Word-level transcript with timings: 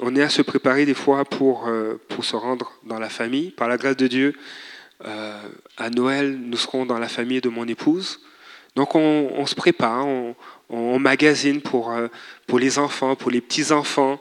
on 0.00 0.14
est 0.14 0.22
à 0.22 0.28
se 0.28 0.42
préparer 0.42 0.86
des 0.86 0.94
fois 0.94 1.24
pour, 1.24 1.66
euh, 1.66 2.00
pour 2.08 2.24
se 2.24 2.36
rendre 2.36 2.72
dans 2.84 2.98
la 2.98 3.08
famille. 3.08 3.50
Par 3.50 3.68
la 3.68 3.76
grâce 3.76 3.96
de 3.96 4.06
Dieu, 4.06 4.34
euh, 5.04 5.42
à 5.76 5.90
Noël, 5.90 6.38
nous 6.38 6.56
serons 6.56 6.86
dans 6.86 6.98
la 6.98 7.08
famille 7.08 7.40
de 7.40 7.48
mon 7.48 7.66
épouse. 7.66 8.20
Donc 8.76 8.94
on, 8.94 9.44
se 9.46 9.56
prépare, 9.56 10.06
on, 10.06 10.36
on 10.70 10.98
magasine 11.00 11.60
pour, 11.60 11.90
euh, 11.90 12.06
pour 12.46 12.58
les 12.60 12.78
enfants, 12.78 13.16
pour 13.16 13.30
les 13.30 13.40
petits-enfants. 13.40 14.20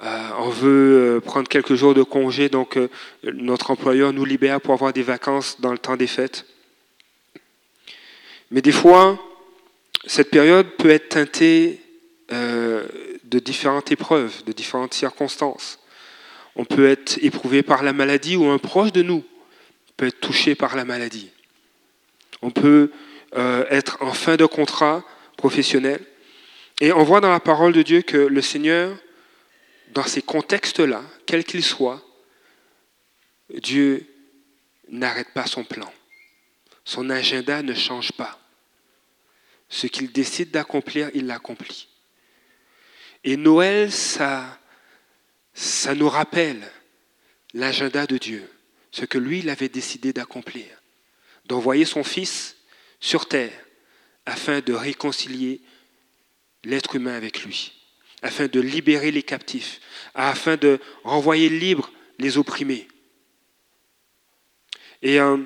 on 0.00 0.48
veut 0.48 1.20
prendre 1.24 1.48
quelques 1.48 1.74
jours 1.74 1.94
de 1.94 2.04
congé, 2.04 2.48
donc 2.48 2.78
notre 3.24 3.72
employeur 3.72 4.12
nous 4.12 4.24
libère 4.24 4.60
pour 4.60 4.74
avoir 4.74 4.92
des 4.92 5.02
vacances 5.02 5.60
dans 5.60 5.72
le 5.72 5.78
temps 5.78 5.96
des 5.96 6.06
fêtes. 6.06 6.46
Mais 8.52 8.62
des 8.62 8.72
fois, 8.72 9.18
cette 10.06 10.30
période 10.30 10.68
peut 10.78 10.90
être 10.90 11.08
teintée 11.08 11.80
de 13.30 13.38
différentes 13.38 13.90
épreuves, 13.92 14.44
de 14.44 14.52
différentes 14.52 14.94
circonstances. 14.94 15.78
On 16.56 16.64
peut 16.64 16.88
être 16.88 17.18
éprouvé 17.22 17.62
par 17.62 17.82
la 17.82 17.92
maladie 17.92 18.36
ou 18.36 18.46
un 18.46 18.58
proche 18.58 18.92
de 18.92 19.02
nous 19.02 19.24
peut 20.00 20.06
être 20.06 20.20
touché 20.20 20.54
par 20.54 20.76
la 20.76 20.86
maladie. 20.86 21.30
On 22.40 22.50
peut 22.50 22.90
euh, 23.36 23.66
être 23.68 23.98
en 24.00 24.14
fin 24.14 24.36
de 24.36 24.46
contrat 24.46 25.04
professionnel. 25.36 26.02
Et 26.80 26.90
on 26.90 27.04
voit 27.04 27.20
dans 27.20 27.30
la 27.30 27.38
parole 27.38 27.74
de 27.74 27.82
Dieu 27.82 28.00
que 28.00 28.16
le 28.16 28.40
Seigneur, 28.40 28.96
dans 29.92 30.04
ces 30.04 30.22
contextes-là, 30.22 31.02
quels 31.26 31.44
qu'ils 31.44 31.62
soient, 31.62 32.02
Dieu 33.52 34.06
n'arrête 34.88 35.28
pas 35.34 35.44
son 35.44 35.64
plan. 35.64 35.92
Son 36.86 37.10
agenda 37.10 37.62
ne 37.62 37.74
change 37.74 38.12
pas. 38.12 38.40
Ce 39.68 39.86
qu'il 39.86 40.10
décide 40.12 40.50
d'accomplir, 40.50 41.10
il 41.12 41.26
l'accomplit. 41.26 41.89
Et 43.24 43.36
Noël, 43.36 43.92
ça, 43.92 44.58
nous 45.94 46.08
rappelle 46.08 46.70
l'agenda 47.52 48.06
de 48.06 48.16
Dieu, 48.16 48.48
ce 48.90 49.04
que 49.04 49.18
lui, 49.18 49.40
il 49.40 49.50
avait 49.50 49.68
décidé 49.68 50.12
d'accomplir, 50.12 50.66
d'envoyer 51.44 51.84
son 51.84 52.02
Fils 52.02 52.56
sur 52.98 53.28
terre 53.28 53.52
afin 54.26 54.60
de 54.60 54.72
réconcilier 54.72 55.60
l'être 56.64 56.94
humain 56.94 57.14
avec 57.14 57.44
lui, 57.44 57.72
afin 58.22 58.46
de 58.46 58.60
libérer 58.60 59.10
les 59.10 59.22
captifs, 59.22 59.80
afin 60.14 60.56
de 60.56 60.78
renvoyer 61.04 61.48
libres 61.48 61.90
les 62.18 62.38
opprimés. 62.38 62.88
Et, 65.02 65.20
euh, 65.20 65.38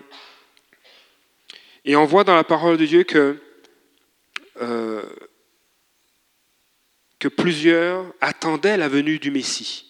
et 1.84 1.96
on 1.96 2.04
voit 2.04 2.24
dans 2.24 2.34
la 2.34 2.44
parole 2.44 2.76
de 2.76 2.86
Dieu 2.86 3.04
que 3.04 3.40
euh, 4.60 5.02
que 7.24 7.28
plusieurs 7.30 8.04
attendaient 8.20 8.76
la 8.76 8.86
venue 8.86 9.18
du 9.18 9.30
Messie. 9.30 9.86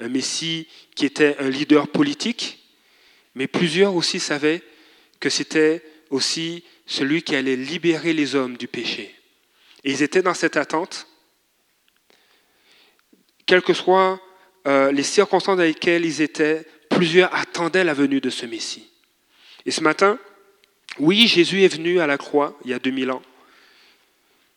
Un 0.00 0.08
Messie 0.08 0.66
qui 0.96 1.06
était 1.06 1.36
un 1.38 1.48
leader 1.48 1.86
politique, 1.86 2.58
mais 3.36 3.46
plusieurs 3.46 3.94
aussi 3.94 4.18
savaient 4.18 4.62
que 5.20 5.30
c'était 5.30 5.84
aussi 6.10 6.64
celui 6.84 7.22
qui 7.22 7.36
allait 7.36 7.54
libérer 7.54 8.12
les 8.12 8.34
hommes 8.34 8.56
du 8.56 8.66
péché. 8.66 9.14
Et 9.84 9.92
ils 9.92 10.02
étaient 10.02 10.22
dans 10.22 10.34
cette 10.34 10.56
attente, 10.56 11.06
quelles 13.46 13.62
que 13.62 13.72
soient 13.72 14.20
euh, 14.66 14.90
les 14.90 15.04
circonstances 15.04 15.58
dans 15.58 15.62
lesquelles 15.62 16.04
ils 16.04 16.20
étaient, 16.20 16.66
plusieurs 16.90 17.32
attendaient 17.32 17.84
la 17.84 17.94
venue 17.94 18.20
de 18.20 18.30
ce 18.30 18.44
Messie. 18.44 18.90
Et 19.66 19.70
ce 19.70 19.82
matin, 19.82 20.18
oui, 20.98 21.28
Jésus 21.28 21.62
est 21.62 21.72
venu 21.72 22.00
à 22.00 22.08
la 22.08 22.18
croix 22.18 22.58
il 22.64 22.72
y 22.72 22.74
a 22.74 22.80
2000 22.80 23.12
ans. 23.12 23.22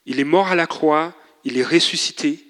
Il 0.08 0.20
est 0.20 0.24
mort 0.24 0.48
à 0.48 0.56
la 0.56 0.66
croix, 0.66 1.14
il 1.44 1.58
est 1.58 1.64
ressuscité. 1.64 2.46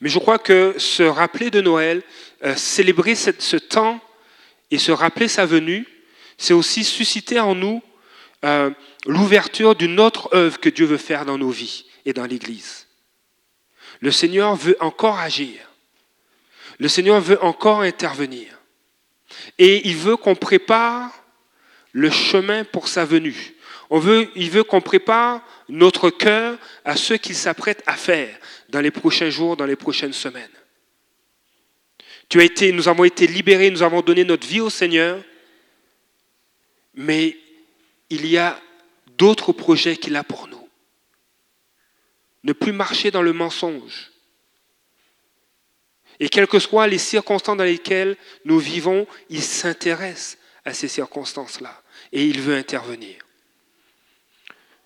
Mais 0.00 0.08
je 0.08 0.18
crois 0.18 0.38
que 0.38 0.74
se 0.78 1.02
rappeler 1.02 1.50
de 1.50 1.60
Noël, 1.60 2.02
euh, 2.44 2.54
célébrer 2.56 3.14
ce 3.14 3.56
temps 3.56 4.00
et 4.70 4.78
se 4.78 4.92
rappeler 4.92 5.28
sa 5.28 5.46
venue, 5.46 5.86
c'est 6.36 6.54
aussi 6.54 6.84
susciter 6.84 7.40
en 7.40 7.54
nous 7.54 7.82
euh, 8.44 8.70
l'ouverture 9.06 9.74
d'une 9.74 10.00
autre 10.00 10.28
œuvre 10.34 10.58
que 10.60 10.68
Dieu 10.68 10.86
veut 10.86 10.98
faire 10.98 11.24
dans 11.24 11.38
nos 11.38 11.50
vies 11.50 11.86
et 12.04 12.12
dans 12.12 12.26
l'Église. 12.26 12.86
Le 14.00 14.10
Seigneur 14.10 14.56
veut 14.56 14.76
encore 14.80 15.18
agir. 15.18 15.70
Le 16.78 16.88
Seigneur 16.88 17.20
veut 17.20 17.42
encore 17.42 17.80
intervenir. 17.80 18.58
Et 19.58 19.88
il 19.88 19.96
veut 19.96 20.16
qu'on 20.16 20.34
prépare 20.34 21.10
le 21.92 22.10
chemin 22.10 22.64
pour 22.64 22.88
sa 22.88 23.04
venue. 23.04 23.53
Il 24.34 24.50
veut 24.50 24.64
qu'on 24.64 24.80
prépare 24.80 25.42
notre 25.68 26.10
cœur 26.10 26.58
à 26.84 26.96
ce 26.96 27.14
qu'il 27.14 27.36
s'apprête 27.36 27.82
à 27.86 27.94
faire 27.96 28.36
dans 28.68 28.80
les 28.80 28.90
prochains 28.90 29.30
jours, 29.30 29.56
dans 29.56 29.66
les 29.66 29.76
prochaines 29.76 30.12
semaines. 30.12 30.50
Nous 32.72 32.88
avons 32.88 33.04
été 33.04 33.26
libérés, 33.26 33.70
nous 33.70 33.82
avons 33.82 34.02
donné 34.02 34.24
notre 34.24 34.46
vie 34.46 34.60
au 34.60 34.70
Seigneur, 34.70 35.22
mais 36.94 37.36
il 38.10 38.26
y 38.26 38.36
a 38.36 38.60
d'autres 39.16 39.52
projets 39.52 39.96
qu'il 39.96 40.16
a 40.16 40.24
pour 40.24 40.48
nous. 40.48 40.68
Ne 42.42 42.52
plus 42.52 42.72
marcher 42.72 43.10
dans 43.10 43.22
le 43.22 43.32
mensonge. 43.32 44.10
Et 46.18 46.28
quelles 46.28 46.46
que 46.46 46.58
soient 46.58 46.86
les 46.86 46.98
circonstances 46.98 47.56
dans 47.56 47.64
lesquelles 47.64 48.16
nous 48.44 48.58
vivons, 48.58 49.06
il 49.30 49.42
s'intéresse 49.42 50.38
à 50.64 50.74
ces 50.74 50.88
circonstances-là 50.88 51.82
et 52.12 52.24
il 52.26 52.40
veut 52.40 52.56
intervenir. 52.56 53.23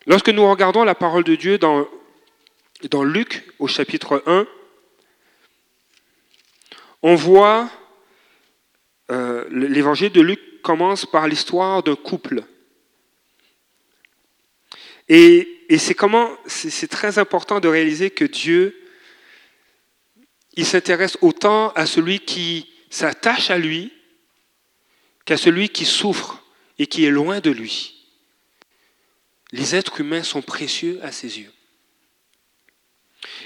Lorsque 0.09 0.31
nous 0.31 0.49
regardons 0.49 0.85
la 0.85 0.95
parole 0.95 1.23
de 1.23 1.35
Dieu 1.35 1.59
dans, 1.59 1.87
Luc 3.05 3.45
au 3.59 3.69
chapitre 3.69 4.23
1, 4.25 4.47
on 7.03 7.15
voit 7.15 7.71
euh, 9.11 9.45
l'évangile 9.51 10.11
de 10.11 10.23
Luc 10.23 10.63
commence 10.63 11.05
par 11.05 11.29
l'histoire 11.29 11.83
d'un 11.83 11.95
couple. 11.95 12.43
Et, 15.11 15.47
et 15.69 15.77
c'est 15.77 15.95
comment 15.95 16.31
c'est 16.47 16.89
très 16.89 17.19
important 17.19 17.61
de 17.61 17.69
réaliser 17.69 18.09
que 18.09 18.25
Dieu, 18.25 18.83
il 20.55 20.65
s'intéresse 20.65 21.19
autant 21.21 21.69
à 21.73 21.85
celui 21.85 22.21
qui 22.21 22.73
s'attache 22.89 23.51
à 23.51 23.59
lui 23.59 23.93
qu'à 25.27 25.37
celui 25.37 25.69
qui 25.69 25.85
souffre 25.85 26.43
et 26.79 26.87
qui 26.87 27.05
est 27.05 27.11
loin 27.11 27.41
de 27.41 27.51
lui. 27.51 27.98
Les 29.53 29.75
êtres 29.75 30.01
humains 30.01 30.23
sont 30.23 30.43
précieux 30.43 30.99
à 31.03 31.13
ses 31.13 31.41
yeux. 31.41 31.53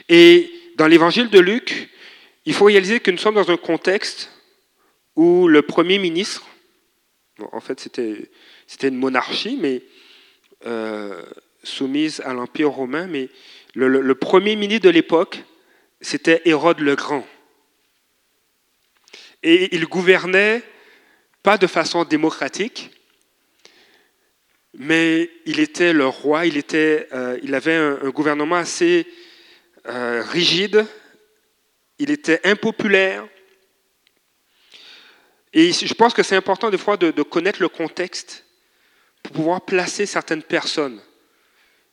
Et 0.08 0.50
dans 0.76 0.86
l'évangile 0.86 1.30
de 1.30 1.38
Luc, 1.38 1.90
il 2.44 2.54
faut 2.54 2.64
réaliser 2.64 3.00
que 3.00 3.10
nous 3.10 3.18
sommes 3.18 3.36
dans 3.36 3.50
un 3.50 3.56
contexte 3.56 4.30
où 5.14 5.46
le 5.46 5.62
Premier 5.62 5.98
ministre, 5.98 6.44
en 7.52 7.60
fait 7.60 7.78
c'était, 7.78 8.28
une 8.82 8.96
monarchie, 8.96 9.58
mais 9.60 9.82
euh, 10.66 11.22
soumise 11.62 12.20
à 12.24 12.34
l'Empire 12.34 12.70
romain, 12.70 13.06
mais 13.06 13.28
le, 13.74 13.88
le 13.88 14.14
Premier 14.14 14.56
ministre 14.56 14.86
de 14.86 14.90
l'époque, 14.90 15.44
c'était 16.00 16.42
Hérode 16.44 16.80
le 16.80 16.96
Grand. 16.96 17.26
Et 19.42 19.74
il 19.74 19.86
gouvernait 19.86 20.62
pas 21.42 21.58
de 21.58 21.66
façon 21.66 22.04
démocratique, 22.04 22.90
mais 24.74 25.30
il 25.44 25.60
était 25.60 25.92
le 25.92 26.06
roi, 26.06 26.46
il, 26.46 26.56
était, 26.56 27.08
euh, 27.12 27.38
il 27.42 27.54
avait 27.54 27.74
un, 27.74 28.10
gouvernement 28.10 28.56
assez 28.56 29.06
euh, 29.86 30.22
rigide, 30.22 30.86
il 31.98 32.10
était 32.10 32.40
impopulaire. 32.44 33.26
Et 35.52 35.72
je 35.72 35.94
pense 35.94 36.14
que 36.14 36.22
c'est 36.22 36.36
important 36.36 36.70
des 36.70 36.78
fois 36.78 36.96
de, 36.96 37.22
connaître 37.22 37.60
le 37.60 37.68
contexte 37.68 38.46
pour 39.22 39.34
pouvoir 39.34 39.60
placer 39.64 40.06
certaines 40.06 40.42
personnes. 40.42 41.00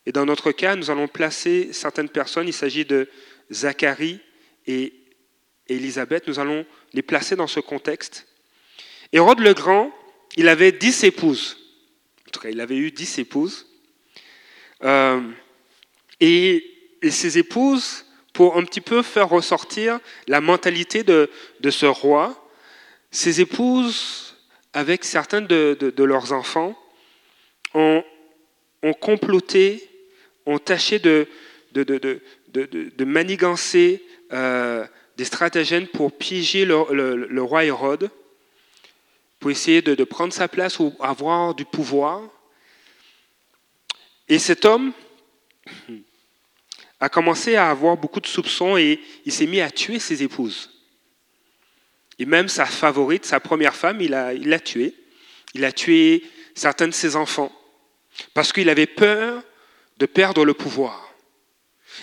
Et 0.06 0.12
dans 0.12 0.24
notre 0.24 0.50
cas, 0.50 0.76
nous 0.76 0.90
allons 0.90 1.08
placer 1.08 1.74
certaines 1.74 2.08
personnes. 2.08 2.48
Il 2.48 2.54
s'agit 2.54 2.86
de 2.86 3.08
Zacharie 3.52 4.20
et 4.66 4.94
Élisabeth. 5.68 6.26
Nous 6.26 6.38
allons 6.38 6.64
les 6.94 7.02
placer 7.02 7.36
dans 7.36 7.46
ce 7.46 7.60
contexte. 7.60 8.26
Hérode 9.12 9.40
le 9.40 9.52
Grand, 9.52 9.92
il 10.36 10.48
avait 10.48 10.72
dix 10.72 11.04
épouses. 11.04 11.59
Il 12.48 12.60
avait 12.60 12.76
eu 12.76 12.90
dix 12.90 13.18
épouses. 13.18 13.66
Euh, 14.82 15.20
et, 16.20 16.64
ces 17.10 17.38
épouses, 17.38 18.04
pour 18.32 18.58
un 18.58 18.64
petit 18.64 18.80
peu 18.80 19.02
faire 19.02 19.28
ressortir 19.28 20.00
la 20.26 20.40
mentalité 20.40 21.02
de, 21.02 21.30
ce 21.70 21.86
roi, 21.86 22.48
ces 23.10 23.40
épouses, 23.40 24.36
avec 24.72 25.04
certains 25.04 25.40
de, 25.40 26.02
leurs 26.02 26.32
enfants, 26.32 26.76
ont, 27.74 28.02
comploté, 29.00 29.88
ont 30.46 30.58
tâché 30.58 30.98
de, 30.98 31.26
manigancer 32.98 34.04
euh, 34.32 34.86
des 35.16 35.24
stratagèmes 35.24 35.86
pour 35.86 36.12
piéger 36.12 36.64
le 36.66 37.42
roi 37.42 37.64
Hérode 37.64 38.10
pour 39.40 39.50
essayer 39.50 39.80
de, 39.80 40.04
prendre 40.04 40.32
sa 40.32 40.46
place 40.48 40.78
ou 40.78 40.94
avoir 41.00 41.54
du 41.54 41.64
pouvoir. 41.64 42.22
Et 44.28 44.38
cet 44.38 44.66
homme 44.66 44.92
a 47.00 47.08
commencé 47.08 47.56
à 47.56 47.70
avoir 47.70 47.96
beaucoup 47.96 48.20
de 48.20 48.26
soupçons 48.26 48.76
et 48.76 49.00
il 49.24 49.32
s'est 49.32 49.46
mis 49.46 49.62
à 49.62 49.70
tuer 49.70 49.98
ses 49.98 50.22
épouses. 50.22 50.70
Et 52.18 52.26
même 52.26 52.48
sa 52.48 52.66
favorite, 52.66 53.24
sa 53.24 53.40
première 53.40 53.74
femme, 53.74 54.02
il 54.02 54.10
l'a 54.10 54.34
il 54.34 54.62
tuée. 54.62 54.94
Il 55.54 55.64
a 55.64 55.72
tué 55.72 56.22
certains 56.54 56.86
de 56.86 56.92
ses 56.92 57.16
enfants 57.16 57.50
parce 58.34 58.52
qu'il 58.52 58.68
avait 58.68 58.86
peur 58.86 59.42
de 59.96 60.04
perdre 60.04 60.44
le 60.44 60.52
pouvoir. 60.52 61.14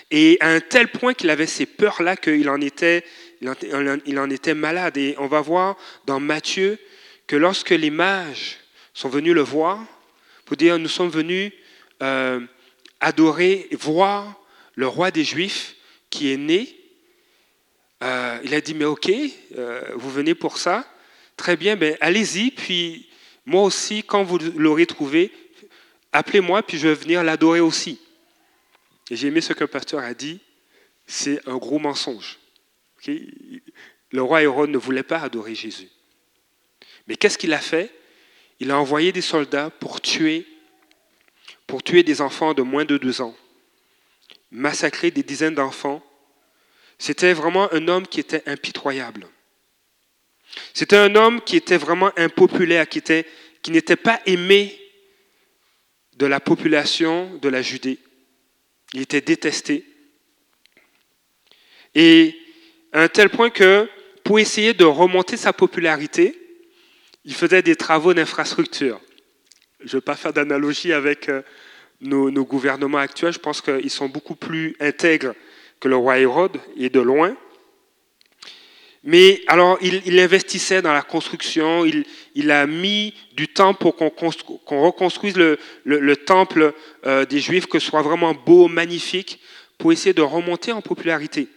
Et 0.10 0.38
à 0.40 0.50
un 0.50 0.60
tel 0.60 0.88
point 0.88 1.14
qu'il 1.14 1.30
avait 1.30 1.46
ces 1.46 1.68
peurs-là 1.68 2.18
qu'il 2.18 2.50
en 2.50 2.60
était, 2.62 3.06
il 3.42 4.20
en 4.20 4.30
était 4.32 4.54
malade. 4.56 4.98
Et 4.98 5.16
on 5.20 5.28
va 5.28 5.42
voir 5.42 5.78
dans 6.08 6.20
Matthieu 6.20 6.80
que 7.28 7.36
lorsque 7.36 7.72
les 7.72 7.90
mages 7.90 8.58
sont 8.94 9.10
venus 9.10 9.34
le 9.34 9.42
voir, 9.42 9.86
pour 10.46 10.58
dire 10.58 10.80
nous 10.80 10.88
sommes 10.88 11.10
venus 11.10 11.52
euh, 12.02 12.40
adorer, 13.00 13.68
voir 13.72 14.42
le 14.76 14.88
roi 14.88 15.12
des 15.12 15.24
Juifs 15.24 15.76
qui 16.10 16.32
est 16.32 16.38
né, 16.38 16.74
euh, 18.04 18.40
il 18.44 18.54
a 18.54 18.62
dit 18.62 18.74
mais 18.74 18.86
ok, 18.86 19.12
euh, 19.58 19.82
vous 19.96 20.10
venez 20.10 20.36
pour 20.36 20.58
ça, 20.58 20.88
très 21.36 21.58
bien, 21.58 21.78
allez-y, 22.00 22.52
puis 22.52 23.10
moi 23.46 23.64
aussi, 23.64 24.04
quand 24.04 24.24
vous 24.24 24.40
l'aurez 24.56 24.86
trouvé, 24.86 25.32
appelez-moi, 26.12 26.64
puis 26.64 26.78
je 26.78 26.88
vais 26.88 26.96
venir 26.96 27.24
l'adorer 27.24 27.60
aussi. 27.60 28.00
Et 29.10 29.16
j'ai 29.16 29.28
aimé 29.28 29.42
ce 29.42 29.54
qu'un 29.54 29.68
pasteur 29.68 30.02
a 30.02 30.14
dit, 30.14 30.40
c'est 31.06 31.48
un 31.48 31.56
gros 31.58 31.80
mensonge. 31.80 32.40
Le 33.06 34.22
roi 34.22 34.44
Hérode 34.44 34.70
ne 34.70 34.78
voulait 34.78 35.04
pas 35.04 35.20
adorer 35.20 35.56
Jésus. 35.56 35.88
Mais 37.08 37.16
qu'est-ce 37.16 37.38
qu'il 37.38 37.54
a 37.54 37.60
fait? 37.60 37.92
Il 38.60 38.72
a 38.72 38.80
envoyé 38.80 39.12
des 39.12 39.22
soldats 39.22 39.70
pour 39.70 40.02
tuer, 40.02 40.46
pour 41.66 41.84
tuer 41.84 42.04
des 42.04 42.22
enfants 42.22 42.54
de 42.54 42.62
moins 42.62 42.86
de 42.86 42.98
deux 42.98 43.22
ans, 43.22 43.36
massacrer 44.52 45.12
des 45.12 45.24
dizaines 45.24 45.56
d'enfants. 45.56 46.04
C'était 46.98 47.34
vraiment 47.34 47.72
un 47.74 47.88
homme 47.88 48.08
qui 48.08 48.20
était 48.20 48.44
impitoyable. 48.48 49.28
C'était 50.74 50.98
un 50.98 51.16
homme 51.16 51.42
qui 51.42 51.56
était 51.56 51.78
vraiment 51.78 52.12
impopulaire, 52.18 52.88
qui, 52.90 53.02
qui 53.62 53.72
n'était 53.72 53.96
pas 53.96 54.20
aimé 54.26 54.80
de 56.16 56.26
la 56.26 56.40
population 56.40 57.36
de 57.42 57.50
la 57.50 57.62
Judée. 57.62 58.00
Il 58.94 59.02
était 59.02 59.22
détesté. 59.22 59.86
Et 61.94 62.36
à 62.92 63.04
un 63.04 63.08
tel 63.08 63.30
point 63.30 63.50
que 63.50 63.88
pour 64.24 64.40
essayer 64.40 64.74
de 64.74 64.86
remonter 64.86 65.38
sa 65.38 65.54
popularité, 65.54 66.47
il 67.28 67.36
faisait 67.36 67.62
des 67.62 67.76
travaux 67.76 68.14
d'infrastructure. 68.14 69.00
Je 69.82 69.86
ne 69.86 69.92
veux 69.92 70.02
pas 70.02 70.16
faire 70.16 70.32
d'analogie 70.32 70.94
avec 70.94 71.28
euh, 71.28 71.42
nos, 72.00 72.32
nos, 72.32 72.46
gouvernements 72.46 73.00
actuels, 73.00 73.34
je 73.34 73.40
pense 73.40 73.62
qu'ils 73.62 73.90
sont 73.90 74.08
beaucoup 74.08 74.36
plus 74.36 74.76
intègres 74.80 75.36
que 75.82 75.90
le 75.90 75.98
roi 75.98 76.20
Hérode, 76.20 76.58
et 76.78 76.90
de 76.90 77.02
loin. 77.02 77.36
Mais 79.04 79.42
alors, 79.48 79.78
il, 79.82 80.20
investissait 80.20 80.82
dans 80.82 80.94
la 80.94 81.02
construction, 81.02 81.86
il, 81.86 82.52
a 82.52 82.66
mis 82.66 83.14
du 83.34 83.48
temps 83.48 83.74
pour 83.74 83.96
qu'on 83.96 84.82
reconstruise 84.82 85.36
le, 85.36 86.16
temple 86.16 86.74
euh, 87.06 87.26
des 87.26 87.40
Juifs, 87.40 87.68
que 87.68 87.80
ce 87.80 87.88
soit 87.88 88.02
vraiment 88.02 88.34
beau, 88.34 88.68
magnifique, 88.68 89.40
pour 89.78 89.92
essayer 89.92 90.14
de 90.14 90.22
remonter 90.22 90.72
en 90.72 90.82
popularité. 90.82 91.50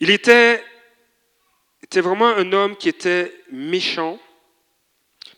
Il 0.00 0.10
était, 0.10 0.62
était 1.92 2.00
vraiment 2.00 2.28
un 2.28 2.52
homme 2.52 2.74
qui 2.74 2.88
était 2.88 3.32
méchant, 3.50 4.18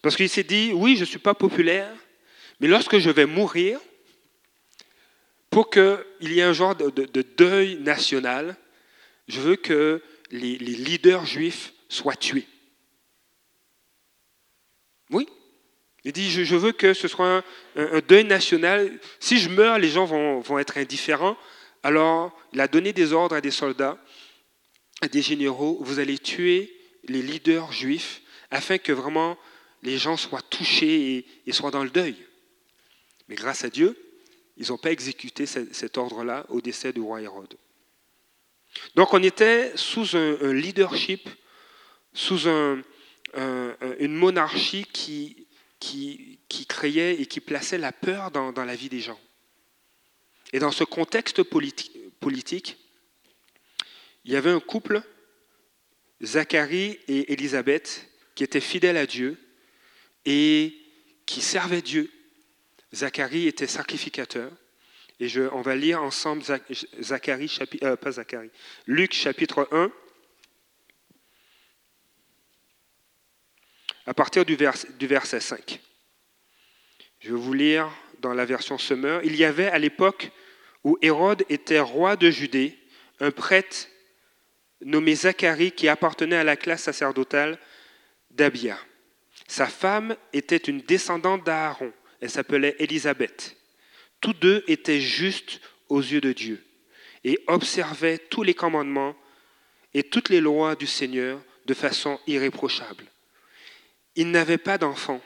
parce 0.03 0.15
qu'il 0.15 0.29
s'est 0.29 0.45
dit, 0.45 0.73
oui, 0.73 0.95
je 0.95 1.01
ne 1.01 1.07
suis 1.07 1.19
pas 1.19 1.35
populaire, 1.35 1.93
mais 2.61 2.69
lorsque 2.69 2.99
je 2.99 3.11
vais 3.11 3.27
mourir, 3.27 3.81
pour 5.51 5.69
qu'il 5.69 6.05
y 6.21 6.39
ait 6.39 6.43
un 6.43 6.53
genre 6.53 6.77
de 6.77 7.23
deuil 7.37 7.77
national, 7.81 8.57
je 9.27 9.41
veux 9.41 9.57
que 9.57 10.01
les, 10.31 10.57
leaders 10.59 11.27
juifs 11.27 11.73
soient 11.89 12.17
tués. 12.17 12.47
Oui. 15.11 15.29
Il 16.05 16.13
dit, 16.13 16.31
je, 16.31 16.57
veux 16.57 16.73
que 16.73 16.93
ce 16.93 17.09
soit 17.09 17.43
un, 17.77 18.01
deuil 18.07 18.25
national. 18.25 18.93
Si 19.21 19.39
je 19.39 19.49
meurs, 19.49 19.79
les 19.79 19.89
gens 19.89 20.05
vont, 20.05 20.59
être 20.59 20.77
indifférents. 20.77 21.37
Alors, 21.83 22.37
il 22.53 22.61
a 22.61 22.69
donné 22.69 22.93
des 22.93 23.13
ordres 23.13 23.35
à 23.35 23.41
des 23.41 23.51
soldats, 23.51 23.99
des 25.09 25.23
généraux, 25.23 25.79
vous 25.81 25.99
allez 25.99 26.19
tuer 26.19 26.75
les 27.05 27.23
leaders 27.23 27.73
juifs 27.73 28.23
afin 28.51 28.79
que 28.79 28.93
vraiment 28.93 29.37
les 29.83 29.99
gens 29.99 30.17
soient 30.17 30.43
touchés 30.43 31.27
et, 31.47 31.53
soient 31.53 31.71
dans 31.71 31.85
le 31.85 31.91
deuil. 31.91 32.17
Mais 33.29 33.35
grâce 33.35 33.65
à 33.65 33.71
Dieu, 33.71 33.97
ils 34.57 34.69
n'ont 34.69 34.79
pas 34.79 34.93
exécuté 34.93 35.47
cet 35.47 35.99
ordre-là 35.99 36.47
au 36.49 36.61
décès 36.61 36.93
du 36.93 37.01
roi 37.01 37.21
Hérode. 37.21 37.57
Donc 38.95 39.13
on 39.15 39.23
était 39.23 39.77
sous 39.77 40.17
un, 40.17 40.53
leadership, 40.53 41.29
sous 42.13 42.47
une 42.47 44.15
monarchie 44.15 44.87
qui, 44.93 45.47
créait 46.69 47.21
et 47.21 47.27
qui 47.27 47.41
plaçait 47.41 47.79
la 47.79 47.93
peur 47.93 48.31
dans, 48.31 48.53
la 48.65 48.77
vie 48.77 48.89
des 48.89 49.01
gens. 49.01 49.19
Et 50.53 50.59
dans 50.59 50.73
ce 50.73 50.85
contexte 50.85 51.43
politique, 51.43 52.79
il 54.25 54.33
y 54.33 54.37
avait 54.37 54.51
un 54.51 54.61
couple, 54.61 55.03
Zacharie 56.23 56.99
et 57.09 57.33
Élisabeth, 57.33 58.09
qui 58.35 58.45
étaient 58.45 58.61
fidèles 58.61 58.97
à 58.97 59.07
Dieu 59.07 59.39
et 60.25 60.75
qui 61.27 61.41
servaient 61.41 61.83
Dieu. 61.83 62.11
Zacharie 62.95 63.47
était 63.47 63.67
sacrificateur 63.67 64.51
et 65.21 65.29
je, 65.29 65.43
on 65.53 65.61
va 65.61 65.77
lire 65.77 66.03
ensemble 66.03 66.43
Zacharie, 67.01 67.49
chapitre, 67.49 67.87
euh, 67.87 67.97
pas 67.97 68.13
Zacharie, 68.13 68.51
Luc 68.87 69.13
chapitre 69.13 69.69
1, 69.71 69.93
à 74.07 74.15
partir 74.15 74.45
du, 74.45 74.57
du 74.57 75.07
verset 75.07 75.41
5. 75.41 75.81
Je 77.21 77.29
vais 77.31 77.39
vous 77.39 77.53
lire 77.53 77.91
dans 78.21 78.35
la 78.35 78.45
version 78.45 78.77
Semeur. 78.79 79.23
Il 79.25 79.37
y 79.37 79.45
avait 79.45 79.69
à 79.69 79.79
l'époque 79.79 80.31
où 80.83 80.99
Hérode 81.01 81.45
était 81.49 81.81
roi 81.81 82.17
de 82.17 82.31
Judée 82.31 82.79
un 83.21 83.31
prêtre 83.31 83.89
nommé 84.81 85.15
Zacharie 85.15 85.73
qui 85.73 85.89
appartenait 85.89 86.37
à 86.37 86.45
la 86.45 86.57
classe 86.57 86.85
sacerdotale 86.85 87.59
d'Abia. 88.31 88.79
Sa 89.49 89.67
femme 89.67 90.17
était 90.33 90.57
une 90.57 90.81
descendante 90.81 91.45
d'Aaron. 91.45 91.93
Elle 92.21 92.31
s'appelait 92.31 92.77
Élisabeth. 92.79 93.57
Tous 94.21 94.33
deux 94.33 94.65
étaient 94.67 95.01
justes 95.01 95.61
aux 95.89 96.01
yeux 96.01 96.21
de 96.21 96.33
Dieu 96.33 96.65
et 97.25 97.39
observaient 97.47 98.19
tous 98.19 98.43
les 98.43 98.55
commandements 98.55 99.17
et 99.93 100.03
toutes 100.03 100.29
les 100.29 100.41
lois 100.41 100.77
du 100.77 100.87
Seigneur 100.87 101.41
de 101.67 101.75
façon 101.75 102.19
irréprochable. 102.27 103.05
Ils 104.17 104.31
n'avaient 104.31 104.59
pas 104.59 104.79
d'enfants, 104.79 105.23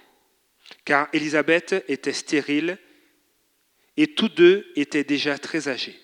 car 0.85 1.09
Élisabeth 1.13 1.85
était 1.89 2.13
stérile 2.13 2.79
et 3.97 4.15
tous 4.15 4.29
deux 4.29 4.71
étaient 4.77 5.05
déjà 5.05 5.39
très 5.39 5.69
âgés. 5.69 5.99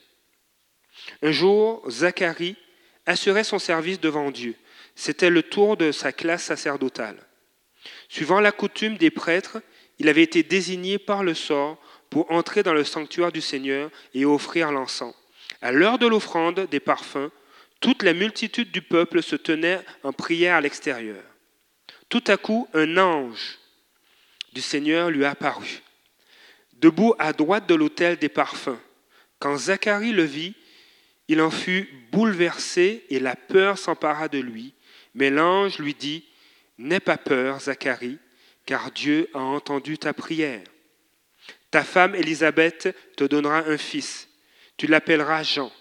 Un 1.23 1.33
jour, 1.33 1.89
Zacharie 1.91 2.57
assurait 3.07 3.45
son 3.45 3.59
service 3.59 4.01
devant 4.01 4.31
Dieu. 4.31 4.55
C'était 4.95 5.31
le 5.31 5.43
tour 5.43 5.77
de 5.77 5.93
sa 5.93 6.13
classe 6.13 6.45
sacerdotale. 6.45 7.19
Suivant 8.09 8.41
la 8.41 8.53
coutume 8.53 8.97
des 8.97 9.11
prêtres, 9.11 9.61
il 9.99 10.09
avait 10.09 10.23
été 10.23 10.43
désigné 10.43 10.99
par 10.99 11.23
le 11.23 11.35
sort 11.35 11.79
pour 12.11 12.31
entrer 12.31 12.63
dans 12.63 12.75
le 12.75 12.85
sanctuaire 12.85 13.33
du 13.33 13.41
Seigneur 13.41 13.91
et 14.15 14.25
offrir 14.25 14.73
l'encens. 14.73 15.15
À 15.61 15.73
l'heure 15.73 15.99
de 15.99 16.07
l'offrande 16.07 16.69
des 16.71 16.81
parfums, 16.81 17.31
toute 17.81 18.03
la 18.03 18.15
multitude 18.15 18.71
du 18.71 18.83
peuple 18.83 19.23
se 19.23 19.37
tenait 19.37 19.81
en 20.03 20.13
prière 20.13 20.57
à 20.57 20.61
l'extérieur. 20.61 21.23
Tout 22.09 22.25
à 22.27 22.37
coup, 22.37 22.69
un 22.73 22.97
ange 22.97 23.59
du 24.53 24.61
Seigneur 24.61 25.11
lui 25.11 25.25
apparut, 25.25 25.83
debout 26.75 27.15
à 27.19 27.33
droite 27.33 27.69
de 27.69 27.75
l'autel 27.75 28.17
des 28.17 28.29
parfums. 28.29 28.79
Quand 29.39 29.57
Zacharie 29.57 30.13
le 30.13 30.23
vit, 30.23 30.55
il 31.29 31.41
en 31.41 31.51
fut 31.51 31.89
bouleversé 32.13 33.05
et 33.11 33.19
la 33.19 33.37
peur 33.37 33.79
s'empara 33.79 34.29
de 34.29 34.39
lui. 34.39 34.75
Mais 35.15 35.31
l'ange 35.31 35.79
lui 35.79 35.95
dit, 35.95 36.25
N'aie 36.77 37.01
pas 37.01 37.17
peur, 37.17 37.61
Zacharie, 37.61 38.19
car 38.67 38.91
Dieu 38.91 39.29
a 39.33 39.39
entendu 39.39 39.97
ta 39.97 40.13
prière. 40.13 40.65
Ta 41.71 41.85
femme 41.85 42.15
Élisabeth 42.15 42.95
te 43.17 43.25
donnera 43.25 43.59
un 43.69 43.79
fils. 43.79 44.29
Tu 44.77 44.87
l'appelleras 44.87 45.45
Jean. 45.45 45.73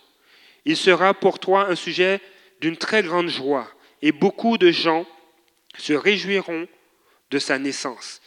Il 0.65 0.77
sera 0.77 1.13
pour 1.13 1.39
toi 1.39 1.67
un 1.67 1.75
sujet 1.75 2.21
d'une 2.61 2.77
très 2.77 3.03
grande 3.03 3.27
joie, 3.27 3.69
et 4.01 4.11
beaucoup 4.11 4.57
de 4.57 4.71
gens 4.71 5.05
se 5.77 5.93
réjouiront 5.93 6.67
de 7.31 7.39
sa 7.39 7.57
naissance. 7.57 8.21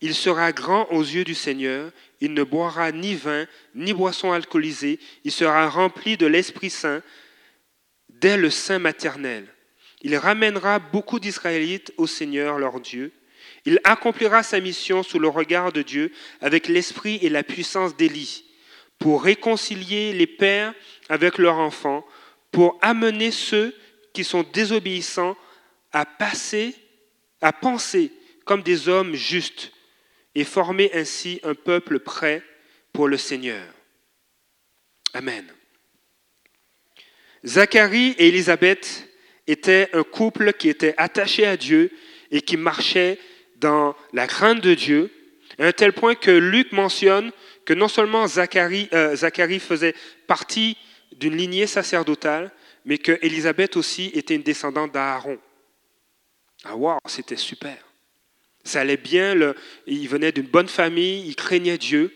Il 0.00 0.14
sera 0.14 0.52
grand 0.52 0.86
aux 0.90 1.02
yeux 1.02 1.24
du 1.24 1.34
Seigneur, 1.34 1.90
il 2.20 2.34
ne 2.34 2.42
boira 2.42 2.92
ni 2.92 3.14
vin, 3.14 3.46
ni 3.74 3.92
boisson 3.92 4.32
alcoolisée, 4.32 4.98
il 5.24 5.32
sera 5.32 5.68
rempli 5.68 6.16
de 6.16 6.26
l'Esprit 6.26 6.70
Saint 6.70 7.02
dès 8.08 8.36
le 8.36 8.50
sein 8.50 8.78
maternel. 8.78 9.46
Il 10.02 10.16
ramènera 10.16 10.78
beaucoup 10.78 11.20
d'Israélites 11.20 11.92
au 11.96 12.06
Seigneur 12.06 12.58
leur 12.58 12.80
Dieu, 12.80 13.12
il 13.64 13.80
accomplira 13.84 14.42
sa 14.42 14.60
mission 14.60 15.02
sous 15.02 15.18
le 15.18 15.28
regard 15.28 15.72
de 15.72 15.82
Dieu 15.82 16.12
avec 16.40 16.68
l'esprit 16.68 17.18
et 17.22 17.28
la 17.28 17.42
puissance 17.42 17.96
d'Élie 17.96 18.44
pour 18.98 19.24
réconcilier 19.24 20.12
les 20.12 20.26
pères 20.26 20.72
avec 21.08 21.36
leurs 21.36 21.58
enfants, 21.58 22.06
pour 22.50 22.78
amener 22.80 23.30
ceux 23.30 23.74
qui 24.14 24.24
sont 24.24 24.44
désobéissants 24.54 25.36
à 25.92 26.06
passer, 26.06 26.74
à 27.42 27.52
penser 27.52 28.12
comme 28.44 28.62
des 28.62 28.88
hommes 28.88 29.14
justes 29.14 29.72
et 30.36 30.44
former 30.44 30.90
ainsi 30.92 31.40
un 31.44 31.54
peuple 31.54 31.98
prêt 31.98 32.42
pour 32.92 33.08
le 33.08 33.16
Seigneur. 33.16 33.64
Amen. 35.14 35.46
Zacharie 37.44 38.14
et 38.18 38.28
Élisabeth 38.28 39.08
étaient 39.46 39.88
un 39.94 40.02
couple 40.02 40.52
qui 40.52 40.68
était 40.68 40.94
attaché 40.98 41.46
à 41.46 41.56
Dieu 41.56 41.90
et 42.30 42.42
qui 42.42 42.58
marchait 42.58 43.18
dans 43.56 43.96
la 44.12 44.26
crainte 44.26 44.60
de 44.60 44.74
Dieu, 44.74 45.10
à 45.58 45.68
un 45.68 45.72
tel 45.72 45.94
point 45.94 46.14
que 46.14 46.30
Luc 46.30 46.70
mentionne 46.72 47.32
que 47.64 47.72
non 47.72 47.88
seulement 47.88 48.26
Zacharie, 48.26 48.90
euh, 48.92 49.16
faisait 49.58 49.94
partie 50.26 50.76
d'une 51.12 51.34
lignée 51.36 51.66
sacerdotale, 51.66 52.52
mais 52.84 52.98
que 52.98 53.18
Élisabeth 53.22 53.76
aussi 53.76 54.10
était 54.12 54.34
une 54.34 54.42
descendante 54.42 54.92
d'Aaron. 54.92 55.38
Ah 56.62 56.76
wow, 56.76 56.98
c'était 57.06 57.36
super. 57.36 57.85
Ça 58.66 58.80
allait 58.80 58.96
bien, 58.96 59.34
le, 59.34 59.54
il 59.86 60.08
venait 60.08 60.32
d'une 60.32 60.48
bonne 60.48 60.68
famille, 60.68 61.26
il 61.28 61.36
craignait 61.36 61.78
Dieu. 61.78 62.12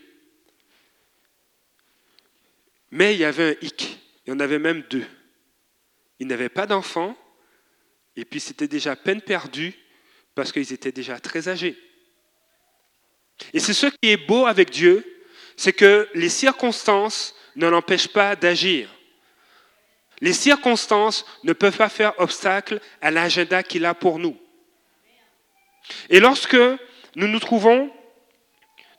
Mais 2.91 3.15
il 3.15 3.21
y 3.21 3.25
avait 3.25 3.51
un 3.51 3.67
hic, 3.67 4.01
il 4.27 4.31
y 4.31 4.33
en 4.33 4.41
avait 4.41 4.59
même 4.59 4.83
deux. 4.91 5.07
Il 6.19 6.27
n'avait 6.27 6.49
pas 6.49 6.67
d'enfants, 6.67 7.17
et 8.17 8.25
puis 8.25 8.41
c'était 8.41 8.67
déjà 8.67 8.97
peine 8.97 9.23
perdue 9.23 9.75
parce 10.35 10.51
qu'ils 10.51 10.73
étaient 10.73 10.91
déjà 10.91 11.21
très 11.21 11.49
âgés. 11.49 11.77
Et 13.53 13.61
c'est 13.61 13.73
ce 13.73 13.87
qui 13.87 14.11
est 14.11 14.17
beau 14.17 14.47
avec 14.47 14.71
Dieu, 14.71 15.05
c'est 15.57 15.73
que 15.73 16.09
les 16.15 16.29
circonstances 16.29 17.35
ne 17.55 17.69
l'empêchent 17.69 18.13
pas 18.13 18.35
d'agir. 18.35 18.89
Les 20.21 20.33
circonstances 20.33 21.25
ne 21.45 21.53
peuvent 21.53 21.77
pas 21.77 21.89
faire 21.89 22.19
obstacle 22.19 22.81
à 23.01 23.13
l'agenda 23.13 23.63
qu'il 23.63 23.85
a 23.85 23.95
pour 23.95 24.19
nous. 24.19 24.40
Et 26.09 26.21
lorsque 26.21 26.57
nous 27.17 27.29
nous 27.29 27.41
trouvons 27.41 27.91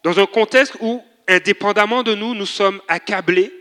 dans 0.03 0.19
un 0.19 0.25
contexte 0.25 0.75
où, 0.79 1.03
indépendamment 1.27 2.03
de 2.03 2.15
nous, 2.15 2.33
nous 2.33 2.45
sommes 2.45 2.81
accablés 2.87 3.53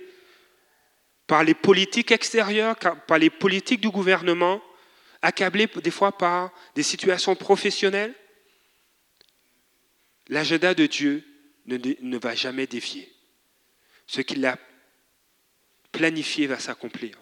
par 1.26 1.44
les 1.44 1.54
politiques 1.54 2.10
extérieures, 2.10 2.76
par 3.06 3.18
les 3.18 3.30
politiques 3.30 3.80
du 3.80 3.90
gouvernement, 3.90 4.60
accablés 5.22 5.68
des 5.82 5.90
fois 5.90 6.16
par 6.16 6.50
des 6.74 6.82
situations 6.82 7.36
professionnelles, 7.36 8.14
l'agenda 10.28 10.74
de 10.74 10.86
Dieu 10.86 11.24
ne, 11.66 11.78
ne, 12.00 12.18
va 12.18 12.34
jamais 12.34 12.66
défier. 12.66 13.12
Ce 14.06 14.20
qu'il 14.20 14.44
a 14.46 14.58
planifié 15.92 16.46
va 16.46 16.58
s'accomplir. 16.58 17.16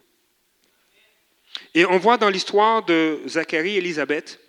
Et 1.74 1.84
on 1.84 1.98
voit 1.98 2.18
dans 2.18 2.30
l'histoire 2.30 2.84
de 2.84 3.20
Zacharie 3.26 3.74
et 3.74 3.78
Élisabeth 3.78 4.40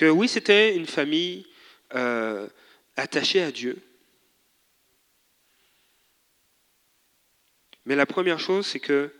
que 0.00 0.06
oui, 0.06 0.28
c'était 0.28 0.74
une 0.74 0.86
famille 0.86 1.46
euh, 1.94 2.48
attachée 2.96 3.42
à 3.42 3.52
Dieu. 3.52 3.76
Mais 7.84 7.94
la 7.96 8.06
première 8.06 8.40
chose, 8.40 8.66
c'est 8.66 8.80
que 8.80 9.12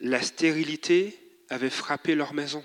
la 0.00 0.20
stérilité 0.20 1.18
avait 1.48 1.70
frappé 1.70 2.14
leur 2.14 2.34
maison. 2.34 2.62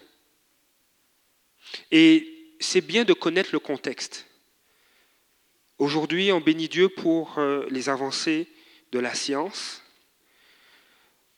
Et 1.90 2.58
c'est 2.60 2.82
bien 2.82 3.06
de 3.06 3.14
connaître 3.14 3.52
le 3.54 3.60
contexte. 3.60 4.26
Aujourd'hui, 5.78 6.34
on 6.34 6.42
bénit 6.42 6.68
Dieu 6.68 6.90
pour 6.90 7.40
euh, 7.40 7.66
les 7.70 7.88
avancées 7.88 8.50
de 8.92 9.00
la 9.00 9.14
science. 9.14 9.82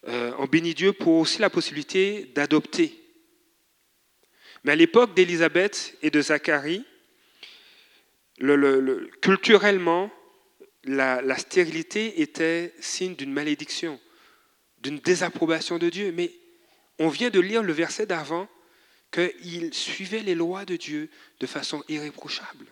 Euh, 0.08 0.34
on 0.40 0.48
bénit 0.48 0.74
Dieu 0.74 0.92
pour 0.92 1.18
aussi 1.20 1.40
la 1.40 1.52
possibilité 1.52 2.32
d'adopter. 2.34 3.04
Mais 4.65 4.74
à 4.74 4.75
l'époque 4.75 5.13
d'Élisabeth 5.13 5.98
et 6.01 6.10
de 6.10 6.22
Zacharie, 6.22 6.84
culturellement, 9.22 10.12
la 10.84 11.38
stérilité 11.38 12.22
était 12.22 12.74
signe 12.81 13.15
d'une 13.15 13.31
malédiction 13.31 14.00
d'une 14.86 15.00
désapprobation 15.00 15.79
de 15.79 15.89
Dieu. 15.89 16.12
Mais 16.12 16.31
on 17.00 17.10
vient 17.10 17.31
de 17.31 17.39
lire 17.39 17.63
le 17.63 17.74
verset 17.74 18.05
d'avant 18.05 18.48
qu'il 19.12 19.74
suivait 19.74 20.22
les 20.22 20.36
lois 20.36 20.63
de 20.63 20.75
Dieu 20.75 21.10
de 21.39 21.48
façon 21.48 21.84
irréprochable. 21.89 22.67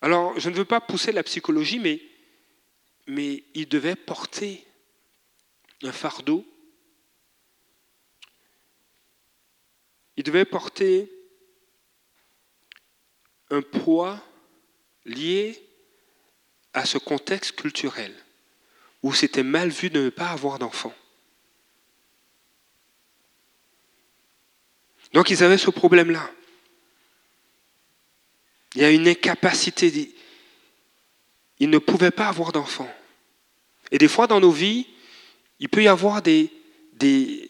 Alors, 0.00 0.38
je 0.38 0.48
ne 0.48 0.54
veux 0.54 0.64
pas 0.64 0.80
pousser 0.80 1.12
la 1.12 1.22
psychologie, 1.22 1.78
mais, 1.78 2.00
mais 3.06 3.42
il 3.54 3.68
devait 3.68 3.96
porter 3.96 4.64
un 5.82 5.92
fardeau. 5.92 6.46
Il 10.20 10.22
devait 10.22 10.44
porter 10.44 11.10
un 13.48 13.62
poids 13.62 14.22
lié 15.06 15.58
à 16.74 16.84
ce 16.84 16.98
contexte 16.98 17.52
culturel 17.52 18.14
où 19.02 19.14
c'était 19.14 19.42
mal 19.42 19.70
vu 19.70 19.88
de 19.88 19.98
ne 19.98 20.10
pas 20.10 20.28
avoir 20.28 20.58
d'enfants. 20.58 20.92
Donc 25.14 25.30
ils 25.30 25.42
avaient 25.42 25.56
ce 25.56 25.70
problème-là. 25.70 26.30
Il 28.74 28.82
y 28.82 28.84
a 28.84 28.90
une 28.90 29.08
incapacité. 29.08 30.14
Ils 31.60 31.70
ne 31.70 31.78
pouvaient 31.78 32.10
pas 32.10 32.28
avoir 32.28 32.52
d'enfants. 32.52 32.94
Et 33.90 33.96
des 33.96 34.08
fois 34.08 34.26
dans 34.26 34.40
nos 34.40 34.52
vies, 34.52 34.86
il 35.60 35.70
peut 35.70 35.82
y 35.82 35.88
avoir 35.88 36.20
des, 36.20 36.52
des, 36.92 37.49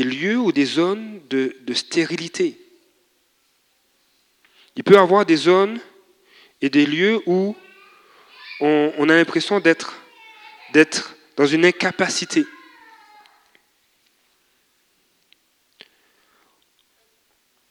lieux 0.00 0.38
ou 0.38 0.52
des 0.52 0.64
zones 0.64 1.20
de, 1.28 1.54
stérilité. 1.74 2.58
Il 4.76 4.84
peut 4.84 4.94
y 4.94 4.96
avoir 4.96 5.26
des 5.26 5.36
zones 5.36 5.78
et 6.60 6.70
des 6.70 6.86
lieux 6.86 7.20
où 7.26 7.54
on 8.60 9.08
a 9.08 9.16
l'impression 9.16 9.60
d'être 9.60 9.94
dans 11.36 11.46
une 11.46 11.66
incapacité. 11.66 12.46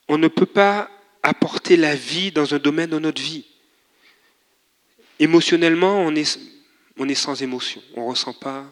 On 0.08 0.18
ne 0.18 0.28
peut 0.28 0.46
pas 0.46 0.92
apporter 1.24 1.78
la 1.78 1.96
vie 1.96 2.32
dans 2.32 2.54
un 2.54 2.60
domaine 2.60 2.90
de 2.90 3.00
notre 3.00 3.22
vie. 3.22 3.46
Émotionnellement, 5.20 6.02
on 6.02 6.14
est, 6.16 7.16
sans 7.16 7.42
émotion. 7.42 7.82
On 7.96 8.02
ne 8.02 8.10
ressent 8.10 8.34
pas, 8.34 8.66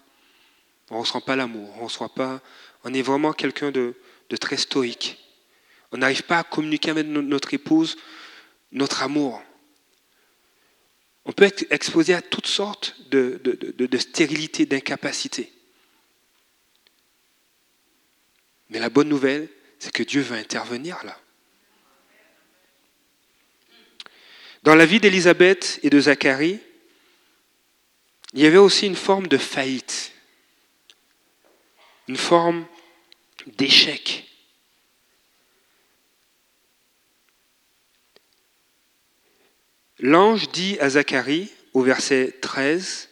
on 0.90 1.00
ressent 1.00 1.22
pas 1.22 1.36
l'amour. 1.36 1.74
On 1.80 1.86
reçoit 1.86 2.14
pas. 2.14 2.42
On 2.84 2.94
est 2.94 3.02
vraiment 3.02 3.34
quelqu'un 3.34 3.72
de, 3.72 3.96
très 4.40 4.58
stoïque. 4.58 5.18
On 5.92 5.98
n'arrive 5.98 6.24
pas 6.24 6.40
à 6.40 6.44
communiquer 6.44 6.92
avec 6.92 7.08
notre 7.08 7.54
épouse 7.54 7.98
notre 8.72 9.02
amour 9.02 9.42
on 11.30 11.32
peut 11.32 11.44
être 11.44 11.68
exposé 11.70 12.16
à 12.16 12.24
toutes 12.24 12.48
sortes 12.48 12.96
de, 13.12 13.40
de, 13.44 13.98
stérilité, 14.00 14.66
d'incapacité. 14.66 15.54
Mais 18.72 18.80
la 18.80 18.90
bonne 18.90 19.10
nouvelle, 19.10 19.48
c'est 19.78 19.92
que 19.92 20.02
Dieu 20.02 20.22
veut 20.22 20.38
intervenir 20.38 20.98
là. 21.06 21.16
Dans 24.64 24.74
la 24.74 24.88
vie 24.88 25.00
d'Élisabeth 25.00 25.80
et 25.84 25.92
de 25.92 26.00
Zacharie, 26.00 26.60
il 28.34 28.40
y 28.42 28.48
avait 28.48 28.58
aussi 28.58 28.88
une 28.88 28.96
forme 28.96 29.28
de 29.28 29.38
faillite, 29.38 30.14
une 32.10 32.18
forme 32.18 32.66
d'échec. 33.46 34.28
L'ange 40.00 40.50
dit 40.50 40.80
à 40.80 40.90
Zacharie 40.90 41.52
au 41.74 41.84
verset 41.84 42.36
13, 42.42 43.10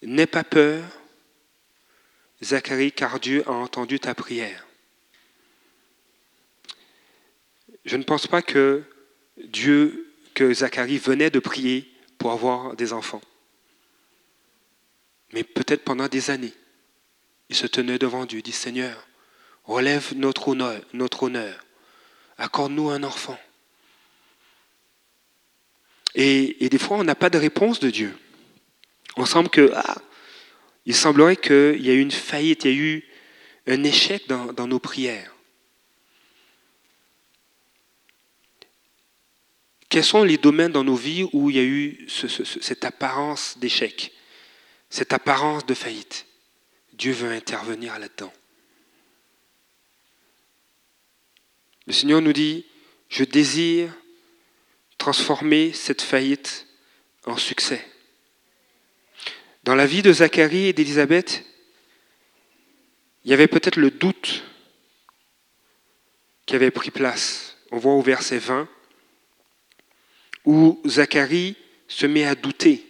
N'aie 0.00 0.26
pas 0.26 0.44
peur, 0.44 0.82
Zacharie, 2.42 2.92
car 2.92 3.20
Dieu 3.20 3.42
a 3.46 3.52
entendu 3.52 4.00
ta 4.00 4.14
prière. 4.14 4.66
Je 7.84 7.96
ne 7.98 8.04
pense 8.04 8.26
pas 8.26 8.40
que 8.40 8.84
Dieu, 9.36 10.14
que 10.32 10.54
Zacharie 10.54 10.96
venait 10.96 11.30
de 11.30 11.40
prier 11.40 11.92
pour 12.16 12.32
avoir 12.32 12.74
des 12.74 12.94
enfants. 12.94 13.20
Mais 15.32 15.44
peut-être 15.44 15.84
pendant 15.84 16.08
des 16.08 16.30
années, 16.30 16.54
il 17.48 17.56
se 17.56 17.66
tenait 17.66 17.98
devant 17.98 18.26
Dieu, 18.26 18.42
dit 18.42 18.52
Seigneur, 18.52 19.06
relève 19.64 20.14
notre 20.16 20.48
honneur, 20.48 20.80
notre 20.92 21.24
honneur, 21.24 21.64
accorde-nous 22.38 22.90
un 22.90 23.02
enfant. 23.02 23.38
Et, 26.14 26.68
des 26.68 26.78
fois, 26.78 26.96
on 26.96 27.04
n'a 27.04 27.14
pas 27.14 27.30
de 27.30 27.38
réponse 27.38 27.80
de 27.80 27.90
Dieu. 27.90 28.16
On 29.16 29.26
semble 29.26 29.50
que, 29.50 29.70
ah, 29.74 29.98
il 30.86 30.94
semblerait 30.94 31.36
qu'il 31.36 31.80
y 31.80 31.90
a 31.90 31.92
eu 31.92 32.00
une 32.00 32.10
faillite, 32.10 32.64
il 32.64 32.70
y 32.70 32.74
a 32.74 32.76
eu 32.76 33.04
un 33.66 33.84
échec 33.84 34.26
dans, 34.26 34.66
nos 34.66 34.78
prières. 34.78 35.34
Quels 39.88 40.04
sont 40.04 40.24
les 40.24 40.38
domaines 40.38 40.72
dans 40.72 40.84
nos 40.84 40.96
vies 40.96 41.26
où 41.32 41.50
il 41.50 41.56
y 41.56 41.58
a 41.60 41.62
eu 41.62 42.06
cette 42.08 42.84
apparence 42.84 43.58
d'échec? 43.58 44.12
Cette 44.90 45.12
apparence 45.12 45.66
de 45.66 45.74
faillite. 45.74 46.26
Dieu 46.94 47.12
veut 47.12 47.30
intervenir 47.30 47.98
là-dedans. 47.98 48.32
Le 51.86 51.92
Seigneur 51.92 52.20
nous 52.20 52.32
dit, 52.32 52.66
je 53.08 53.24
désire 53.24 53.94
transformer 54.98 55.72
cette 55.72 56.02
faillite 56.02 56.66
en 57.24 57.36
succès. 57.36 57.84
Dans 59.64 59.74
la 59.74 59.86
vie 59.86 60.02
de 60.02 60.12
Zacharie 60.12 60.66
et 60.66 60.72
d'Élisabeth, 60.72 61.44
il 63.24 63.30
y 63.30 63.34
avait 63.34 63.48
peut-être 63.48 63.76
le 63.76 63.90
doute 63.90 64.42
qui 66.46 66.54
avait 66.54 66.70
pris 66.70 66.90
place. 66.90 67.56
On 67.70 67.78
voit 67.78 67.92
au 67.92 68.00
verset 68.00 68.38
20, 68.38 68.68
où 70.46 70.80
Zacharie 70.86 71.56
se 71.88 72.06
met 72.06 72.24
à 72.24 72.34
douter. 72.34 72.87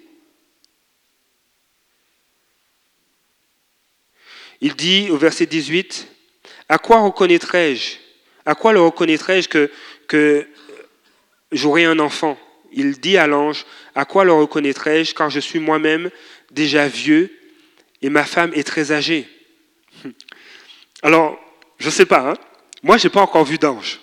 Il 4.61 4.75
dit 4.75 5.09
au 5.11 5.17
verset 5.17 5.47
18, 5.47 6.09
À 6.69 6.79
quoi 6.79 7.01
reconnaîtrai-je 7.01 7.97
À 8.45 8.55
quoi 8.55 8.73
le 8.73 8.81
reconnaîtrai-je 8.81 9.49
que, 9.49 9.71
que 10.07 10.47
j'aurai 11.53 11.85
un 11.85 11.99
enfant? 11.99 12.39
Il 12.73 13.01
dit 13.01 13.17
à 13.17 13.27
l'ange, 13.27 13.65
À 13.95 14.05
quoi 14.05 14.25
le 14.25 14.33
reconnaîtrai-je 14.33 15.15
car 15.15 15.31
je 15.31 15.41
suis 15.41 15.59
moi-même 15.59 16.11
déjà 16.51 16.89
vieux 16.89 17.33
et 18.03 18.11
ma 18.11 18.25
femme 18.25 18.53
est 18.55 18.67
très 18.67 18.93
âgée? 18.93 19.29
Alors, 21.03 21.39
je 21.79 21.87
ne 21.87 21.93
sais 21.93 22.07
pas, 22.07 22.31
hein 22.31 22.35
moi 22.83 22.97
je 22.97 23.07
n'ai 23.07 23.13
pas 23.13 23.21
encore 23.21 23.45
vu 23.45 23.59
d'ange. 23.59 24.01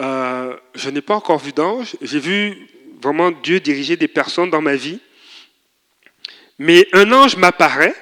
euh, 0.00 0.56
je 0.74 0.90
n'ai 0.90 1.00
pas 1.00 1.14
encore 1.14 1.38
vu 1.38 1.52
d'ange. 1.52 1.96
J'ai 2.00 2.18
vu 2.18 2.68
vraiment 3.00 3.30
Dieu 3.30 3.60
diriger 3.60 3.96
des 3.96 4.08
personnes 4.08 4.50
dans 4.50 4.60
ma 4.60 4.76
vie. 4.76 5.00
Mais 6.58 6.88
un 6.92 7.10
ange 7.12 7.36
m'apparaît 7.36 7.94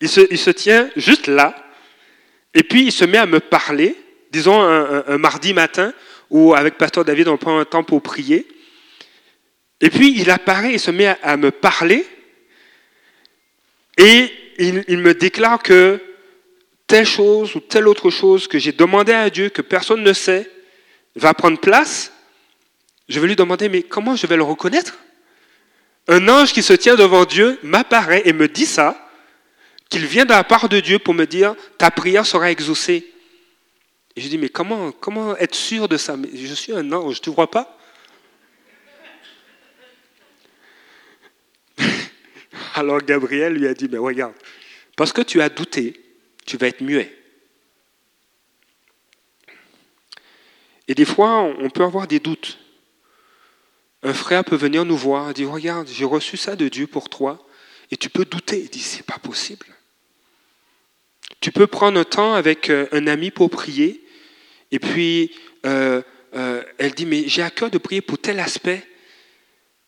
il 0.00 0.08
se, 0.08 0.50
tient 0.50 0.90
juste 0.96 1.26
là, 1.26 1.54
et 2.54 2.62
puis 2.62 2.86
il 2.86 2.92
se 2.92 3.04
met 3.04 3.18
à 3.18 3.26
me 3.26 3.40
parler, 3.40 3.96
disons 4.30 4.60
un, 4.60 5.18
mardi 5.18 5.54
matin, 5.54 5.92
où 6.30 6.54
avec 6.54 6.76
Pasteur 6.76 7.04
David 7.04 7.28
on 7.28 7.36
prend 7.36 7.58
un 7.58 7.64
temps 7.64 7.84
pour 7.84 8.02
prier. 8.02 8.46
Et 9.80 9.90
puis 9.90 10.18
il 10.18 10.30
apparaît, 10.30 10.72
il 10.72 10.80
se 10.80 10.90
met 10.90 11.16
à, 11.22 11.36
me 11.36 11.50
parler, 11.50 12.06
et 13.98 14.30
il, 14.58 14.84
il, 14.88 14.98
me 14.98 15.14
déclare 15.14 15.62
que 15.62 16.00
telle 16.86 17.06
chose 17.06 17.54
ou 17.56 17.60
telle 17.60 17.88
autre 17.88 18.10
chose 18.10 18.48
que 18.48 18.58
j'ai 18.58 18.72
demandé 18.72 19.12
à 19.12 19.30
Dieu, 19.30 19.48
que 19.48 19.62
personne 19.62 20.02
ne 20.02 20.12
sait, 20.12 20.50
va 21.14 21.32
prendre 21.34 21.58
place. 21.58 22.12
Je 23.08 23.20
vais 23.20 23.28
lui 23.28 23.36
demander, 23.36 23.68
mais 23.68 23.82
comment 23.82 24.16
je 24.16 24.26
vais 24.26 24.36
le 24.36 24.42
reconnaître? 24.42 24.98
Un 26.08 26.28
ange 26.28 26.52
qui 26.52 26.62
se 26.62 26.72
tient 26.72 26.94
devant 26.94 27.24
Dieu 27.24 27.58
m'apparaît 27.62 28.22
et 28.26 28.32
me 28.32 28.48
dit 28.48 28.66
ça 28.66 29.05
qu'il 29.88 30.06
vient 30.06 30.24
de 30.24 30.30
la 30.30 30.44
part 30.44 30.68
de 30.68 30.80
Dieu 30.80 30.98
pour 30.98 31.14
me 31.14 31.24
dire 31.26 31.54
ta 31.78 31.90
prière 31.90 32.26
sera 32.26 32.50
exaucée. 32.50 33.12
Et 34.16 34.20
je 34.20 34.28
dis 34.28 34.38
mais 34.38 34.48
comment, 34.48 34.92
comment 34.92 35.36
être 35.36 35.54
sûr 35.54 35.88
de 35.88 35.96
ça? 35.96 36.16
Je 36.34 36.54
suis 36.54 36.72
un 36.72 36.92
ange, 36.92 37.20
tu 37.20 37.30
ne 37.30 37.34
vois 37.34 37.50
pas? 37.50 37.78
Alors 42.74 43.00
Gabriel 43.02 43.54
lui 43.54 43.66
a 43.66 43.74
dit 43.74 43.88
mais 43.90 43.98
regarde, 43.98 44.34
parce 44.96 45.12
que 45.12 45.22
tu 45.22 45.40
as 45.42 45.48
douté, 45.48 46.00
tu 46.46 46.56
vas 46.56 46.68
être 46.68 46.80
muet. 46.80 47.12
Et 50.88 50.94
des 50.94 51.04
fois, 51.04 51.42
on 51.42 51.68
peut 51.68 51.82
avoir 51.82 52.06
des 52.06 52.20
doutes. 52.20 52.58
Un 54.02 54.14
frère 54.14 54.44
peut 54.44 54.56
venir 54.56 54.84
nous 54.84 54.96
voir 54.96 55.34
dire 55.34 55.50
Regarde, 55.50 55.88
j'ai 55.88 56.04
reçu 56.04 56.36
ça 56.36 56.54
de 56.54 56.68
Dieu 56.68 56.86
pour 56.86 57.08
toi. 57.08 57.44
Et 57.90 57.96
tu 57.96 58.08
peux 58.08 58.24
douter. 58.24 58.60
Il 58.62 58.70
dit 58.70 58.80
C'est 58.80 59.04
pas 59.04 59.18
possible. 59.18 59.66
Tu 61.40 61.52
peux 61.52 61.66
prendre 61.66 62.00
un 62.00 62.04
temps 62.04 62.34
avec 62.34 62.70
euh, 62.70 62.86
un 62.92 63.06
ami 63.06 63.30
pour 63.30 63.50
prier, 63.50 64.02
et 64.70 64.78
puis 64.78 65.34
euh, 65.64 66.02
euh, 66.34 66.62
elle 66.78 66.92
dit, 66.92 67.06
mais 67.06 67.28
j'ai 67.28 67.42
à 67.42 67.50
cœur 67.50 67.70
de 67.70 67.78
prier 67.78 68.00
pour 68.00 68.18
tel 68.18 68.40
aspect. 68.40 68.86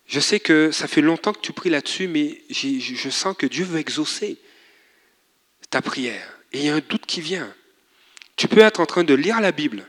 Je 0.06 0.20
sais 0.20 0.40
que 0.40 0.70
ça 0.70 0.88
fait 0.88 1.02
longtemps 1.02 1.32
que 1.32 1.40
tu 1.40 1.52
pries 1.52 1.70
là-dessus, 1.70 2.08
mais 2.08 2.42
je 2.50 3.10
sens 3.10 3.36
que 3.36 3.46
Dieu 3.46 3.64
veut 3.64 3.78
exaucer 3.78 4.38
ta 5.68 5.82
prière. 5.82 6.38
Et 6.52 6.60
il 6.60 6.64
y 6.64 6.68
a 6.70 6.74
un 6.74 6.80
doute 6.80 7.04
qui 7.04 7.20
vient. 7.20 7.54
Tu 8.36 8.48
peux 8.48 8.60
être 8.60 8.80
en 8.80 8.86
train 8.86 9.04
de 9.04 9.12
lire 9.12 9.40
la 9.40 9.52
Bible. 9.52 9.86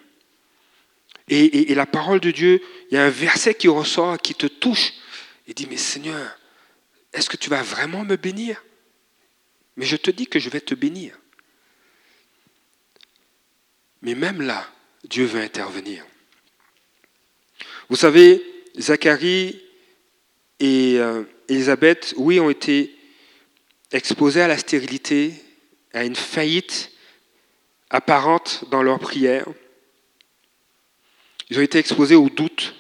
Et, 1.30 1.72
et 1.72 1.76
la 1.76 1.86
parole 1.86 2.20
de 2.20 2.32
Dieu, 2.32 2.62
il 2.90 2.96
y 2.96 2.98
a 2.98 3.06
un 3.06 3.10
verset 3.10 3.54
qui 3.54 3.68
ressort, 3.68 4.18
qui 4.18 4.34
te 4.36 4.48
touche. 4.48 4.94
Et 5.48 5.54
dit, 5.54 5.68
mais 5.70 5.78
Seigneur, 5.78 6.38
est-ce 7.14 7.30
que 7.30 7.38
tu 7.38 7.50
vas 7.50 7.62
vraiment 7.62 8.04
me 8.04 8.16
bénir? 8.16 8.64
Mais 9.78 9.86
je 9.86 9.96
te 9.96 10.12
dis 10.12 10.28
que 10.28 10.40
je 10.40 10.50
vais 10.50 10.62
te 10.62 10.76
bénir. 10.76 11.19
Mais 14.02 14.16
même 14.16 14.42
là, 14.42 14.68
Dieu 15.04 15.26
veut 15.26 15.42
intervenir. 15.42 16.06
Vous 17.90 17.96
savez, 17.96 18.44
Zacharie 18.78 19.62
et 20.60 20.98
euh, 21.00 21.24
Élisabeth, 21.48 22.14
oui, 22.18 22.40
ont 22.40 22.50
été 22.50 22.96
exposés 23.92 24.42
à 24.42 24.48
la 24.48 24.58
stérilité, 24.58 25.34
à 25.94 26.06
une 26.06 26.16
faillite 26.16 26.92
apparente 27.90 28.66
dans 28.70 28.84
leur 28.84 29.00
prière. 29.00 29.46
Ils 31.50 31.58
ont 31.58 31.64
été 31.64 31.80
exposés 31.80 32.16
au 32.16 32.30
doute, 32.30 32.76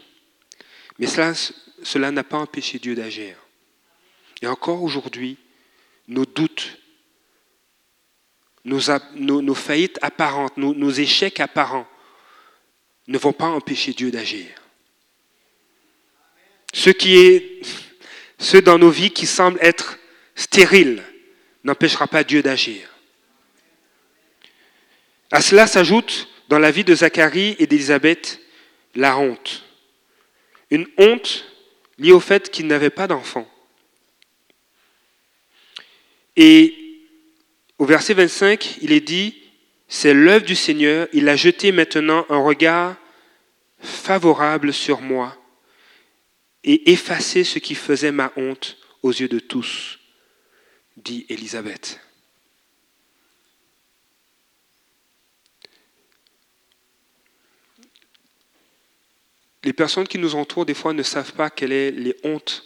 mais 1.00 1.08
cela, 1.08 1.34
cela 1.82 2.12
n'a 2.12 2.24
pas 2.24 2.38
empêché 2.38 2.78
Dieu 2.78 2.94
d'agir. 2.96 3.36
Et 4.42 4.48
encore 4.48 4.84
aujourd'hui, 4.84 5.38
nos 6.08 6.26
doutes 6.26 6.79
nos, 8.70 9.56
faillites 9.56 10.00
apparentes, 10.02 10.58
nos, 10.58 10.92
échecs 10.92 11.40
apparents 11.40 11.88
ne 13.08 13.18
vont 13.18 13.34
pas 13.34 13.48
empêcher 13.48 13.94
Dieu 13.94 14.12
d'agir. 14.12 14.48
Ce 16.74 16.90
qui 16.90 17.18
est, 17.18 17.62
ce 18.38 18.58
dans 18.58 18.78
nos 18.78 18.92
vies 18.92 19.12
qui 19.12 19.26
semble 19.26 19.60
être 19.62 19.98
stérile 20.36 21.04
n'empêchera 21.64 22.08
pas 22.08 22.24
Dieu 22.24 22.44
d'agir. 22.44 22.88
À 25.32 25.42
cela 25.42 25.68
s'ajoute 25.68 26.28
dans 26.48 26.60
la 26.60 26.72
vie 26.72 26.84
de 26.84 26.96
Zacharie 26.96 27.56
et 27.60 27.68
d'Élisabeth 27.68 28.40
la 28.96 29.18
honte. 29.18 29.64
Une 30.72 30.88
honte 30.98 31.46
liée 31.98 32.12
au 32.12 32.20
fait 32.20 32.50
qu'ils 32.50 32.68
n'avaient 32.68 32.90
pas 32.90 33.08
d'enfants. 33.08 33.50
Et 36.36 36.79
au 37.80 37.86
verset 37.86 38.14
25, 38.14 38.80
il 38.82 38.92
est 38.92 39.00
dit, 39.00 39.42
c'est 39.88 40.14
l'œuvre 40.14 40.46
du 40.46 40.56
Seigneur, 40.56 41.08
il 41.14 41.30
a 41.30 41.36
jeté 41.36 41.72
maintenant 41.72 42.26
un 42.30 42.38
regard 42.38 42.96
favorable 43.80 44.74
sur 44.74 45.02
moi 45.02 45.36
et 46.66 46.92
effacé 46.92 47.46
ce 47.46 47.58
qui 47.58 47.74
faisait 47.74 48.12
ma 48.12 48.34
honte 48.36 48.78
aux 49.02 49.12
yeux 49.12 49.30
de 49.30 49.40
tous, 49.40 49.98
dit 50.98 51.26
Élisabeth. 51.30 52.02
Les 59.64 59.74
personnes 59.74 60.08
qui 60.08 60.20
nous 60.20 60.36
entourent, 60.36 60.66
des 60.66 60.74
fois, 60.74 60.94
ne 60.94 61.04
savent 61.04 61.34
pas 61.34 61.50
quelles 61.50 61.94
sont 61.96 62.02
les 62.02 62.16
hontes 62.24 62.64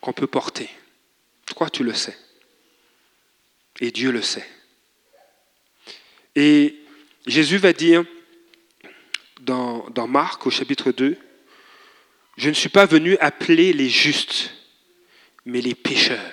qu'on 0.00 0.12
peut 0.12 0.26
porter. 0.26 0.70
Toi, 1.46 1.68
tu 1.68 1.84
le 1.84 1.94
sais. 1.94 2.16
Et 3.80 3.90
Dieu 3.90 4.10
le 4.10 4.22
sait. 4.22 4.46
Et 6.36 6.76
Jésus 7.26 7.56
va 7.56 7.72
dire 7.72 8.04
dans, 9.40 9.88
dans 9.90 10.06
Marc 10.06 10.46
au 10.46 10.50
chapitre 10.50 10.92
2, 10.92 11.16
je 12.36 12.48
ne 12.48 12.54
suis 12.54 12.68
pas 12.68 12.86
venu 12.86 13.16
appeler 13.18 13.72
les 13.72 13.88
justes, 13.88 14.54
mais 15.44 15.60
les 15.60 15.74
pécheurs. 15.74 16.32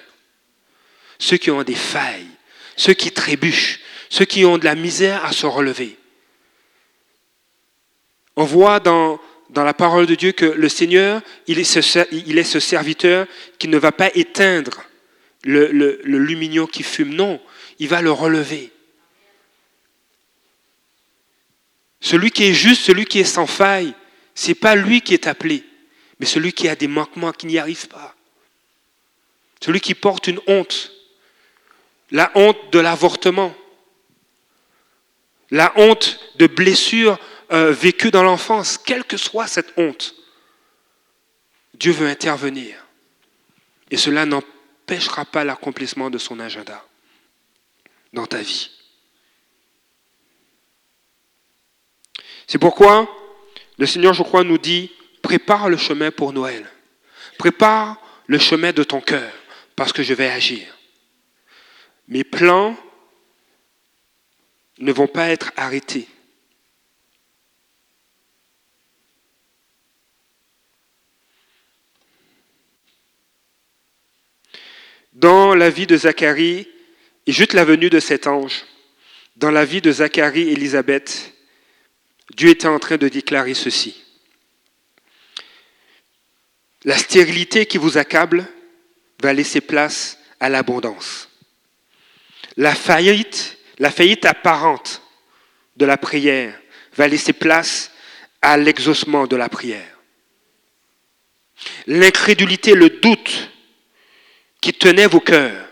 Ceux 1.19 1.37
qui 1.37 1.51
ont 1.51 1.63
des 1.63 1.75
failles, 1.75 2.27
ceux 2.75 2.93
qui 2.93 3.11
trébuchent, 3.11 3.79
ceux 4.09 4.25
qui 4.25 4.45
ont 4.45 4.57
de 4.57 4.65
la 4.65 4.75
misère 4.75 5.25
à 5.25 5.31
se 5.31 5.45
relever. 5.45 5.97
On 8.35 8.45
voit 8.45 8.79
dans, 8.79 9.19
la 9.55 9.73
parole 9.73 10.05
de 10.05 10.15
Dieu 10.15 10.31
que 10.31 10.45
le 10.45 10.69
Seigneur, 10.69 11.21
il 11.47 11.59
est, 11.59 11.63
ce, 11.63 12.05
il 12.11 12.37
est 12.37 12.43
ce 12.43 12.59
serviteur 12.59 13.25
qui 13.57 13.67
ne 13.67 13.77
va 13.77 13.91
pas 13.91 14.11
éteindre 14.13 14.86
le, 15.43 15.71
le, 16.03 16.65
qui 16.67 16.83
fume. 16.83 17.13
Non, 17.13 17.41
il 17.79 17.87
va 17.87 18.01
le 18.01 18.11
relever. 18.11 18.71
Celui 21.99 22.31
qui 22.31 22.45
est 22.45 22.53
juste, 22.53 22.83
celui 22.83 23.05
qui 23.05 23.19
est 23.19 23.25
sans 23.25 23.47
faille, 23.47 23.93
ce 24.35 24.49
n'est 24.49 24.55
pas 24.55 24.75
lui 24.75 25.01
qui 25.01 25.13
est 25.13 25.27
appelé, 25.27 25.63
mais 26.19 26.25
celui 26.25 26.53
qui 26.53 26.69
a 26.69 26.75
des 26.75 26.87
manquements, 26.87 27.31
qui 27.31 27.47
n'y 27.47 27.57
arrive 27.57 27.87
pas. 27.87 28.15
Celui 29.61 29.81
qui 29.81 29.95
porte 29.95 30.27
une 30.27 30.39
honte, 30.47 30.91
la 32.11 32.31
honte 32.35 32.71
de 32.71 32.79
l'avortement, 32.79 33.55
la 35.49 35.73
honte 35.77 36.19
de 36.35 36.47
blessures 36.47 37.19
euh, 37.51 37.71
vécues 37.71 38.11
dans 38.11 38.23
l'enfance, 38.23 38.77
quelle 38.77 39.03
que 39.03 39.17
soit 39.17 39.47
cette 39.47 39.73
honte. 39.77 40.15
Dieu 41.73 41.91
veut 41.91 42.07
intervenir. 42.07 42.75
Et 43.89 43.97
cela 43.97 44.25
n'empêchera 44.87 45.25
pas 45.25 45.43
l'accomplissement 45.43 46.09
de 46.09 46.17
son 46.17 46.39
agenda 46.39 46.81
dans 48.13 48.25
ta 48.25 48.37
vie. 48.37 48.71
C'est 52.47 52.57
pourquoi 52.57 53.13
le 53.77 53.85
Seigneur, 53.85 54.13
je 54.13 54.23
crois, 54.23 54.45
nous 54.45 54.57
dit, 54.57 54.89
prépare 55.21 55.69
le 55.69 55.75
chemin 55.75 56.09
pour 56.09 56.31
Noël. 56.31 56.65
Prépare 57.37 57.97
le 58.27 58.39
chemin 58.39 58.71
de 58.71 58.83
ton 58.83 59.01
cœur, 59.01 59.29
parce 59.75 59.91
que 59.91 60.03
je 60.03 60.13
vais 60.13 60.29
agir. 60.29 60.65
Mes 62.07 62.23
plans 62.23 62.77
ne 64.79 64.93
vont 64.93 65.07
pas 65.07 65.29
être 65.29 65.51
arrêtés. 65.57 66.07
Dans 75.17 75.55
la 75.55 75.71
vie 75.71 75.87
de 75.87 75.97
Zacharie, 75.97 76.67
et 77.25 77.31
juste 77.31 77.53
la 77.53 77.65
venue 77.65 77.89
de 77.89 77.99
cet 77.99 78.27
ange, 78.27 78.65
dans 79.35 79.49
la 79.49 79.65
vie 79.65 79.81
de 79.81 79.91
Zacharie 79.91 80.49
et 80.49 80.51
Élisabeth, 80.51 81.33
Dieu 82.35 82.49
était 82.49 82.67
en 82.67 82.77
train 82.77 82.97
de 82.97 83.09
déclarer 83.09 83.55
ceci. 83.55 84.03
La 86.83 86.95
stérilité 86.95 87.65
qui 87.65 87.79
vous 87.79 87.97
accable 87.97 88.45
va 89.23 89.33
laisser 89.33 89.59
place 89.59 90.19
à 90.39 90.49
l'abondance. 90.49 91.29
La 92.55 92.75
faillite, 92.75 93.57
la 93.79 93.89
faillite 93.89 94.25
apparente 94.25 95.01
de 95.77 95.85
la 95.87 95.97
prière 95.97 96.61
va 96.95 97.07
laisser 97.07 97.33
place 97.33 97.91
à 98.43 98.55
l'exaucement 98.55 99.25
de 99.25 99.35
la 99.35 99.49
prière. 99.49 99.97
L'incrédulité, 101.87 102.75
le 102.75 102.91
doute 102.91 103.49
qui 104.67 104.73
tenait 104.73 105.07
vos 105.07 105.21
cœurs 105.21 105.65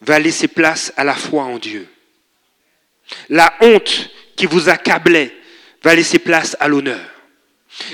va 0.00 0.18
laisser 0.18 0.48
place 0.48 0.90
à 0.96 1.04
la 1.04 1.14
foi 1.14 1.42
en 1.44 1.58
Dieu. 1.58 1.86
La 3.28 3.52
honte 3.60 4.08
qui 4.36 4.46
vous 4.46 4.70
accablait 4.70 5.36
va 5.82 5.94
laisser 5.94 6.18
place 6.18 6.56
à 6.60 6.68
l'honneur. 6.68 7.06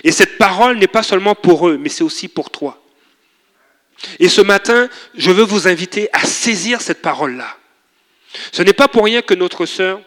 Et 0.05 0.13
cette 0.13 0.39
parole 0.39 0.79
n'est 0.79 0.87
pas 0.87 1.03
seulement 1.03 1.35
pour 1.35 1.69
eux, 1.69 1.77
mais 1.77 1.89
c'est 1.89 2.05
aussi 2.05 2.29
pour 2.29 2.51
toi. 2.51 2.81
Et 4.21 4.29
ce 4.29 4.43
matin, 4.43 4.89
je 5.17 5.33
veux 5.33 5.43
vous 5.43 5.67
inviter 5.67 6.09
à 6.13 6.25
saisir 6.25 6.81
cette 6.81 7.03
parole-là. 7.03 7.59
Ce 8.53 8.63
n'est 8.63 8.75
pas 8.75 8.87
pour 8.87 9.03
rien 9.03 9.23
que 9.23 9.35
notre 9.35 9.67
sœur 9.67 10.01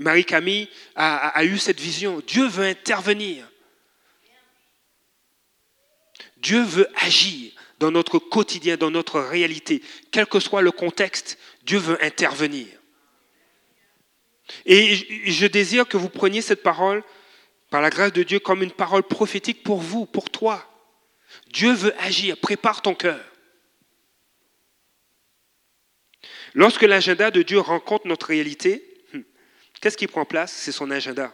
Marie-Camille 0.00 0.68
a, 0.96 1.28
a, 1.28 1.44
eu 1.44 1.58
cette 1.58 1.78
vision. 1.78 2.20
Dieu 2.26 2.48
veut 2.48 2.66
intervenir. 2.66 3.46
Dieu 6.38 6.64
veut 6.64 6.88
agir 6.96 7.52
dans 7.80 7.90
notre 7.90 8.18
quotidien, 8.18 8.76
dans 8.76 8.90
notre 8.90 9.18
réalité. 9.20 9.82
Quel 10.12 10.26
que 10.26 10.38
soit 10.38 10.62
le 10.62 10.70
contexte, 10.70 11.38
Dieu 11.64 11.78
veut 11.78 12.02
intervenir. 12.04 12.66
Et 14.66 14.94
je 15.30 15.46
désire 15.46 15.88
que 15.88 15.96
vous 15.96 16.10
preniez 16.10 16.42
cette 16.42 16.62
parole, 16.62 17.02
par 17.70 17.80
la 17.80 17.90
grâce 17.90 18.12
de 18.12 18.22
Dieu, 18.22 18.38
comme 18.38 18.62
une 18.62 18.72
parole 18.72 19.04
prophétique 19.04 19.62
pour 19.62 19.80
vous, 19.80 20.04
pour 20.04 20.28
toi. 20.28 20.66
Dieu 21.52 21.72
veut 21.72 21.94
agir, 22.00 22.36
prépare 22.36 22.82
ton 22.82 22.94
cœur. 22.94 23.24
Lorsque 26.52 26.82
l'agenda 26.82 27.30
de 27.30 27.42
Dieu 27.42 27.60
rencontre 27.60 28.08
notre 28.08 28.26
réalité, 28.26 28.82
hmm, 29.14 29.20
qu'est-ce 29.80 29.96
qui 29.96 30.08
prend 30.08 30.24
place? 30.24 30.52
C'est 30.52 30.72
son 30.72 30.90
agenda. 30.90 31.32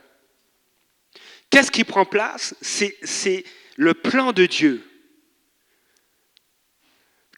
Qu'est-ce 1.49 1.71
qui 1.71 1.85
prend 1.85 2.05
place? 2.05 2.55
C'est 2.61 3.45
le 3.77 3.95
plan 3.95 4.33
de 4.33 4.45
Dieu. 4.45 4.85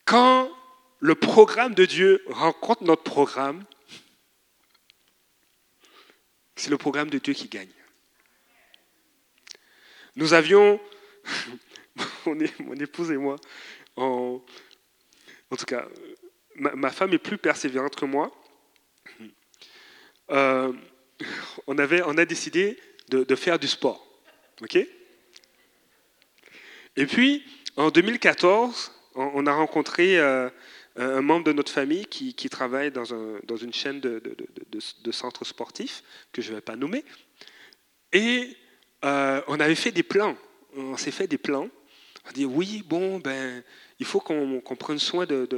Quand 0.09 0.51
le 1.01 1.15
programme 1.15 1.75
de 1.75 1.85
Dieu 1.85 2.25
rencontre 2.29 2.83
notre 2.83 3.03
programme, 3.03 3.63
c'est 6.57 6.71
le 6.71 6.79
programme 6.79 7.11
de 7.11 7.19
Dieu 7.19 7.35
qui 7.35 7.47
gagne. 7.49 7.69
Nous 10.17 10.33
avions, 10.33 10.81
mon 12.27 12.75
épouse 12.77 13.11
et 13.11 13.19
moi, 13.19 13.37
en, 13.97 14.43
tout 15.51 15.67
cas, 15.67 15.87
ma, 16.55 16.91
femme 16.91 17.13
est 17.13 17.19
plus 17.19 17.37
persévérante 17.37 17.95
que 17.95 18.07
moi. 18.07 18.33
Euh, 20.31 20.73
on, 21.67 21.77
a 21.77 22.25
décidé 22.25 22.81
de, 23.11 23.35
faire 23.35 23.59
du 23.59 23.69
sport. 23.69 24.23
Et 26.97 27.05
puis, 27.05 27.45
en 27.77 27.91
2014, 27.91 28.95
on, 29.19 29.47
a 29.47 29.53
rencontré 29.53 30.19
euh, 30.19 30.49
un 30.97 31.21
membre 31.21 31.45
de 31.45 31.53
notre 31.53 31.73
famille 31.73 32.07
qui, 32.07 32.35
travaille 32.49 32.91
dans, 32.91 33.05
une 33.05 33.73
chaîne 33.73 34.01
de, 34.01 34.21
centres 35.11 35.45
sportifs, 35.45 36.03
que 36.33 36.41
je 36.41 36.51
ne 36.51 36.57
vais 36.57 36.61
pas 36.61 36.77
nommer. 36.77 37.05
Et 38.13 38.57
euh, 39.05 39.41
on 39.49 39.61
avait 39.61 39.75
fait 39.75 39.91
des 39.91 40.03
plans. 40.03 40.37
On 40.77 40.97
s'est 40.97 41.11
fait 41.11 41.27
des 41.27 41.39
plans. 41.39 41.69
On 42.25 42.31
a 42.31 42.33
dit 42.33 42.45
oui, 42.45 42.83
bon, 42.87 43.19
ben, 43.19 43.63
il 43.99 44.07
faut 44.07 44.21
qu'on 44.21 44.77
prenne 44.79 44.99
soin 44.99 45.27
de, 45.27 45.49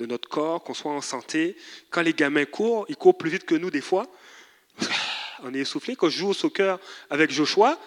notre 0.00 0.28
corps, 0.28 0.62
qu'on 0.62 0.74
soit 0.74 0.92
en 0.92 1.00
santé. 1.00 1.56
Quand 1.90 2.02
les 2.02 2.14
gamins 2.14 2.44
courent, 2.44 2.84
ils 2.88 2.96
courent 2.96 3.16
plus 3.18 3.30
vite 3.30 3.44
que 3.44 3.54
nous 3.54 3.70
des 3.70 3.80
fois. 3.80 4.06
On 5.42 5.54
est 5.54 5.60
essoufflé. 5.60 5.96
Quand 5.96 6.10
je 6.10 6.18
joue 6.18 6.28
au 6.28 6.34
soccer 6.34 6.78
avec 7.08 7.30
Joshua, 7.30 7.80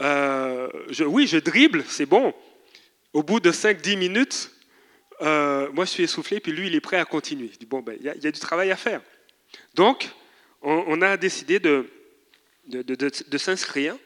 euh, 0.00 0.68
oui, 1.06 1.28
je 1.28 1.36
dribble, 1.36 1.84
c'est 1.88 2.06
bon. 2.06 2.34
Au 3.12 3.22
bout 3.22 3.38
de 3.38 3.52
5-10 3.52 3.96
minutes, 3.96 4.50
euh, 5.22 5.70
moi 5.72 5.84
je 5.84 5.90
suis 5.90 6.02
essoufflé, 6.02 6.40
puis 6.40 6.52
lui 6.52 6.66
il 6.66 6.74
est 6.74 6.80
prêt 6.80 6.98
à 6.98 7.04
continuer. 7.04 7.50
Je 7.52 7.58
dis, 7.58 7.66
bon, 7.66 7.80
ben, 7.80 7.96
il 7.98 8.04
y, 8.04 8.26
a 8.26 8.32
du 8.32 8.40
travail 8.40 8.70
à 8.70 8.76
faire. 8.76 9.00
Donc, 9.74 10.10
on, 10.62 11.00
a 11.02 11.16
décidé 11.16 11.60
de, 11.60 11.88
s'inscrire. 13.38 13.96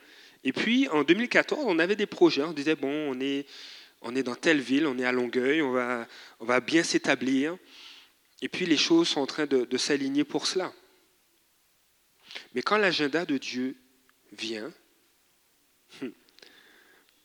Et 0.45 0.53
puis, 0.53 0.89
en 0.89 1.05
2014, 1.05 1.65
on 1.67 1.79
avait 1.79 1.97
des 1.97 2.07
projets. 2.07 2.43
On 2.43 2.53
disait, 2.53 2.77
bon, 2.77 2.91
on 3.11 3.21
est, 3.21 3.47
on 4.03 4.15
est 4.15 4.23
dans 4.23 4.35
telle 4.35 4.61
ville, 4.61 4.87
on 4.87 4.99
est 4.99 5.05
à 5.05 5.13
Longueuil, 5.13 5.63
on 5.63 5.73
va, 5.73 6.07
on 6.39 6.45
va 6.45 6.61
bien 6.61 6.83
s'établir. 6.83 7.57
Et 8.43 8.49
puis, 8.49 8.67
les 8.67 8.77
choses 8.77 9.09
sont 9.09 9.21
en 9.21 9.27
train 9.27 9.47
de, 9.47 9.77
s'aligner 9.77 10.25
pour 10.25 10.47
cela. 10.47 10.73
Mais 12.55 12.63
quand 12.63 12.77
l'agenda 12.77 13.25
de 13.25 13.39
Dieu 13.39 13.77
vient, 14.33 14.73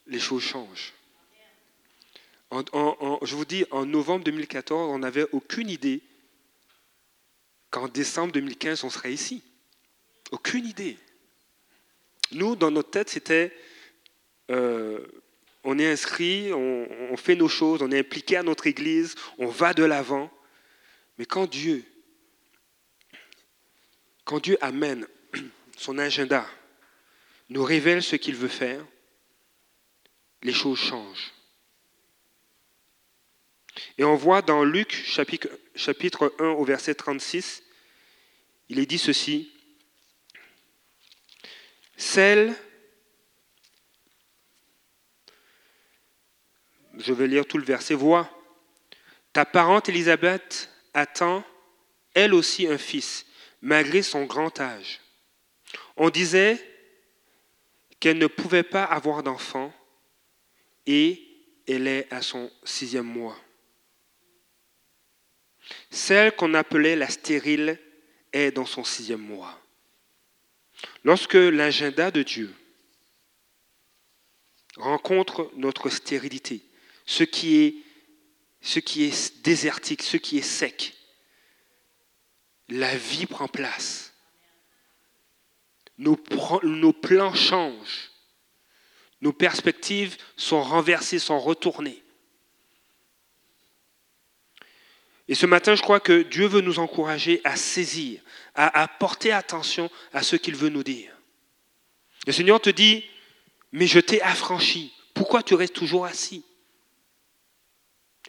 les 0.06 0.20
choses 0.20 0.42
changent 0.42 0.95
je 2.52 3.34
vous 3.34 3.44
dis, 3.44 3.64
en 3.70 3.86
novembre 3.86 4.24
2014, 4.24 4.90
on 4.94 4.98
n'avait 5.00 5.26
aucune 5.32 5.68
idée 5.68 6.02
qu'en 7.70 7.88
décembre 7.88 8.32
2015, 8.32 8.84
on 8.84 8.90
serait 8.90 9.12
ici. 9.12 9.42
Aucune 10.30 10.66
idée. 10.66 10.96
Nous, 12.32 12.56
dans 12.56 12.70
notre 12.70 12.90
tête, 12.90 13.10
c'était, 13.10 13.56
euh, 14.50 15.04
on 15.64 15.78
est 15.78 15.90
inscrit, 15.90 16.52
on, 16.52 16.88
on, 17.12 17.16
fait 17.16 17.36
nos 17.36 17.48
choses, 17.48 17.82
on 17.82 17.90
est 17.90 17.98
impliqué 17.98 18.36
à 18.36 18.42
notre 18.42 18.66
Église, 18.66 19.14
on 19.38 19.46
va 19.46 19.74
de 19.74 19.84
l'avant. 19.84 20.30
Mais 21.18 21.26
quand 21.26 21.48
Dieu, 21.48 21.84
quand 24.24 24.40
Dieu 24.40 24.58
amène 24.60 25.06
son 25.76 25.98
agenda, 25.98 26.46
nous 27.48 27.62
révèle 27.62 28.02
ce 28.02 28.16
qu'il 28.16 28.34
veut 28.34 28.48
faire, 28.48 28.84
les 30.42 30.52
choses 30.52 30.78
changent. 30.78 31.32
Et 33.98 34.04
on 34.04 34.16
voit 34.16 34.42
dans 34.42 34.64
Luc 34.64 34.92
chapitre, 34.92 35.48
chapitre 35.74 36.34
1 36.38 36.48
au 36.50 36.64
verset 36.64 36.94
36, 36.94 37.62
il 38.68 38.78
est 38.78 38.86
dit 38.86 38.98
ceci. 38.98 39.52
Celle, 41.96 42.54
je 46.98 47.12
vais 47.12 47.26
lire 47.26 47.46
tout 47.46 47.58
le 47.58 47.64
verset, 47.64 47.94
vois, 47.94 48.30
ta 49.32 49.44
parente 49.44 49.88
Élisabeth 49.88 50.70
attend 50.94 51.44
elle 52.14 52.32
aussi 52.32 52.66
un 52.66 52.78
fils, 52.78 53.26
malgré 53.60 54.02
son 54.02 54.24
grand 54.24 54.58
âge. 54.60 55.00
On 55.96 56.08
disait 56.08 56.58
qu'elle 58.00 58.18
ne 58.18 58.26
pouvait 58.26 58.62
pas 58.62 58.84
avoir 58.84 59.22
d'enfant 59.22 59.72
et 60.86 61.22
elle 61.68 61.86
est 61.86 62.10
à 62.12 62.22
son 62.22 62.50
sixième 62.64 63.06
mois. 63.06 63.36
Celle 65.90 66.34
qu'on 66.34 66.54
appelait 66.54 66.96
la 66.96 67.08
stérile 67.08 67.80
est 68.32 68.50
dans 68.50 68.66
son 68.66 68.84
sixième 68.84 69.20
mois. 69.20 69.60
Lorsque 71.04 71.34
l'agenda 71.34 72.10
de 72.10 72.22
Dieu 72.22 72.54
rencontre 74.76 75.50
notre 75.56 75.88
stérilité, 75.88 76.62
ce 77.06 77.22
qui 77.24 77.62
est, 77.62 79.42
désertique, 79.42 80.02
ce 80.02 80.16
qui 80.16 80.38
est 80.38 80.42
sec, 80.42 80.94
la 82.68 82.96
vie 82.96 83.26
prend 83.26 83.48
place. 83.48 84.12
Nos 85.98 86.16
plans 86.16 87.34
changent. 87.34 88.10
Nos 89.22 89.32
perspectives 89.32 90.16
sont 90.36 90.62
renversées, 90.62 91.18
sont 91.18 91.40
retournées. 91.40 92.02
Et 95.28 95.34
ce 95.34 95.46
matin, 95.46 95.74
je 95.74 95.82
crois 95.82 96.00
que 96.00 96.22
Dieu 96.22 96.46
veut 96.46 96.60
nous 96.60 96.78
encourager 96.78 97.40
à 97.44 97.56
saisir, 97.56 98.20
à, 98.54 98.86
porter 98.86 99.32
attention 99.32 99.90
à 100.12 100.22
ce 100.22 100.36
qu'il 100.36 100.54
veut 100.54 100.68
nous 100.68 100.84
dire. 100.84 101.10
Le 102.26 102.32
Seigneur 102.32 102.60
te 102.60 102.70
dit, 102.70 103.04
mais 103.72 103.86
je 103.86 103.98
t'ai 103.98 104.22
affranchi. 104.22 104.92
Pourquoi 105.14 105.42
tu 105.42 105.54
restes 105.54 105.74
toujours 105.74 106.04
assis? 106.06 106.44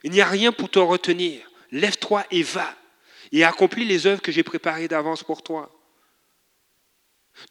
Il 0.04 0.12
n'y 0.12 0.22
a 0.22 0.28
rien 0.28 0.52
pour 0.52 0.70
te 0.70 0.80
retenir. 0.80 1.42
Lève-toi 1.72 2.26
et 2.32 2.44
va. 2.44 2.76
Et 3.32 3.44
accomplis 3.44 3.86
les 3.86 4.08
œuvres 4.08 4.22
que 4.22 4.32
j'ai 4.32 4.44
préparées 4.44 4.88
d'avance 4.88 5.24
pour 5.24 5.44
toi. 5.44 5.72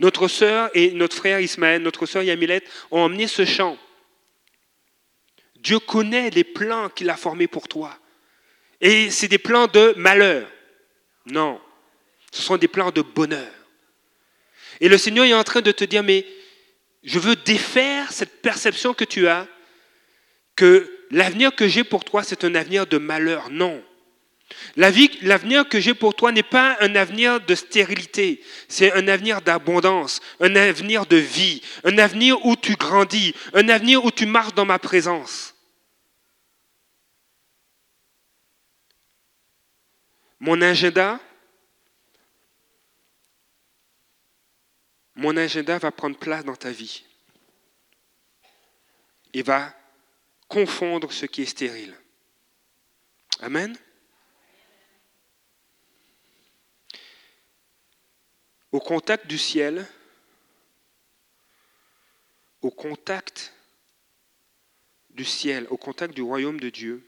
Notre 0.01 0.27
sœur 0.27 0.71
et 0.75 0.91
notre 0.93 1.15
frère 1.15 1.41
Ismaël, 1.41 1.83
notre 1.83 2.07
sœur 2.07 2.23
Yamilette 2.23 2.69
ont 2.91 3.01
emmené 3.01 3.29
ce 3.29 3.45
chant. 3.45 3.79
Dieu 5.57 5.79
connaît 5.79 6.31
les 6.31 6.45
plans 6.45 6.89
qu'il 6.89 7.11
a 7.11 7.17
formés 7.17 7.47
pour 7.47 7.69
toi. 7.69 7.97
Et 8.81 9.11
c'est 9.11 9.29
des 9.29 9.39
plans 9.39 9.67
de 9.67 9.95
malheur. 9.97 10.49
Non, 11.27 11.61
ce 12.31 12.43
sont 12.43 12.57
des 12.57 12.69
plans 12.69 12.91
de 12.91 13.03
bonheur. 13.03 13.53
Et 14.81 14.89
le 14.89 14.99
Seigneur 14.99 15.25
est 15.25 15.35
en 15.35 15.45
train 15.45 15.63
de 15.63 15.73
te 15.73 15.85
dire, 15.85 16.03
mais 16.03 16.27
je 17.03 17.19
veux 17.19 17.37
défaire 17.37 18.13
cette 18.13 18.43
perception 18.43 18.95
que 18.95 19.05
tu 19.05 19.27
as, 19.27 19.47
que 20.55 20.91
l'avenir 21.11 21.55
que 21.55 21.67
j'ai 21.67 21.85
pour 21.85 22.05
toi, 22.05 22.23
c'est 22.23 22.45
un 22.45 22.55
avenir 22.55 22.87
de 22.87 22.99
malheur. 22.99 23.51
Non. 23.51 23.83
L'avenir 24.77 25.69
que 25.69 25.81
j'ai 25.81 25.95
pour 25.95 26.15
toi 26.15 26.31
n'est 26.31 26.45
pas 26.45 26.77
un 26.81 26.95
avenir 26.95 27.41
de 27.41 27.55
stérilité, 27.57 28.41
c'est 28.69 28.93
un 28.93 29.09
avenir 29.09 29.41
d'abondance, 29.43 30.21
un 30.39 30.55
avenir 30.55 31.07
de 31.07 31.17
vie, 31.17 31.63
un 31.83 31.99
avenir 31.99 32.45
où 32.47 32.55
tu 32.55 32.77
grandis, 32.77 33.35
un 33.55 33.69
avenir 33.69 34.05
où 34.05 34.13
tu 34.13 34.25
marches 34.25 34.55
dans 34.55 34.65
ma 34.65 34.79
présence. 34.79 35.56
Mon 40.47 40.63
agenda, 40.63 41.21
mon 45.17 45.37
agenda 45.37 45.77
va 45.79 45.91
prendre 45.91 46.17
place 46.17 46.45
dans 46.45 46.55
ta 46.55 46.71
vie 46.71 47.05
et 49.35 49.43
va 49.43 49.75
confondre 50.47 51.11
ce 51.11 51.27
qui 51.27 51.43
est 51.43 51.47
stérile. 51.47 51.99
Amen. 53.41 53.77
Au 58.71 58.79
contact 58.79 59.27
du 59.27 59.39
ciel, 59.39 59.85
au 62.63 62.71
contact 62.71 63.53
du 65.11 65.25
ciel, 65.25 65.67
au 65.71 65.77
contact 65.77 66.15
du 66.15 66.23
royaume 66.23 66.61
de 66.61 66.71
Dieu, 66.71 67.05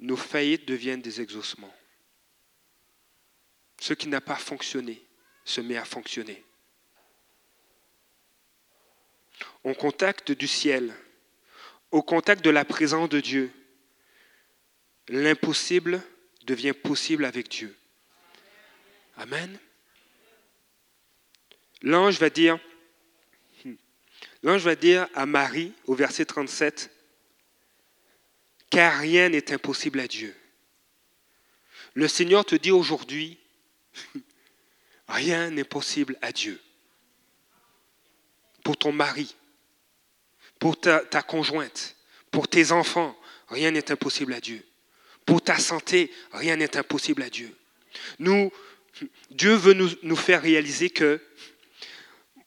nos 0.00 0.16
faillites 0.16 0.66
deviennent 0.66 1.02
des 1.02 1.20
exaucements. 1.20 1.74
Ce 3.78 3.94
qui 3.94 4.08
n'a 4.08 4.20
pas 4.20 4.36
fonctionné 4.36 5.02
se 5.44 5.60
met 5.60 5.76
à 5.76 5.84
fonctionner. 5.84 6.44
Au 9.64 9.74
contact 9.74 10.32
du 10.32 10.46
ciel, 10.46 10.94
au 11.90 12.02
contact 12.02 12.44
de 12.44 12.50
la 12.50 12.64
présence 12.64 13.08
de 13.08 13.20
Dieu, 13.20 13.52
l'impossible 15.08 16.02
devient 16.44 16.72
possible 16.72 17.24
avec 17.24 17.48
Dieu. 17.48 17.76
Amen. 19.16 19.58
L'ange 21.82 22.18
va 22.18 22.30
dire, 22.30 22.58
l'ange 24.42 24.62
va 24.62 24.76
dire 24.76 25.08
à 25.14 25.26
Marie 25.26 25.72
au 25.86 25.94
verset 25.94 26.24
37, 26.24 26.90
car 28.70 29.00
rien 29.00 29.28
n'est 29.28 29.52
impossible 29.52 30.00
à 30.00 30.08
Dieu. 30.08 30.34
Le 31.94 32.06
Seigneur 32.06 32.44
te 32.44 32.54
dit 32.54 32.70
aujourd'hui, 32.70 33.38
rien 35.08 35.50
n'est 35.50 35.64
possible 35.64 36.16
à 36.22 36.30
Dieu. 36.32 36.60
Pour 38.62 38.76
ton 38.76 38.92
mari, 38.92 39.34
pour 40.60 40.78
ta, 40.78 41.00
conjointe, 41.22 41.96
pour 42.30 42.46
tes 42.46 42.70
enfants, 42.70 43.18
rien 43.48 43.72
n'est 43.72 43.90
impossible 43.90 44.32
à 44.34 44.40
Dieu. 44.40 44.64
Pour 45.26 45.42
ta 45.42 45.58
santé, 45.58 46.12
rien 46.32 46.56
n'est 46.56 46.76
impossible 46.76 47.22
à 47.22 47.30
Dieu. 47.30 47.54
Nous, 48.18 48.52
Dieu 49.30 49.54
veut 49.54 49.74
nous, 49.74 50.16
faire 50.16 50.42
réaliser 50.42 50.90
que 50.90 51.20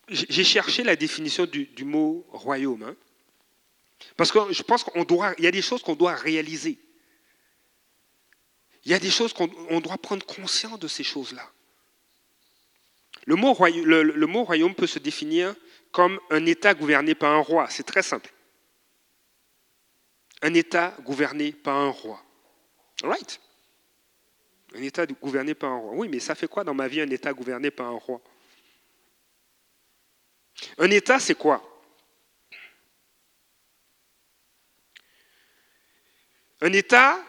j'ai 0.07 0.43
cherché 0.43 0.83
la 0.83 0.95
définition 0.95 1.45
du, 1.45 1.83
mot 1.83 2.25
royaume. 2.31 2.83
Hein. 2.83 2.95
Parce 4.17 4.31
que 4.31 4.51
je 4.51 4.63
pense 4.63 4.83
qu'il 4.83 5.05
y 5.39 5.47
a 5.47 5.51
des 5.51 5.61
choses 5.61 5.81
qu'on 5.81 5.95
doit 5.95 6.15
réaliser. 6.15 6.77
Il 8.85 8.91
y 8.91 8.95
a 8.95 8.99
des 8.99 9.09
choses 9.09 9.33
qu'on 9.33 9.79
doit 9.79 9.97
prendre 9.97 10.25
conscience 10.25 10.79
de 10.79 10.87
ces 10.87 11.03
choses-là. 11.03 11.49
Le 13.25 13.35
mot, 13.35 13.55
le 13.59 14.25
mot 14.25 14.43
royaume 14.43 14.75
peut 14.75 14.87
se 14.87 14.99
définir 14.99 15.55
comme 15.91 16.19
un 16.29 16.45
État 16.45 16.73
gouverné 16.73 17.15
par 17.15 17.31
un 17.31 17.39
roi. 17.39 17.69
C'est 17.69 17.83
très 17.83 18.03
simple. 18.03 18.31
Un 20.41 20.53
État 20.53 20.95
gouverné 21.01 21.53
par 21.53 21.77
un 21.77 21.89
roi. 21.89 22.21
Right? 23.03 23.39
Un 24.75 24.81
État 24.81 25.05
gouverné 25.05 25.53
par 25.53 25.71
un 25.71 25.77
roi. 25.77 25.93
Oui, 25.93 26.09
mais 26.09 26.19
ça 26.19 26.35
fait 26.35 26.47
quoi 26.47 26.63
dans 26.63 26.73
ma 26.73 26.87
vie 26.87 26.99
un 26.99 27.09
État 27.09 27.31
gouverné 27.31 27.71
par 27.71 27.87
un 27.87 27.97
roi? 27.97 28.21
Un 30.77 30.91
État, 30.91 31.19
c'est 31.19 31.35
quoi? 31.35 31.72
Un 36.63 36.71
État 36.71 37.21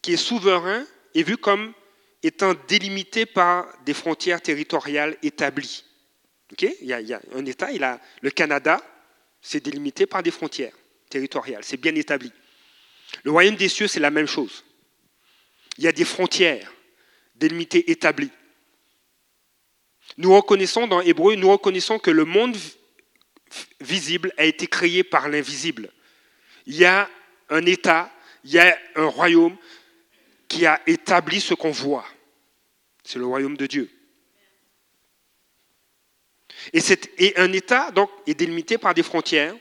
qui 0.00 0.14
est 0.14 0.16
souverain 0.16 0.82
est 1.14 1.22
vu 1.22 1.36
comme 1.36 1.74
étant 2.22 2.54
délimité 2.66 3.26
par 3.26 3.66
des 3.84 3.92
frontières 3.92 4.40
territoriales 4.40 5.14
établies. 5.22 5.84
il, 6.58 6.86
y 6.86 7.12
a, 7.12 7.20
un 7.34 7.44
État, 7.44 7.70
il 7.70 7.84
a, 7.84 8.00
le 8.22 8.30
Canada, 8.30 8.80
c'est 9.42 9.62
délimité 9.62 10.06
par 10.06 10.22
des 10.22 10.30
frontières 10.30 10.72
territoriales, 11.10 11.64
c'est 11.64 11.76
bien 11.76 11.94
établi. 11.94 12.32
Le 13.24 13.30
royaume 13.30 13.56
des 13.56 13.68
cieux, 13.68 13.88
c'est 13.88 14.00
la 14.00 14.10
même 14.10 14.26
chose. 14.26 14.64
Il 15.76 15.84
y 15.84 15.88
a 15.88 15.92
des 15.92 16.06
frontières 16.06 16.72
délimitées, 17.34 17.90
établies. 17.90 18.32
Nous 20.16 20.34
reconnaissons 20.34 20.86
dans 20.86 21.02
Hébreu, 21.02 21.34
nous 21.34 21.50
reconnaissons 21.50 21.98
que 21.98 22.10
le 22.10 22.24
monde 22.24 22.56
visible 23.82 24.32
a 24.38 24.46
été 24.46 24.66
créé 24.66 25.04
par 25.04 25.28
l'invisible. 25.28 25.90
Il 26.64 26.76
y 26.76 26.86
a 26.86 27.10
un 27.50 27.66
État 27.66 28.10
il 28.46 28.52
y 28.52 28.60
a 28.60 28.78
un 28.94 29.06
royaume 29.06 29.56
qui 30.46 30.66
a 30.66 30.80
établi 30.86 31.40
ce 31.40 31.52
qu'on 31.52 31.72
voit. 31.72 32.06
C'est 33.02 33.18
le 33.18 33.26
royaume 33.26 33.56
de 33.56 33.66
Dieu. 33.66 33.90
Et, 36.72 37.34
un 37.36 37.52
État 37.52 37.90
donc, 37.90 38.08
est 38.24 38.34
délimité 38.34 38.78
par 38.78 38.94
des 38.94 39.02
frontières 39.02 39.54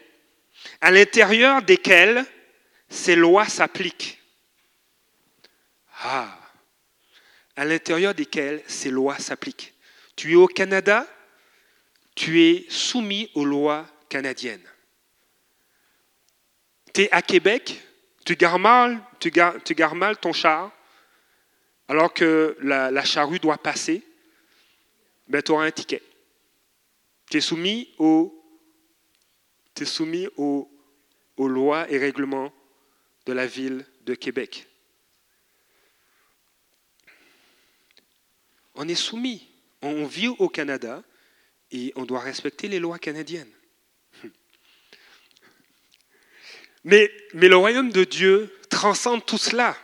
à 0.81 0.91
l'intérieur 0.91 1.63
desquelles 1.63 2.25
ces 2.87 3.15
lois 3.15 3.47
s'appliquent. 3.47 4.21
Ah, 6.03 6.39
à 7.55 7.65
l'intérieur 7.65 8.13
desquelles 8.13 8.61
ces 8.67 8.91
lois 8.91 9.17
s'appliquent. 9.17 9.73
Tu 10.15 10.33
es 10.33 10.35
au 10.35 10.47
Canada, 10.47 11.07
tu 12.13 12.43
es 12.43 12.65
soumis 12.69 13.31
aux 13.33 13.45
lois 13.45 13.87
canadiennes. 14.09 14.67
Tu 16.93 17.01
es 17.01 17.11
à 17.11 17.23
Québec, 17.23 17.81
tu 18.25 18.35
gares 18.35 18.59
mal, 18.59 18.99
tu 19.19 19.31
mal 19.93 20.17
ton 20.17 20.33
char, 20.33 20.71
alors 21.87 22.13
que 22.13 22.57
la, 22.61 23.05
charrue 23.05 23.39
doit 23.39 23.59
passer, 23.59 24.03
ben, 25.27 25.41
tu 25.41 25.51
auras 25.51 25.65
un 25.65 25.71
ticket. 25.71 26.01
Tu 27.29 27.37
es 27.37 27.41
soumis, 27.41 27.87
aux 30.37 31.47
lois 31.47 31.89
et 31.91 31.97
règlements 31.97 32.51
de 33.25 33.33
la 33.33 33.45
ville 33.45 33.85
de 34.05 34.15
Québec. 34.15 34.67
On 38.75 38.87
est 38.87 38.95
soumis. 38.95 39.47
On 39.81 40.05
vit 40.05 40.27
au 40.27 40.49
Canada 40.49 41.03
et 41.71 41.93
on 41.95 42.05
doit 42.05 42.19
respecter 42.19 42.67
les 42.67 42.79
lois 42.79 42.97
canadiennes. 42.97 43.54
Mais, 46.85 47.11
le 47.33 47.57
royaume 47.57 47.91
de 47.91 48.03
Dieu 48.03 48.55
transcende 48.69 49.25
tout 49.25 49.39
cela. 49.39 49.75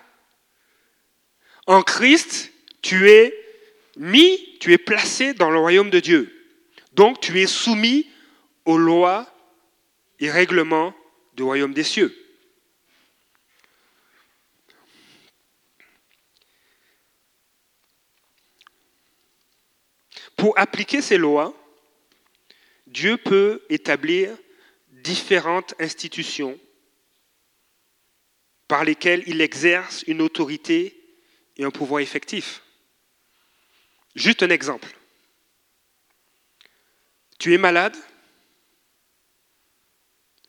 En 1.65 1.81
Christ, 1.81 2.53
tu 2.83 3.09
es 3.09 3.33
mis, 3.97 4.57
tu 4.59 4.71
es 4.71 4.77
placé 4.77 5.33
dans 5.33 5.49
le 5.49 5.57
royaume 5.57 5.89
de 5.89 5.99
Dieu. 5.99 6.31
Donc 6.93 7.19
tu 7.19 7.41
es 7.41 7.47
soumis 7.47 8.07
aux 8.65 8.77
lois 8.77 9.27
et 10.19 10.29
règlements 10.29 10.93
du 11.33 11.41
royaume 11.41 11.73
des 11.73 11.83
cieux. 11.83 12.15
Pour 20.35 20.57
appliquer 20.59 21.01
ces 21.01 21.17
lois, 21.17 21.55
Dieu 22.85 23.17
peut 23.17 23.63
établir 23.69 24.37
différentes 24.91 25.73
institutions 25.79 26.59
par 28.71 28.85
lesquels 28.85 29.21
il 29.27 29.41
exerce 29.41 30.03
une 30.07 30.21
autorité 30.21 30.97
et 31.57 31.65
un 31.65 31.71
pouvoir 31.71 31.99
effectif. 31.99 32.61
Juste 34.15 34.43
un 34.43 34.49
exemple. 34.49 34.95
Tu 37.37 37.53
es 37.53 37.57
malade, 37.57 37.97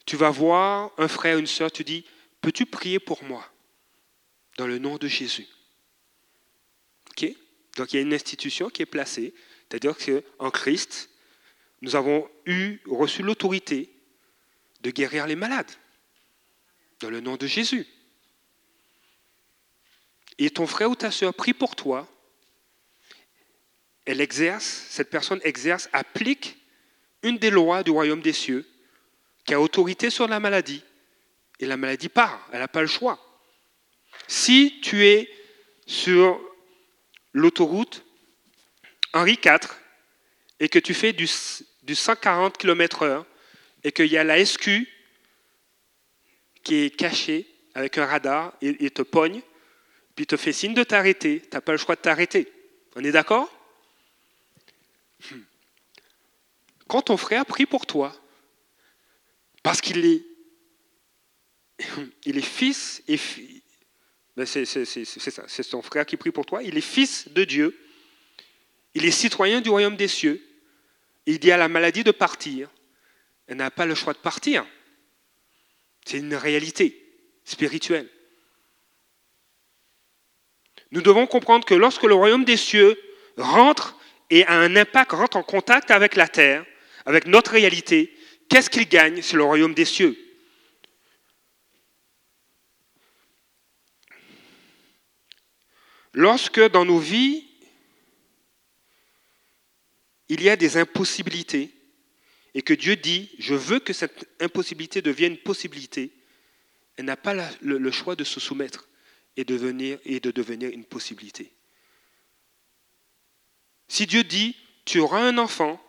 tu 0.06 0.14
vas 0.14 0.30
voir 0.30 0.92
un 0.98 1.08
frère, 1.08 1.36
une 1.36 1.48
soeur, 1.48 1.72
tu 1.72 1.82
dis, 1.82 2.06
peux-tu 2.40 2.64
prier 2.64 3.00
pour 3.00 3.24
moi? 3.24 3.44
Dans 4.56 4.68
le 4.68 4.78
nom 4.78 4.98
de 4.98 5.08
Jésus 5.08 5.48
Donc 7.76 7.92
il 7.92 7.96
y 7.96 7.98
a 7.98 8.02
une 8.02 8.14
institution 8.14 8.70
qui 8.70 8.82
est 8.82 8.86
placée, 8.86 9.34
c'est-à-dire 9.68 9.96
qu'en 9.98 10.52
Christ, 10.52 11.10
nous 11.80 11.96
avons 11.96 12.30
eu, 12.46 12.78
reçu 12.86 13.24
l'autorité 13.24 13.92
de 14.82 14.92
guérir 14.92 15.26
les 15.26 15.34
malades 15.34 15.72
dans 17.00 17.10
le 17.10 17.18
nom 17.18 17.36
de 17.36 17.48
Jésus. 17.48 17.84
Et 20.38 20.50
ton 20.50 20.66
frère 20.66 20.90
ou 20.90 20.94
ta 20.96 21.10
soeur 21.10 21.34
prie 21.34 21.52
pour 21.52 21.76
toi, 21.76 22.08
elle 24.04 24.20
exerce, 24.20 24.86
cette 24.90 25.10
personne 25.10 25.40
exerce, 25.44 25.88
applique 25.92 26.56
une 27.22 27.38
des 27.38 27.50
lois 27.50 27.82
du 27.82 27.90
royaume 27.90 28.20
des 28.20 28.32
cieux 28.32 28.66
qui 29.44 29.54
a 29.54 29.60
autorité 29.60 30.10
sur 30.10 30.26
la 30.26 30.40
maladie. 30.40 30.82
Et 31.60 31.66
la 31.66 31.76
maladie 31.76 32.08
part, 32.08 32.48
elle 32.52 32.60
n'a 32.60 32.68
pas 32.68 32.80
le 32.80 32.88
choix. 32.88 33.18
Si 34.26 34.80
tu 34.82 35.06
es 35.06 35.30
sur 35.86 36.40
l'autoroute 37.32 38.04
Henri 39.12 39.38
IV 39.44 39.68
et 40.58 40.68
que 40.68 40.78
tu 40.78 40.94
fais 40.94 41.12
du, 41.12 41.26
140 41.26 42.56
km/h 42.56 43.24
et 43.84 43.92
qu'il 43.92 44.06
y 44.06 44.16
a 44.16 44.24
la 44.24 44.44
SQ 44.44 44.88
qui 46.62 46.74
est 46.76 46.96
cachée 46.96 47.46
avec 47.74 47.98
un 47.98 48.06
radar 48.06 48.54
et, 48.60 48.84
et 48.84 48.90
te 48.90 49.02
pogne, 49.02 49.42
puis 50.14 50.26
te 50.26 50.36
fait 50.36 50.52
signe 50.52 50.74
de 50.74 50.84
t'arrêter, 50.84 51.40
tu 51.40 51.48
n'as 51.52 51.60
pas 51.60 51.72
le 51.72 51.78
choix 51.78 51.96
de 51.96 52.00
t'arrêter. 52.00 52.52
On 52.94 53.04
est 53.04 53.12
d'accord? 53.12 53.50
Hmm. 55.30 55.40
Quand 56.88 57.02
ton 57.02 57.16
frère 57.16 57.46
prie 57.46 57.66
pour 57.66 57.86
toi, 57.86 58.14
parce 59.62 59.80
qu'il 59.80 60.04
est, 60.04 60.24
il 62.26 62.38
est 62.38 62.42
fils 62.42 63.02
et 63.08 63.18
ben, 64.36 64.46
c'est 64.46 64.64
ça, 64.64 65.44
c'est 65.46 65.68
ton 65.68 65.82
frère 65.82 66.06
qui 66.06 66.16
prie 66.16 66.30
pour 66.30 66.46
toi, 66.46 66.62
il 66.62 66.76
est 66.76 66.82
fils 66.82 67.28
de 67.28 67.44
Dieu, 67.44 67.78
il 68.94 69.04
est 69.04 69.10
citoyen 69.10 69.60
du 69.60 69.70
royaume 69.70 69.96
des 69.96 70.08
cieux, 70.08 70.42
il 71.26 71.38
dit 71.38 71.52
à 71.52 71.56
la 71.56 71.68
maladie 71.68 72.04
de 72.04 72.10
partir, 72.10 72.70
elle 73.46 73.58
n'a 73.58 73.70
pas 73.70 73.86
le 73.86 73.94
choix 73.94 74.12
de 74.12 74.18
partir. 74.18 74.66
C'est 76.04 76.18
une 76.18 76.34
réalité 76.34 76.98
spirituelle. 77.44 78.08
Nous 80.92 81.00
devons 81.00 81.26
comprendre 81.26 81.64
que 81.64 81.74
lorsque 81.74 82.02
le 82.02 82.14
royaume 82.14 82.44
des 82.44 82.58
cieux 82.58 83.00
rentre 83.38 83.98
et 84.28 84.44
a 84.44 84.52
un 84.52 84.76
impact, 84.76 85.12
rentre 85.12 85.38
en 85.38 85.42
contact 85.42 85.90
avec 85.90 86.16
la 86.16 86.28
terre, 86.28 86.66
avec 87.06 87.26
notre 87.26 87.52
réalité, 87.52 88.14
qu'est-ce 88.48 88.68
qu'il 88.68 88.86
gagne? 88.86 89.22
C'est 89.22 89.36
le 89.36 89.42
royaume 89.42 89.72
des 89.72 89.86
cieux. 89.86 90.16
Lorsque 96.12 96.60
dans 96.60 96.84
nos 96.84 96.98
vies, 96.98 97.48
il 100.28 100.42
y 100.42 100.50
a 100.50 100.56
des 100.56 100.76
impossibilités, 100.76 101.74
et 102.52 102.60
que 102.60 102.74
Dieu 102.74 102.96
dit, 102.96 103.30
je 103.38 103.54
veux 103.54 103.80
que 103.80 103.94
cette 103.94 104.28
impossibilité 104.40 105.00
devienne 105.00 105.38
possibilité, 105.38 106.12
elle 106.98 107.06
n'a 107.06 107.16
pas 107.16 107.34
le 107.62 107.90
choix 107.90 108.14
de 108.14 108.24
se 108.24 108.40
soumettre 108.40 108.88
et, 109.36 109.44
devenir, 109.44 109.98
et 110.04 110.20
de 110.20 110.30
devenir 110.30 110.70
une 110.70 110.84
possibilité. 110.84 111.52
Si 113.88 114.06
Dieu 114.06 114.24
dit, 114.24 114.56
tu 114.84 114.98
auras 115.00 115.20
un 115.20 115.38
enfant, 115.38 115.82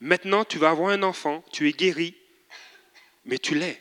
maintenant 0.00 0.44
tu 0.44 0.58
vas 0.58 0.70
avoir 0.70 0.90
un 0.90 1.02
enfant, 1.02 1.44
tu 1.52 1.68
es 1.68 1.72
guéri, 1.72 2.16
mais 3.24 3.38
tu 3.38 3.54
l'es. 3.54 3.80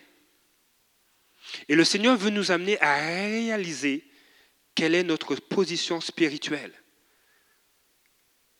Et 1.67 1.75
le 1.75 1.83
Seigneur 1.83 2.17
veut 2.17 2.29
nous 2.29 2.51
amener 2.51 2.79
à 2.81 2.95
réaliser 2.95 4.09
quelle 4.75 4.95
est 4.95 5.03
notre 5.03 5.35
position 5.35 6.01
spirituelle. 6.01 6.73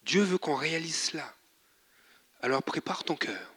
Dieu 0.04 0.22
veut 0.22 0.38
qu'on 0.38 0.56
réalise 0.56 1.10
cela. 1.10 1.34
Alors 2.42 2.62
prépare 2.62 3.04
ton 3.04 3.16
cœur. 3.16 3.54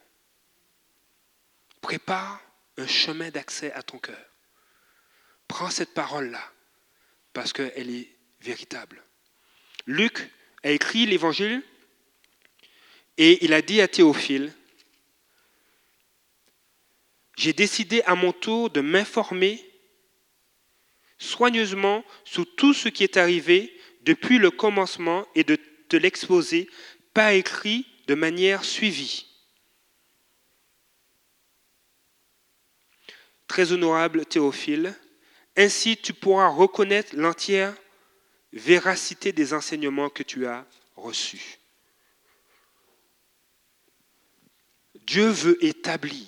Prépare 1.81 2.40
un 2.79 2.87
chemin 2.87 3.31
d'accès 3.31 3.72
à 3.72 3.83
ton 3.83 3.99
cœur. 3.99 4.25
Prends 5.49 5.70
cette 5.70 5.94
parole-là 5.94 6.53
parce 7.37 7.53
qu'elle 7.53 7.90
est 7.94 8.09
véritable. 8.40 9.03
Luc 9.85 10.31
a 10.62 10.70
écrit 10.70 11.05
l'évangile 11.05 11.62
et 13.18 13.44
il 13.44 13.53
a 13.53 13.61
dit 13.61 13.83
à 13.83 13.88
Théophile, 13.88 14.55
j'ai 17.37 17.53
décidé 17.53 18.01
à 18.07 18.14
mon 18.14 18.33
tour 18.33 18.70
de 18.70 18.81
m'informer 18.81 19.62
soigneusement 21.18 22.07
sur 22.25 22.46
tout 22.57 22.72
ce 22.72 22.88
qui 22.88 23.05
est 23.05 23.18
arrivé 23.18 23.79
depuis 24.01 24.38
le 24.38 24.51
commencement 24.51 25.29
et 25.35 25.44
de 25.44 25.59
te 25.90 25.96
l'exposer 25.99 26.70
par 27.12 27.33
écrit 27.33 27.87
de 28.07 28.14
manière 28.14 28.64
suivie. 28.64 29.27
Très 33.46 33.72
honorable 33.72 34.25
Théophile, 34.25 34.96
ainsi, 35.57 35.97
tu 35.97 36.12
pourras 36.12 36.49
reconnaître 36.49 37.16
l'entière 37.16 37.75
véracité 38.53 39.33
des 39.33 39.53
enseignements 39.53 40.11
que 40.11 40.23
tu 40.23 40.47
as 40.47 40.66
reçus. 40.97 41.59
Dieu 44.95 45.29
veut 45.29 45.62
établir 45.64 46.27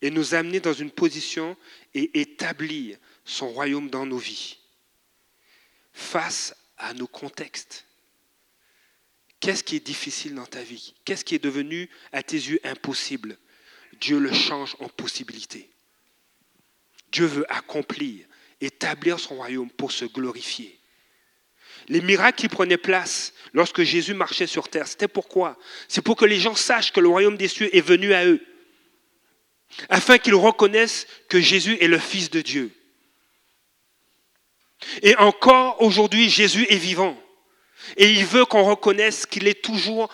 et 0.00 0.10
nous 0.10 0.34
amener 0.34 0.60
dans 0.60 0.72
une 0.72 0.90
position 0.90 1.56
et 1.94 2.20
établir 2.20 2.98
son 3.24 3.48
royaume 3.48 3.90
dans 3.90 4.06
nos 4.06 4.18
vies 4.18 4.58
face 5.92 6.54
à 6.76 6.94
nos 6.94 7.06
contextes. 7.06 7.86
Qu'est-ce 9.40 9.64
qui 9.64 9.76
est 9.76 9.86
difficile 9.86 10.34
dans 10.34 10.46
ta 10.46 10.62
vie? 10.62 10.94
Qu'est-ce 11.04 11.24
qui 11.24 11.34
est 11.34 11.42
devenu 11.42 11.90
à 12.12 12.22
tes 12.22 12.36
yeux 12.36 12.60
impossible? 12.64 13.38
Dieu 14.00 14.18
le 14.18 14.32
change 14.32 14.76
en 14.80 14.88
possibilité. 14.88 15.70
Dieu 17.12 17.26
veut 17.26 17.50
accomplir 17.52 18.26
établir 18.60 19.20
son 19.20 19.36
royaume 19.36 19.70
pour 19.70 19.92
se 19.92 20.04
glorifier. 20.04 20.78
Les 21.88 22.00
miracles 22.00 22.38
qui 22.38 22.48
prenaient 22.48 22.78
place 22.78 23.32
lorsque 23.52 23.82
Jésus 23.82 24.14
marchait 24.14 24.46
sur 24.46 24.68
terre, 24.68 24.88
c'était 24.88 25.08
pourquoi? 25.08 25.56
C'est 25.88 26.02
pour 26.02 26.16
que 26.16 26.24
les 26.24 26.40
gens 26.40 26.54
sachent 26.54 26.92
que 26.92 27.00
le 27.00 27.08
royaume 27.08 27.36
des 27.36 27.48
cieux 27.48 27.74
est 27.76 27.80
venu 27.80 28.12
à 28.12 28.26
eux, 28.26 28.40
afin 29.88 30.18
qu'ils 30.18 30.34
reconnaissent 30.34 31.06
que 31.28 31.40
Jésus 31.40 31.76
est 31.80 31.88
le 31.88 31.98
Fils 31.98 32.30
de 32.30 32.40
Dieu. 32.40 32.72
Et 35.02 35.16
encore 35.16 35.80
aujourd'hui, 35.82 36.28
Jésus 36.28 36.66
est 36.68 36.76
vivant. 36.76 37.20
Et 37.96 38.10
il 38.10 38.24
veut 38.24 38.44
qu'on 38.44 38.64
reconnaisse 38.64 39.26
qu'il 39.26 39.46
est 39.46 39.62
toujours 39.62 40.12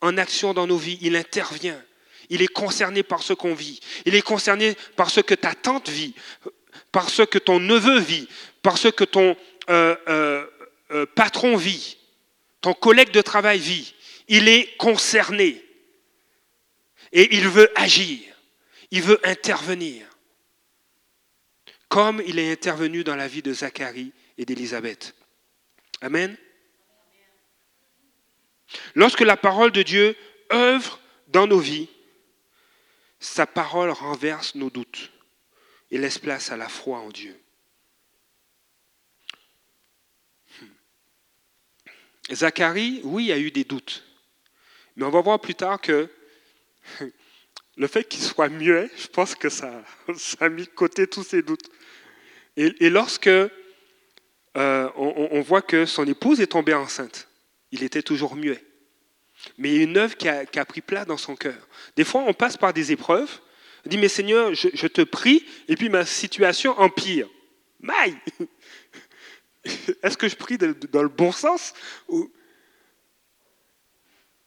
en 0.00 0.16
action 0.16 0.54
dans 0.54 0.66
nos 0.66 0.76
vies. 0.76 0.98
Il 1.00 1.16
intervient. 1.16 1.80
Il 2.28 2.42
est 2.42 2.48
concerné 2.48 3.02
par 3.02 3.22
ce 3.22 3.32
qu'on 3.32 3.54
vit. 3.54 3.80
Il 4.06 4.14
est 4.14 4.22
concerné 4.22 4.76
par 4.96 5.10
ce 5.10 5.20
que 5.20 5.34
ta 5.34 5.54
tante 5.54 5.88
vit, 5.88 6.14
parce 6.92 7.24
que 7.26 7.38
ton 7.38 7.60
neveu 7.60 7.98
vit, 7.98 8.28
parce 8.62 8.90
que 8.90 9.04
ton 9.04 9.36
euh, 9.68 9.96
euh, 10.08 10.46
euh, 10.90 11.06
patron 11.06 11.56
vit, 11.56 11.98
ton 12.60 12.74
collègue 12.74 13.12
de 13.12 13.22
travail 13.22 13.58
vit. 13.58 13.94
Il 14.28 14.48
est 14.48 14.76
concerné. 14.76 15.64
Et 17.12 17.34
il 17.36 17.48
veut 17.48 17.70
agir. 17.76 18.20
Il 18.90 19.02
veut 19.02 19.20
intervenir. 19.24 20.06
Comme 21.88 22.22
il 22.26 22.38
est 22.38 22.52
intervenu 22.52 23.02
dans 23.02 23.16
la 23.16 23.28
vie 23.28 23.42
de 23.42 23.52
Zacharie 23.52 24.12
et 24.38 24.44
d'Élisabeth. 24.44 25.14
Amen. 26.00 26.36
Lorsque 28.94 29.20
la 29.20 29.36
parole 29.36 29.72
de 29.72 29.82
Dieu 29.82 30.16
œuvre 30.52 31.00
dans 31.28 31.48
nos 31.48 31.58
vies, 31.58 31.88
sa 33.18 33.46
parole 33.46 33.90
renverse 33.90 34.54
nos 34.54 34.70
doutes 34.70 35.10
et 35.90 35.98
laisse 35.98 36.18
place 36.18 36.52
à 36.52 36.56
la 36.56 36.68
foi 36.68 36.98
en 36.98 37.08
Dieu. 37.08 37.38
Hmm. 40.60 42.34
Zacharie, 42.34 43.00
oui, 43.04 43.32
a 43.32 43.38
eu 43.38 43.50
des 43.50 43.64
doutes. 43.64 44.04
Mais 44.96 45.04
on 45.04 45.10
va 45.10 45.20
voir 45.20 45.40
plus 45.40 45.54
tard 45.54 45.80
que 45.80 46.08
le 47.76 47.86
fait 47.86 48.04
qu'il 48.04 48.22
soit 48.22 48.48
muet, 48.48 48.90
je 48.96 49.08
pense 49.08 49.34
que 49.34 49.48
ça, 49.48 49.82
a 50.40 50.48
mis 50.48 50.64
de 50.64 50.68
côté 50.68 51.06
tous 51.06 51.24
ses 51.24 51.42
doutes. 51.42 51.70
Et, 52.56 52.90
lorsque 52.90 53.28
euh, 53.28 53.50
on, 54.56 55.40
voit 55.40 55.62
que 55.62 55.86
son 55.86 56.06
épouse 56.06 56.40
est 56.40 56.48
tombée 56.48 56.74
enceinte, 56.74 57.28
il 57.70 57.82
était 57.82 58.02
toujours 58.02 58.36
muet. 58.36 58.62
Mais 59.56 59.70
il 59.70 59.76
y 59.76 59.80
a 59.80 59.84
une 59.84 59.96
œuvre 59.96 60.14
qui 60.16 60.28
a, 60.28 60.44
qui 60.44 60.58
a 60.58 60.64
pris 60.66 60.82
place 60.82 61.06
dans 61.06 61.16
son 61.16 61.36
cœur. 61.36 61.56
Des 61.96 62.04
fois, 62.04 62.22
on 62.26 62.34
passe 62.34 62.58
par 62.58 62.74
des 62.74 62.92
épreuves, 62.92 63.40
dit, 63.86 63.98
mais 63.98 64.08
Seigneur, 64.08 64.54
je, 64.54 64.86
te 64.86 65.02
prie, 65.02 65.44
et 65.68 65.76
puis 65.76 65.88
ma 65.88 66.04
situation 66.04 66.78
empire. 66.78 67.28
Maï 67.80 68.16
Est-ce 70.02 70.16
que 70.16 70.28
je 70.28 70.36
prie 70.36 70.58
dans 70.58 71.02
le 71.02 71.08
bon 71.08 71.32
sens 71.32 71.74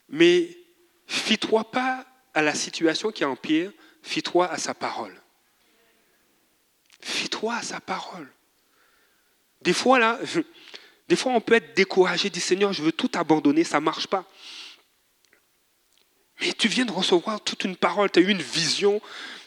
Mais 0.09 0.57
fie-toi 1.07 1.69
pas 1.71 2.05
à 2.33 2.41
la 2.41 2.55
situation 2.55 3.11
qui 3.11 3.23
empire, 3.23 3.71
fie-toi 4.01 4.49
à 4.49 4.57
sa 4.57 4.73
parole. 4.73 5.15
Fie-toi 7.01 7.55
à 7.55 7.61
sa 7.61 7.79
parole. 7.79 8.31
Des 9.61 9.73
fois, 9.73 9.99
là, 9.99 10.19
des 11.07 11.15
fois, 11.15 11.33
on 11.33 11.41
peut 11.41 11.55
être 11.55 11.75
découragé, 11.75 12.29
dit 12.29 12.39
Seigneur, 12.39 12.73
je 12.73 12.81
veux 12.81 12.91
tout 12.91 13.11
abandonner, 13.13 13.63
ça 13.63 13.79
ne 13.79 13.85
marche 13.85 14.07
pas. 14.07 14.25
Mais 16.43 16.51
tu 16.51 16.67
viens 16.67 16.83
de 16.83 16.91
recevoir 16.91 17.39
toute 17.39 17.63
une 17.63 17.77
parole, 17.77 18.11
tu 18.11 18.19
as 18.19 18.21
eu 18.21 18.27
une 18.27 18.41
vision, 18.41 19.01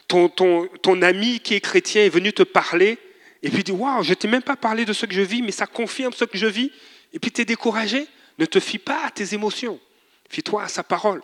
ton, 0.07 0.29
ton, 0.29 0.67
ton, 0.81 0.99
ami 1.03 1.39
qui 1.39 1.53
est 1.53 1.61
chrétien 1.61 2.03
est 2.03 2.09
venu 2.09 2.33
te 2.33 2.41
parler, 2.41 2.97
et 3.43 3.51
puis 3.51 3.63
dit, 3.63 3.71
waouh, 3.71 4.01
je 4.01 4.09
ne 4.09 4.15
t'ai 4.15 4.27
même 4.27 4.41
pas 4.41 4.55
parlé 4.55 4.83
de 4.83 4.93
ce 4.93 5.05
que 5.05 5.13
je 5.13 5.21
vis, 5.21 5.43
mais 5.43 5.51
ça 5.51 5.67
confirme 5.67 6.11
ce 6.13 6.25
que 6.25 6.39
je 6.39 6.47
vis, 6.47 6.71
et 7.13 7.19
puis 7.19 7.31
tu 7.31 7.41
es 7.41 7.45
découragé. 7.45 8.07
Ne 8.39 8.45
te 8.47 8.59
fie 8.59 8.79
pas 8.79 9.05
à 9.05 9.11
tes 9.11 9.35
émotions, 9.35 9.79
fie-toi 10.27 10.63
à 10.63 10.67
sa 10.67 10.81
parole. 10.81 11.21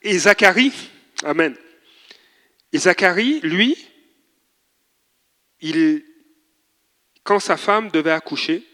Et 0.00 0.18
Zacharie, 0.18 0.72
Amen. 1.22 1.54
Et 2.72 2.78
Zacharie, 2.78 3.40
lui, 3.40 3.76
il, 5.60 6.02
quand 7.24 7.40
sa 7.40 7.58
femme 7.58 7.90
devait 7.90 8.12
accoucher, 8.12 8.66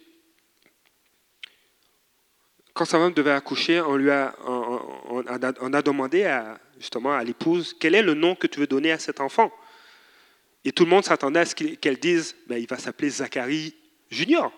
quand 2.76 2.84
sa 2.84 2.98
femme 2.98 3.14
devait 3.14 3.32
accoucher, 3.32 3.80
on 3.80 3.96
lui 3.96 4.10
a, 4.10 4.36
a, 5.26 5.82
demandé 5.82 6.24
à, 6.24 6.58
justement 6.78 7.14
à 7.14 7.24
l'épouse 7.24 7.76
quel 7.78 7.94
est 7.94 8.02
le 8.02 8.14
nom 8.14 8.34
que 8.34 8.46
tu 8.46 8.60
veux 8.60 8.66
donner 8.66 8.92
à 8.92 8.98
cet 8.98 9.20
enfant? 9.20 9.52
Et 10.64 10.72
tout 10.72 10.84
le 10.84 10.90
monde 10.90 11.04
s'attendait 11.04 11.40
à 11.40 11.46
ce 11.46 11.54
qu'elle 11.54 11.98
dise 11.98 12.36
ben, 12.46 12.58
il 12.58 12.66
va 12.66 12.78
s'appeler 12.78 13.10
Zacharie 13.10 13.74
Junior. 14.10 14.52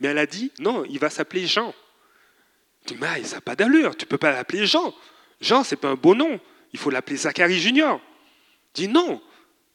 Mais 0.00 0.08
elle 0.08 0.18
a 0.18 0.26
dit 0.26 0.52
non, 0.58 0.84
il 0.84 0.98
va 0.98 1.10
s'appeler 1.10 1.46
Jean. 1.46 1.74
Tu 2.86 2.94
dis 2.94 3.00
mais 3.00 3.22
ça 3.24 3.36
n'a 3.36 3.40
pas 3.40 3.56
d'allure, 3.56 3.96
tu 3.96 4.04
ne 4.04 4.08
peux 4.08 4.18
pas 4.18 4.32
l'appeler 4.32 4.66
Jean. 4.66 4.94
Jean, 5.40 5.64
ce 5.64 5.74
n'est 5.74 5.80
pas 5.80 5.88
un 5.88 5.94
beau 5.94 6.14
nom, 6.14 6.40
il 6.72 6.78
faut 6.78 6.90
l'appeler 6.90 7.16
Zacharie 7.16 7.58
Junior. 7.58 8.00
Dis 8.74 8.88
non, 8.88 9.22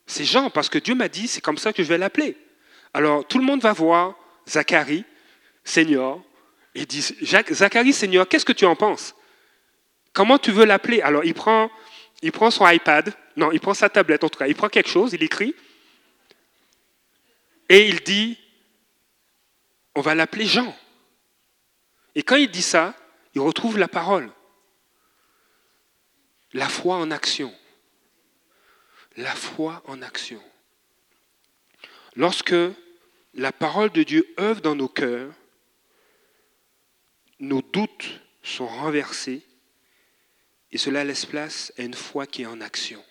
c'est 0.07 0.25
Jean, 0.25 0.49
parce 0.49 0.69
que 0.69 0.77
Dieu 0.77 0.95
m'a 0.95 1.09
dit, 1.09 1.27
c'est 1.27 1.41
comme 1.41 1.57
ça 1.57 1.73
que 1.73 1.83
je 1.83 1.89
vais 1.89 1.97
l'appeler. 1.97 2.37
Alors 2.93 3.27
tout 3.27 3.39
le 3.39 3.43
monde 3.43 3.61
va 3.61 3.73
voir 3.73 4.15
Zacharie 4.47 5.03
Seigneur, 5.63 6.21
et 6.75 6.85
dit, 6.85 7.01
Zacharie, 7.01 7.93
Seigneur, 7.93 8.27
qu'est-ce 8.27 8.45
que 8.45 8.51
tu 8.53 8.65
en 8.65 8.75
penses? 8.75 9.15
Comment 10.13 10.37
tu 10.37 10.51
veux 10.51 10.65
l'appeler? 10.65 11.01
Alors 11.01 11.23
il 11.23 11.33
prend, 11.33 11.71
il 12.21 12.31
prend 12.31 12.51
son 12.51 12.67
iPad, 12.67 13.13
non, 13.37 13.51
il 13.51 13.59
prend 13.59 13.73
sa 13.73 13.89
tablette 13.89 14.23
en 14.23 14.29
tout 14.29 14.37
cas, 14.37 14.47
il 14.47 14.55
prend 14.55 14.69
quelque 14.69 14.89
chose, 14.89 15.13
il 15.13 15.23
écrit, 15.23 15.55
et 17.69 17.87
il 17.87 18.01
dit, 18.01 18.37
on 19.95 20.01
va 20.01 20.13
l'appeler 20.13 20.45
Jean. 20.45 20.75
Et 22.13 22.23
quand 22.23 22.35
il 22.35 22.51
dit 22.51 22.61
ça, 22.61 22.93
il 23.33 23.41
retrouve 23.41 23.77
la 23.77 23.87
parole. 23.87 24.29
La 26.53 26.69
foi 26.69 26.95
en 26.95 27.11
action. 27.11 27.53
La 29.17 29.33
foi 29.33 29.81
en 29.87 30.01
action. 30.01 30.41
Lorsque 32.15 32.55
la 33.33 33.51
parole 33.51 33.89
de 33.91 34.03
Dieu 34.03 34.25
œuvre 34.39 34.61
dans 34.61 34.75
nos 34.75 34.87
cœurs, 34.87 35.33
nos 37.39 37.61
doutes 37.61 38.21
sont 38.43 38.67
renversés 38.67 39.43
et 40.71 40.77
cela 40.77 41.03
laisse 41.03 41.25
place 41.25 41.73
à 41.77 41.83
une 41.83 41.93
foi 41.93 42.27
qui 42.27 42.43
est 42.43 42.47
en 42.47 42.61
action. 42.61 43.03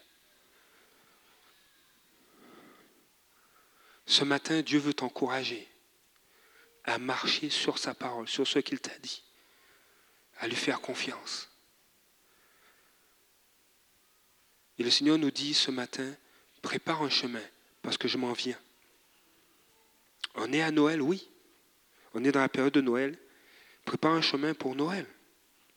Ce 4.07 4.25
matin, 4.25 4.61
Dieu 4.61 4.79
veut 4.79 4.95
t'encourager 4.95 5.67
à 6.85 6.99
marcher 6.99 7.49
sur 7.49 7.79
sa 7.79 7.95
parole, 7.95 8.29
sur 8.29 8.47
ce 8.47 8.59
qu'il 8.59 8.81
t'a 8.81 8.97
dit, 8.99 9.23
à 10.39 10.47
lui 10.47 10.57
faire 10.57 10.81
confiance. 10.81 11.51
Et 14.79 14.83
le 14.83 14.91
Seigneur 14.91 15.17
nous 15.17 15.31
dit 15.31 15.55
ce 15.55 15.71
matin, 15.71 16.15
prépare 16.61 17.03
un 17.03 17.09
chemin, 17.09 17.43
parce 17.81 17.97
que 17.97 18.09
je 18.09 18.19
m'en 18.19 18.33
viens. 18.33 18.59
On 20.35 20.53
est 20.53 20.63
à 20.63 20.71
Noël, 20.71 21.01
oui. 21.01 21.31
On 22.13 22.25
est 22.25 22.33
dans 22.33 22.41
la 22.41 22.49
période 22.49 22.75
de 22.75 22.81
Noël, 22.81 23.19
Prépare 23.85 24.13
un 24.13 24.23
chemin 24.23 24.55
pour 24.55 24.75
Noël, 24.75 25.07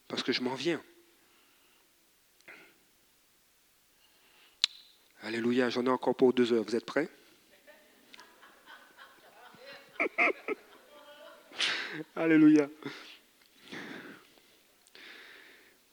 parce 0.07 0.23
que 0.23 0.31
je 0.31 0.41
m'en 0.41 0.55
viens. 0.55 0.81
Alléluia, 5.23 5.69
j'en 5.69 5.85
ai 5.85 5.89
encore 5.89 6.15
pour 6.15 6.31
deux 6.33 6.53
heures. 6.53 6.63
Vous 6.63 6.75
êtes 6.75 6.85
prêts? 6.85 7.09
Alléluia. 12.15 12.69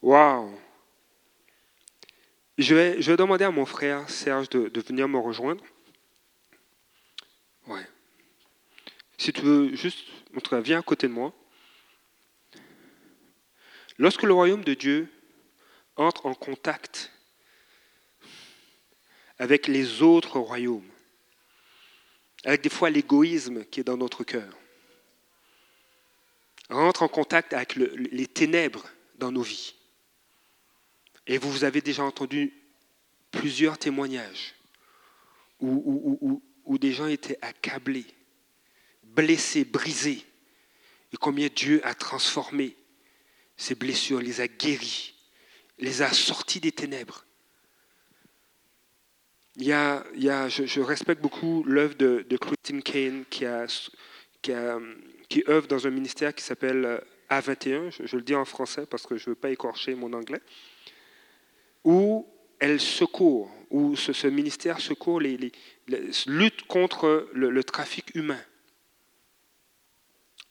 Waouh. 0.02 0.56
Je 2.58 2.74
vais, 2.74 3.02
je 3.02 3.10
vais 3.10 3.16
demander 3.16 3.44
à 3.44 3.50
mon 3.50 3.66
frère 3.66 4.08
Serge 4.08 4.48
de, 4.50 4.80
venir 4.80 5.08
me 5.08 5.18
rejoindre. 5.18 5.64
Ouais. 7.66 7.86
Si 9.18 9.32
tu 9.32 9.40
veux 9.40 9.74
juste, 9.74 10.04
viens 10.62 10.78
à 10.78 10.82
côté 10.82 11.08
de 11.08 11.12
moi. 11.12 11.32
Lorsque 13.98 14.22
le 14.24 14.32
royaume 14.32 14.64
de 14.64 14.74
Dieu 14.74 15.08
entre 15.96 16.26
en 16.26 16.34
contact 16.34 17.12
avec 19.38 19.66
les 19.66 20.02
autres 20.02 20.38
royaumes, 20.38 20.88
avec 22.44 22.62
des 22.62 22.68
fois 22.68 22.90
l'égoïsme 22.90 23.64
qui 23.64 23.80
est 23.80 23.84
dans 23.84 23.96
notre 23.96 24.24
cœur, 24.24 24.52
rentre 26.68 27.02
en 27.02 27.08
contact 27.08 27.52
avec 27.52 27.76
les 27.76 28.26
ténèbres 28.26 28.84
dans 29.16 29.30
nos 29.30 29.42
vies. 29.42 29.74
Et 31.26 31.38
vous 31.38 31.64
avez 31.64 31.80
déjà 31.80 32.04
entendu 32.04 32.52
plusieurs 33.30 33.78
témoignages 33.78 34.54
où, 35.60 36.42
où 36.64 36.78
des 36.78 36.92
gens 36.92 37.06
étaient 37.06 37.38
accablés, 37.42 38.06
blessés, 39.02 39.64
brisés, 39.64 40.24
et 41.12 41.16
combien 41.16 41.48
Dieu 41.48 41.80
a 41.86 41.94
transformé 41.94 42.76
ses 43.56 43.74
blessures, 43.74 44.20
les 44.20 44.40
a 44.40 44.48
guéris, 44.48 45.14
les 45.78 46.02
a 46.02 46.12
sortis 46.12 46.60
des 46.60 46.72
ténèbres. 46.72 47.24
Il 49.56 49.64
y 49.64 49.72
a, 49.72 50.04
il 50.14 50.24
y 50.24 50.30
a, 50.30 50.48
je, 50.48 50.80
respecte 50.80 51.22
beaucoup 51.22 51.62
l'œuvre 51.64 51.94
de, 51.94 52.36
Christine 52.36 52.82
Kane 52.82 53.24
qui, 53.30 53.44
œuvre 55.48 55.68
dans 55.68 55.86
un 55.86 55.90
ministère 55.90 56.34
qui 56.34 56.42
s'appelle 56.42 56.84
euh, 56.84 56.98
A21, 57.30 57.90
je, 57.90 58.16
le 58.16 58.22
dis 58.22 58.34
en 58.34 58.44
français 58.44 58.86
parce 58.86 59.06
que 59.06 59.16
je 59.16 59.30
ne 59.30 59.34
veux 59.34 59.40
pas 59.40 59.50
écorcher 59.50 59.94
mon 59.94 60.12
anglais, 60.12 60.42
où 61.84 62.26
elle 62.58 62.80
secourt, 62.80 63.48
où 63.70 63.94
ce, 63.94 64.26
ministère 64.26 64.80
secourt, 64.80 65.20
lutte 65.20 66.62
contre 66.66 67.28
le, 67.32 67.64
trafic 67.64 68.14
humain. 68.14 68.40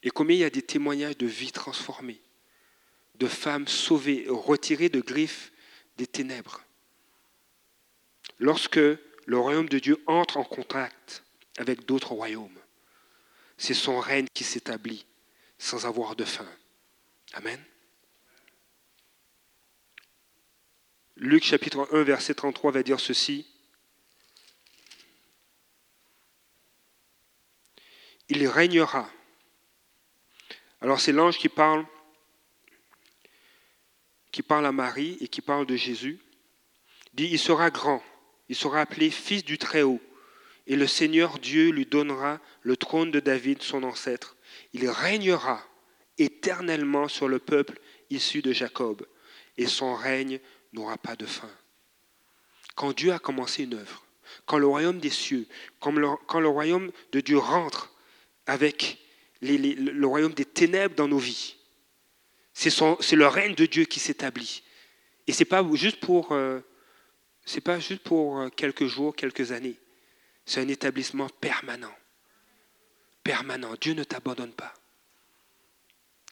Et 0.01 0.12
combien 0.12 0.36
il 0.36 0.39
y 0.39 0.45
a 0.45 0.49
des 0.49 0.62
témoignages 0.62 1.18
de 1.18 1.26
vies 1.26 1.51
transformées 1.51 2.22
de 3.16 3.28
femmes 3.28 3.68
sauvées, 3.68 4.26
retirées 4.28 4.89
de 4.89 5.01
griffes 5.01 5.51
des 5.97 6.07
ténèbres. 6.07 6.61
Lorsque 8.39 8.78
le 8.78 9.38
royaume 9.38 9.70
de 9.70 9.80
Dieu 9.80 10.01
entre 10.07 10.38
en 10.38 10.43
contact 10.43 11.24
avec 11.57 11.86
d'autres 11.86 12.14
royaumes, 12.14 12.59
c'est 13.57 13.74
son 13.74 13.99
règne 13.99 14.28
qui 14.34 14.43
s'établit 14.43 15.05
sans 15.57 15.86
avoir 15.86 16.16
de 16.16 16.26
fin. 16.26 16.47
Amen. 17.34 17.64
Luc 21.16 21.43
chapitre 21.43 21.88
1, 21.91 22.03
verset 22.03 22.34
33 22.34 22.72
va 22.72 22.84
dire 22.84 22.99
ceci. 22.99 23.47
Il 28.30 28.47
régnera. 28.47 29.09
Alors 30.82 30.99
c'est 30.99 31.11
l'ange 31.11 31.38
qui 31.38 31.49
parle 31.49 31.86
qui 34.34 34.41
parle 34.41 34.65
à 34.65 34.71
Marie 34.73 35.15
et 35.21 35.29
qui 35.29 35.41
parle 35.41 35.67
de 35.67 35.75
Jésus, 35.77 36.19
dit, 37.13 37.29
il 37.31 37.39
sera 37.39 37.69
grand, 37.69 38.03
il 38.49 38.55
sera 38.55 38.81
appelé 38.81 39.11
fils 39.11 39.45
du 39.45 39.57
Très-Haut, 39.57 40.01
et 40.65 40.75
le 40.75 40.88
Seigneur 40.88 41.38
Dieu 41.38 41.69
lui 41.69 41.86
donnera 41.86 42.41
le 42.63 42.75
trône 42.75 43.11
de 43.11 43.19
David, 43.19 43.61
son 43.61 43.84
ancêtre. 43.84 44.36
Il 44.73 44.89
régnera 44.89 45.63
éternellement 46.17 47.07
sur 47.07 47.27
le 47.27 47.38
peuple 47.38 47.79
issu 48.09 48.41
de 48.41 48.51
Jacob, 48.51 49.05
et 49.57 49.67
son 49.67 49.93
règne 49.93 50.39
n'aura 50.73 50.97
pas 50.97 51.15
de 51.15 51.27
fin. 51.27 51.51
Quand 52.75 52.91
Dieu 52.91 53.13
a 53.13 53.19
commencé 53.19 53.63
une 53.63 53.75
œuvre, 53.75 54.03
quand 54.47 54.57
le 54.57 54.65
royaume 54.65 54.99
des 54.99 55.11
cieux, 55.11 55.45
quand 55.79 55.91
le, 55.91 56.47
royaume 56.47 56.91
de 57.11 57.19
Dieu 57.19 57.38
rentre 57.38 57.93
avec 58.47 58.97
le 59.41 60.05
royaume 60.05 60.34
des 60.34 60.45
ténèbres 60.45 60.95
dans 60.95 61.07
nos 61.07 61.19
vies, 61.19 61.55
c'est 62.54 63.16
le 63.16 63.28
règne 63.28 63.56
de 63.56 63.66
Dieu 63.66 63.86
qui 63.86 63.99
s'établit. 63.99 64.64
Et 65.28 65.34
ce 65.34 65.39
n'est 65.39 65.45
pas 65.45 65.64
juste 65.74 65.99
pour, 65.99 66.32
euh, 66.32 66.60
euh, 67.58 68.49
quelques 68.56 68.86
jours, 68.86 69.16
quelques 69.16 69.51
années. 69.51 69.78
C'est 70.45 70.62
un 70.62 70.68
établissement 70.68 71.30
permanent. 71.41 71.93
Permanent. 73.24 73.74
Dieu 73.80 73.93
ne 73.93 74.04
t'abandonne 74.04 74.51
pas. 74.51 74.74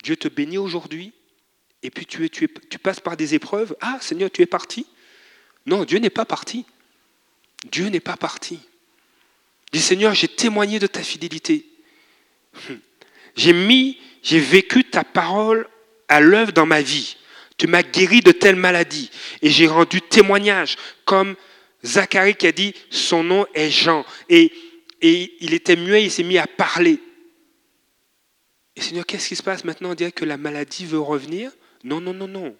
Dieu 0.03 0.15
te 0.15 0.28
bénit 0.28 0.57
aujourd'hui, 0.57 1.13
et 1.84 1.89
puis 1.89 2.05
tu, 2.05 2.30
tu, 2.30 2.49
tu 2.69 2.80
passes 2.80 2.99
par 2.99 3.17
des 3.17 3.34
épreuves. 3.34 3.76
Ah, 3.82 3.97
Seigneur, 4.01 4.30
tu 4.30 4.41
es 4.41 4.47
parti 4.47 4.86
Non, 5.65 5.86
Dieu 5.86 5.99
n'est 5.99 6.09
pas 6.09 6.26
parti. 6.26 6.65
Dieu 7.72 7.88
n'est 7.88 7.99
pas 7.99 8.17
parti. 8.17 8.59
Dis 9.72 9.82
Seigneur, 9.82 10.13
j'ai 10.13 10.28
témoigné 10.28 10.80
de 10.80 10.88
ta 10.88 11.01
fidélité. 11.01 11.65
J'ai 13.36 13.53
mis, 13.53 13.97
j'ai 14.24 14.39
vécu 14.39 14.84
ta 14.84 15.03
parole 15.03 15.69
à 16.12 16.20
l'œuvre 16.20 16.51
dans 16.51 16.66
ma 16.66 16.82
vie. 16.82 17.16
Tu 17.57 17.68
m'as 17.68 17.84
guéri 17.84 18.20
de 18.20 18.34
telles 18.34 18.57
maladies 18.57 19.09
et 19.41 19.49
j'ai 19.49 19.68
rendu 19.68 20.01
témoignage 20.01 20.76
comme 21.05 21.36
Zacharie 21.86 22.36
qui 22.36 22.47
a 22.47 22.51
dit 22.51 22.74
son 22.89 23.24
nom 23.24 23.45
est 23.53 23.72
Jean 23.72 24.05
et, 24.28 24.51
et 25.01 25.38
il 25.39 25.53
était 25.53 25.78
muet, 25.78 26.03
il 26.03 26.12
s'est 26.12 26.24
mis 26.24 26.38
à 26.38 26.47
parler. 26.47 26.99
Et 28.76 28.82
Seigneur, 28.82 29.05
qu'est-ce 29.05 29.30
qui 29.30 29.36
se 29.38 29.43
passe 29.43 29.64
maintenant? 29.64 29.91
On 29.91 29.95
dirait 29.95 30.12
que 30.12 30.26
la 30.26 30.38
maladie 30.38 30.86
veut 30.86 30.99
revenir? 30.99 31.51
Non, 31.84 32.01
non, 32.01 32.14
non, 32.14 32.28
non. 32.28 32.57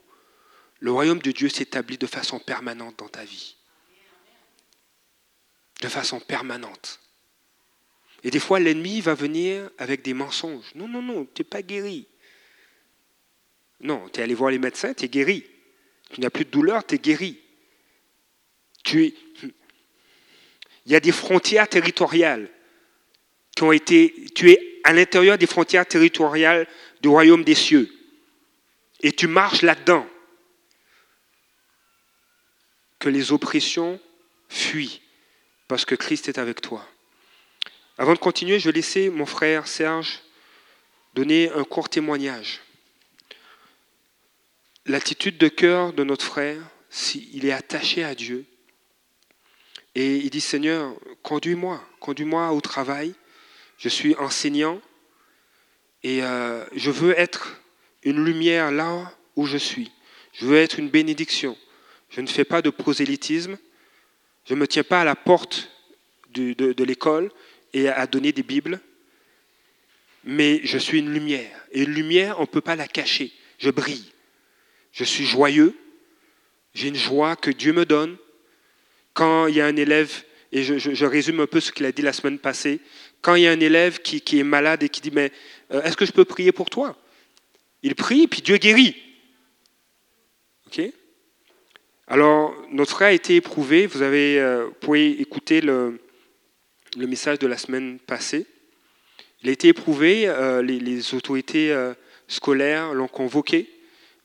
Le 0.80 0.91
royaume 0.91 1.20
de 1.20 1.32
Dieu 1.32 1.49
s'établit 1.49 1.97
de 1.97 2.08
façon 2.08 2.39
permanente 2.39 2.99
dans 2.99 3.10
ta 3.10 3.24
vie. 3.24 3.56
De 5.82 5.88
façon 5.89 6.20
permanente. 6.20 6.99
Et 8.24 8.32
des 8.32 8.39
fois, 8.39 8.60
l'ennemi 8.60 9.02
va 9.02 9.14
venir 9.14 9.70
avec 9.78 10.04
des 10.04 10.14
mensonges. 10.14 10.72
Non, 10.76 10.88
non, 10.88 11.02
non, 11.02 11.28
tu 11.34 11.41
n'es 11.41 11.43
pas 11.43 11.62
guéri. 11.62 12.08
Non, 13.82 14.07
tu 14.09 14.19
es 14.19 14.23
allé 14.23 14.34
voir 14.34 14.51
les 14.51 14.59
médecins, 14.59 14.93
tu 14.93 15.05
es 15.05 15.09
guéri. 15.09 15.43
Tu 16.11 16.21
n'as 16.21 16.29
plus 16.29 16.45
de 16.45 16.51
douleur, 16.51 16.86
tu 16.86 16.95
es 16.95 16.97
guéri. 16.99 17.39
Tu 18.84 19.05
es... 19.05 19.13
Il 20.86 20.91
y 20.91 20.95
a 20.95 20.99
des 20.99 21.11
frontières 21.11 21.67
territoriales 21.67 22.49
qui 23.55 23.63
ont 23.63 23.71
été... 23.71 24.13
Tu 24.36 24.51
es 24.51 24.79
à 24.84 24.93
l'intérieur 24.93 25.38
des 25.38 25.47
frontières 25.47 25.86
territoriales 25.86 26.67
du 27.01 27.09
royaume 27.09 27.43
des 27.43 27.55
cieux. 27.55 27.91
Et 29.01 29.11
tu 29.11 29.27
marches 29.27 29.61
là-dedans. 29.61 30.07
Que 32.99 33.09
les 33.09 33.32
oppressions 33.32 33.99
fuient 34.47 35.01
parce 35.67 35.86
que 35.86 35.95
Christ 35.95 36.27
est 36.27 36.38
avec 36.38 36.61
toi. 36.61 36.86
Avant 37.97 38.13
de 38.13 38.19
continuer, 38.19 38.59
je 38.59 38.69
vais 38.69 38.75
laisser 38.75 39.09
mon 39.09 39.25
frère 39.25 39.67
Serge 39.67 40.19
donner 41.13 41.49
un 41.51 41.63
court 41.63 41.89
témoignage. 41.89 42.59
L'attitude 44.91 45.37
de 45.37 45.47
cœur 45.47 45.93
de 45.93 46.03
notre 46.03 46.25
frère, 46.25 46.61
s'il 46.89 47.45
est 47.45 47.53
attaché 47.53 48.03
à 48.03 48.13
Dieu, 48.13 48.43
et 49.95 50.17
il 50.17 50.29
dit 50.29 50.41
Seigneur, 50.41 50.93
conduis-moi, 51.23 51.81
conduis-moi 52.01 52.51
au 52.51 52.59
travail. 52.59 53.13
Je 53.77 53.87
suis 53.87 54.15
enseignant 54.15 54.81
et 56.03 56.21
euh, 56.23 56.65
je 56.75 56.91
veux 56.91 57.17
être 57.17 57.61
une 58.03 58.21
lumière 58.21 58.69
là 58.69 59.17
où 59.37 59.45
je 59.45 59.55
suis. 59.55 59.93
Je 60.33 60.45
veux 60.45 60.57
être 60.57 60.77
une 60.77 60.89
bénédiction. 60.89 61.57
Je 62.09 62.19
ne 62.19 62.27
fais 62.27 62.43
pas 62.43 62.61
de 62.61 62.69
prosélytisme. 62.69 63.57
Je 64.43 64.55
ne 64.55 64.59
me 64.59 64.67
tiens 64.67 64.83
pas 64.83 64.99
à 64.99 65.05
la 65.05 65.15
porte 65.15 65.71
de, 66.33 66.51
de 66.51 66.83
l'école 66.83 67.31
et 67.71 67.87
à 67.87 68.07
donner 68.07 68.33
des 68.33 68.43
Bibles. 68.43 68.81
Mais 70.25 70.59
je 70.65 70.77
suis 70.77 70.99
une 70.99 71.13
lumière. 71.13 71.65
Et 71.71 71.83
une 71.83 71.93
lumière, 71.93 72.39
on 72.39 72.41
ne 72.41 72.47
peut 72.47 72.59
pas 72.59 72.75
la 72.75 72.89
cacher. 72.89 73.31
Je 73.57 73.69
brille. 73.69 74.11
Je 74.91 75.03
suis 75.03 75.25
joyeux. 75.25 75.75
J'ai 76.73 76.89
une 76.89 76.95
joie 76.95 77.35
que 77.35 77.51
Dieu 77.51 77.73
me 77.73 77.85
donne. 77.85 78.17
Quand 79.13 79.47
il 79.47 79.55
y 79.55 79.61
a 79.61 79.65
un 79.65 79.75
élève, 79.75 80.23
et 80.51 80.63
je, 80.63 81.05
résume 81.05 81.39
un 81.39 81.47
peu 81.47 81.59
ce 81.59 81.71
qu'il 81.71 81.85
a 81.85 81.91
dit 81.91 82.01
la 82.01 82.13
semaine 82.13 82.39
passée, 82.39 82.79
quand 83.21 83.35
il 83.35 83.43
y 83.43 83.47
a 83.47 83.51
un 83.51 83.59
élève 83.59 83.99
qui, 83.99 84.39
est 84.39 84.43
malade 84.43 84.83
et 84.83 84.89
qui 84.89 85.01
dit, 85.01 85.11
mais 85.11 85.31
euh, 85.71 85.81
est-ce 85.83 85.95
que 85.95 86.05
je 86.05 86.11
peux 86.11 86.25
prier 86.25 86.51
pour 86.51 86.69
toi? 86.69 86.97
Il 87.83 87.95
prie, 87.95 88.27
puis 88.27 88.41
Dieu 88.41 88.57
guérit. 88.57 88.95
OK? 90.67 90.81
Alors, 92.07 92.53
notre 92.71 92.91
frère 92.91 93.09
a 93.09 93.13
été 93.13 93.35
éprouvé. 93.35 93.85
Vous, 93.85 94.01
avez, 94.01 94.39
euh, 94.39 94.67
pouvez 94.81 95.21
écouter 95.21 95.61
le, 95.61 96.01
le, 96.97 97.07
message 97.07 97.39
de 97.39 97.47
la 97.47 97.57
semaine 97.57 97.99
passée. 97.99 98.45
Il 99.43 99.49
a 99.49 99.53
été 99.53 99.69
éprouvé. 99.69 100.27
Euh, 100.27 100.61
les, 100.61 101.13
autorités 101.13 101.73
scolaires 102.27 102.93
l'ont 102.93 103.07
convoqué. 103.07 103.69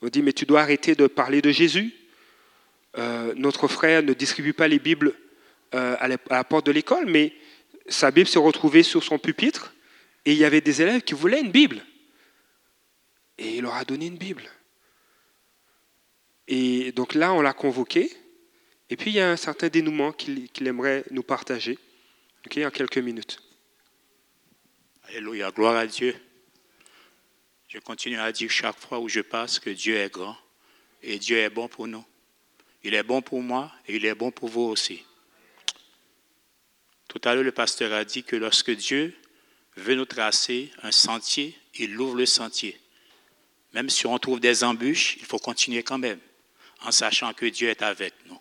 On 0.01 0.07
dit, 0.07 0.21
mais 0.21 0.33
tu 0.33 0.45
dois 0.45 0.61
arrêter 0.61 0.95
de 0.95 1.07
parler 1.07 1.41
de 1.41 1.51
Jésus. 1.51 1.93
Euh, 2.97 3.33
notre 3.35 3.67
frère 3.67 4.03
ne 4.03 4.13
distribue 4.13 4.53
pas 4.53 4.67
les 4.67 4.79
Bibles 4.79 5.13
euh, 5.75 5.95
à, 5.99 6.07
la, 6.07 6.43
porte 6.43 6.65
de 6.65 6.71
l'école, 6.71 7.05
mais 7.05 7.33
sa 7.87 8.11
Bible 8.11 8.27
s'est 8.27 8.39
retrouvée 8.39 8.83
sur 8.83 9.03
son 9.03 9.19
pupitre 9.19 9.73
et 10.25 10.33
il 10.33 10.37
y 10.37 10.45
avait 10.45 10.61
des 10.61 10.81
élèves 10.81 11.01
qui 11.01 11.13
voulaient 11.13 11.41
une 11.41 11.51
Bible. 11.51 11.83
Et 13.37 13.57
il 13.57 13.61
leur 13.61 13.75
a 13.75 13.85
donné 13.85 14.07
une 14.07 14.17
Bible. 14.17 14.43
Et 16.47 16.91
donc 16.91 17.13
là, 17.13 17.33
on 17.33 17.41
l'a 17.41 17.53
convoqué. 17.53 18.11
Et 18.89 18.95
puis, 18.95 19.11
il 19.11 19.15
y 19.15 19.19
a 19.19 19.29
un 19.29 19.35
certain 19.35 19.67
dénouement 19.67 20.11
qu'il 20.11 20.49
aimerait 20.65 21.03
nous 21.11 21.23
partager 21.23 21.77
en 22.65 22.71
quelques 22.71 22.97
minutes. 22.97 23.39
Alléluia, 25.09 25.51
gloire 25.51 25.75
à 25.75 25.85
Dieu. 25.85 26.15
Je 27.67 27.79
continue 27.79 28.17
à 28.17 28.31
dire 28.31 28.49
chaque 28.49 28.79
fois 28.79 28.99
où 28.99 29.09
je 29.09 29.19
passe 29.19 29.59
que 29.59 29.69
Dieu 29.69 29.97
est 29.97 30.09
grand 30.09 30.37
et 31.03 31.19
Dieu 31.19 31.37
est 31.37 31.49
bon 31.49 31.67
pour 31.67 31.87
nous. 31.87 32.05
Il 32.83 32.93
est 32.93 33.03
bon 33.03 33.21
pour 33.21 33.41
moi 33.41 33.71
et 33.87 33.97
il 33.97 34.05
est 34.05 34.15
bon 34.15 34.31
pour 34.31 34.47
vous 34.47 34.61
aussi. 34.61 35.03
Tout 37.09 37.19
à 37.25 37.35
l'heure, 37.35 37.43
le 37.43 37.51
pasteur 37.51 37.91
a 37.93 38.05
dit 38.05 38.23
que 38.23 38.37
lorsque 38.37 38.71
Dieu 38.71 39.13
veut 39.75 39.95
nous 39.95 40.05
tracer 40.05 40.71
un 40.81 40.91
sentier, 40.91 41.57
il 41.75 41.99
ouvre 41.99 42.15
le 42.15 42.25
sentier. 42.25 42.79
Même 43.73 43.89
si 43.89 44.07
on 44.07 44.17
trouve 44.17 44.39
des 44.39 44.63
embûches, 44.63 45.17
il 45.17 45.25
faut 45.25 45.37
continuer 45.37 45.83
quand 45.83 45.97
même, 45.97 46.19
en 46.81 46.91
sachant 46.91 47.33
que 47.33 47.45
Dieu 47.45 47.69
est 47.69 47.81
avec 47.81 48.13
nous. 48.27 48.39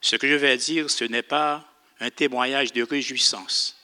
Ce 0.00 0.14
que 0.14 0.28
je 0.28 0.34
vais 0.34 0.56
dire, 0.56 0.88
ce 0.88 1.04
n'est 1.04 1.22
pas 1.22 1.68
un 1.98 2.10
témoignage 2.10 2.72
de 2.72 2.82
réjouissance, 2.82 3.76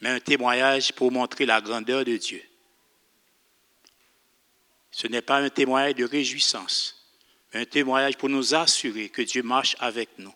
mais 0.00 0.08
un 0.08 0.20
témoignage 0.20 0.92
pour 0.92 1.12
montrer 1.12 1.46
la 1.46 1.60
grandeur 1.60 2.04
de 2.04 2.16
Dieu. 2.16 2.42
Ce 4.98 5.06
n'est 5.06 5.22
pas 5.22 5.38
un 5.38 5.48
témoignage 5.48 5.94
de 5.94 6.04
réjouissance, 6.04 7.06
un 7.52 7.64
témoignage 7.64 8.16
pour 8.16 8.28
nous 8.28 8.52
assurer 8.56 9.08
que 9.10 9.22
Dieu 9.22 9.44
marche 9.44 9.76
avec 9.78 10.08
nous, 10.18 10.34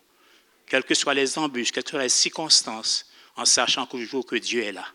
quelles 0.67 0.85
que 0.85 0.93
soient 0.93 1.13
les 1.13 1.37
embûches, 1.37 1.73
quelles 1.73 1.83
que 1.83 1.89
soient 1.89 2.03
les 2.03 2.07
circonstances, 2.07 3.05
en 3.35 3.43
sachant 3.43 3.85
toujours 3.85 4.25
que 4.25 4.37
Dieu 4.37 4.63
est 4.63 4.71
là. 4.71 4.87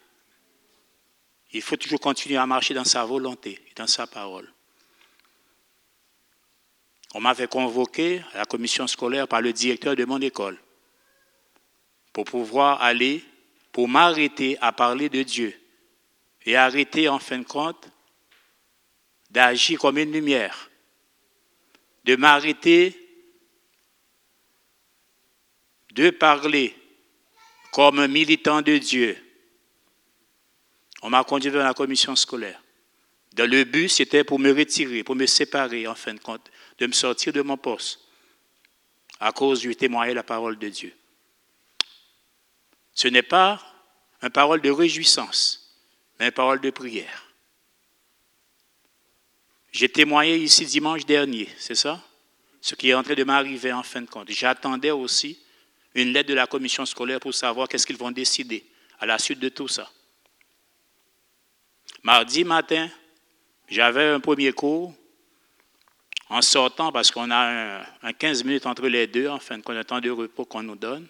Il 1.53 1.61
faut 1.61 1.77
toujours 1.77 2.01
continuer 2.01 2.39
à 2.39 2.47
marcher 2.47 2.73
dans 2.73 2.85
sa 2.85 3.05
volonté 3.05 3.61
et 3.71 3.75
dans 3.75 3.87
sa 3.87 4.07
parole. 4.07 4.51
On 7.13 7.21
m'avait 7.21 7.47
convoqué 7.47 8.23
à 8.33 8.39
la 8.39 8.45
commission 8.47 8.87
scolaire 8.87 9.29
par 9.29 9.43
le 9.43 9.53
directeur 9.53 9.95
de 9.95 10.07
mon 10.07 10.23
école 10.23 10.57
pour 12.15 12.25
pouvoir 12.25 12.81
aller, 12.81 13.23
pour 13.73 13.87
m'arrêter 13.87 14.57
à 14.63 14.73
parler 14.73 15.11
de 15.11 15.23
Dieu 15.23 15.55
et 16.47 16.57
arrêter 16.57 17.11
en 17.11 17.19
fin 17.19 17.41
de 17.41 17.45
compte 17.45 17.87
d'agir 19.31 19.79
comme 19.79 19.99
une 19.99 20.13
lumière 20.13 20.69
de 22.09 22.17
m'arrêter, 22.17 22.97
de 25.93 26.09
parler 26.09 26.75
comme 27.71 27.99
un 27.99 28.09
militant 28.09 28.63
de 28.63 28.79
Dieu. 28.79 29.23
On 31.03 31.11
m'a 31.11 31.23
conduit 31.23 31.51
dans 31.51 31.59
la 31.59 31.75
commission 31.75 32.17
scolaire. 32.17 32.63
Dans 33.35 33.49
le 33.49 33.65
but, 33.65 33.91
c'était 33.91 34.25
pour 34.25 34.39
me 34.39 34.53
retirer, 34.53 35.05
pour 35.05 35.17
me 35.17 35.27
séparer, 35.27 35.87
en 35.87 35.95
fin 35.95 36.15
de 36.15 36.19
compte, 36.19 36.51
de 36.79 36.87
me 36.87 36.93
sortir 36.93 37.35
de 37.35 37.43
mon 37.43 37.59
poste, 37.59 38.01
à 39.21 39.31
cause 39.33 39.61
du 39.61 39.77
témoignage 39.77 40.13
de 40.13 40.17
la 40.17 40.23
parole 40.23 40.59
de 40.59 40.69
Dieu. 40.71 40.97
Ce 42.95 43.07
n'est 43.09 43.23
pas 43.23 43.63
une 44.23 44.31
parole 44.31 44.63
de 44.63 44.71
réjouissance, 44.71 45.77
mais 46.19 46.29
une 46.29 46.33
parole 46.33 46.63
de 46.63 46.71
prière. 46.71 47.28
J'ai 49.73 49.89
témoigné 49.89 50.37
ici 50.37 50.65
dimanche 50.65 51.05
dernier, 51.05 51.49
c'est 51.59 51.75
ça? 51.75 52.03
Ce 52.61 52.75
qui 52.75 52.91
est 52.91 52.95
en 52.95 53.03
train 53.03 53.15
de 53.15 53.25
m'arriver 53.25 53.73
en 53.73 53.83
fin 53.83 54.03
de 54.03 54.09
compte. 54.09 54.31
J'attendais 54.31 54.91
aussi 54.91 55.39
une 55.95 56.13
lettre 56.13 56.29
de 56.29 56.35
la 56.35 56.47
commission 56.47 56.85
scolaire 56.87 57.21
pour 57.21 57.35
savoir 57.35 57.69
qu'est-ce 57.69 57.87
qu'ils 57.87 57.97
vont 57.97 58.11
décider 58.11 58.65
à 58.99 59.07
la 59.07 59.19
suite 59.19 59.39
de 59.39 59.49
tout 59.49 59.69
ça. 59.69 59.91
Mardi 62.03 62.45
matin, 62.45 62.89
j'avais 63.69 64.09
un 64.09 64.21
premier 64.21 64.53
cours 64.53 64.95
en 66.31 66.43
sortant, 66.43 66.93
parce 66.93 67.11
qu'on 67.11 67.31
a 67.31 67.83
un, 68.03 68.13
15 68.13 68.45
minutes 68.45 68.67
entre 68.67 68.87
les 68.87 69.07
deux, 69.07 69.29
en 69.29 69.39
fin 69.39 69.57
de 69.57 69.63
compte, 69.63 69.77
un 69.77 69.85
temps 69.85 70.01
de 70.01 70.11
repos 70.11 70.45
qu'on 70.45 70.63
nous 70.63 70.77
donne. 70.77 71.07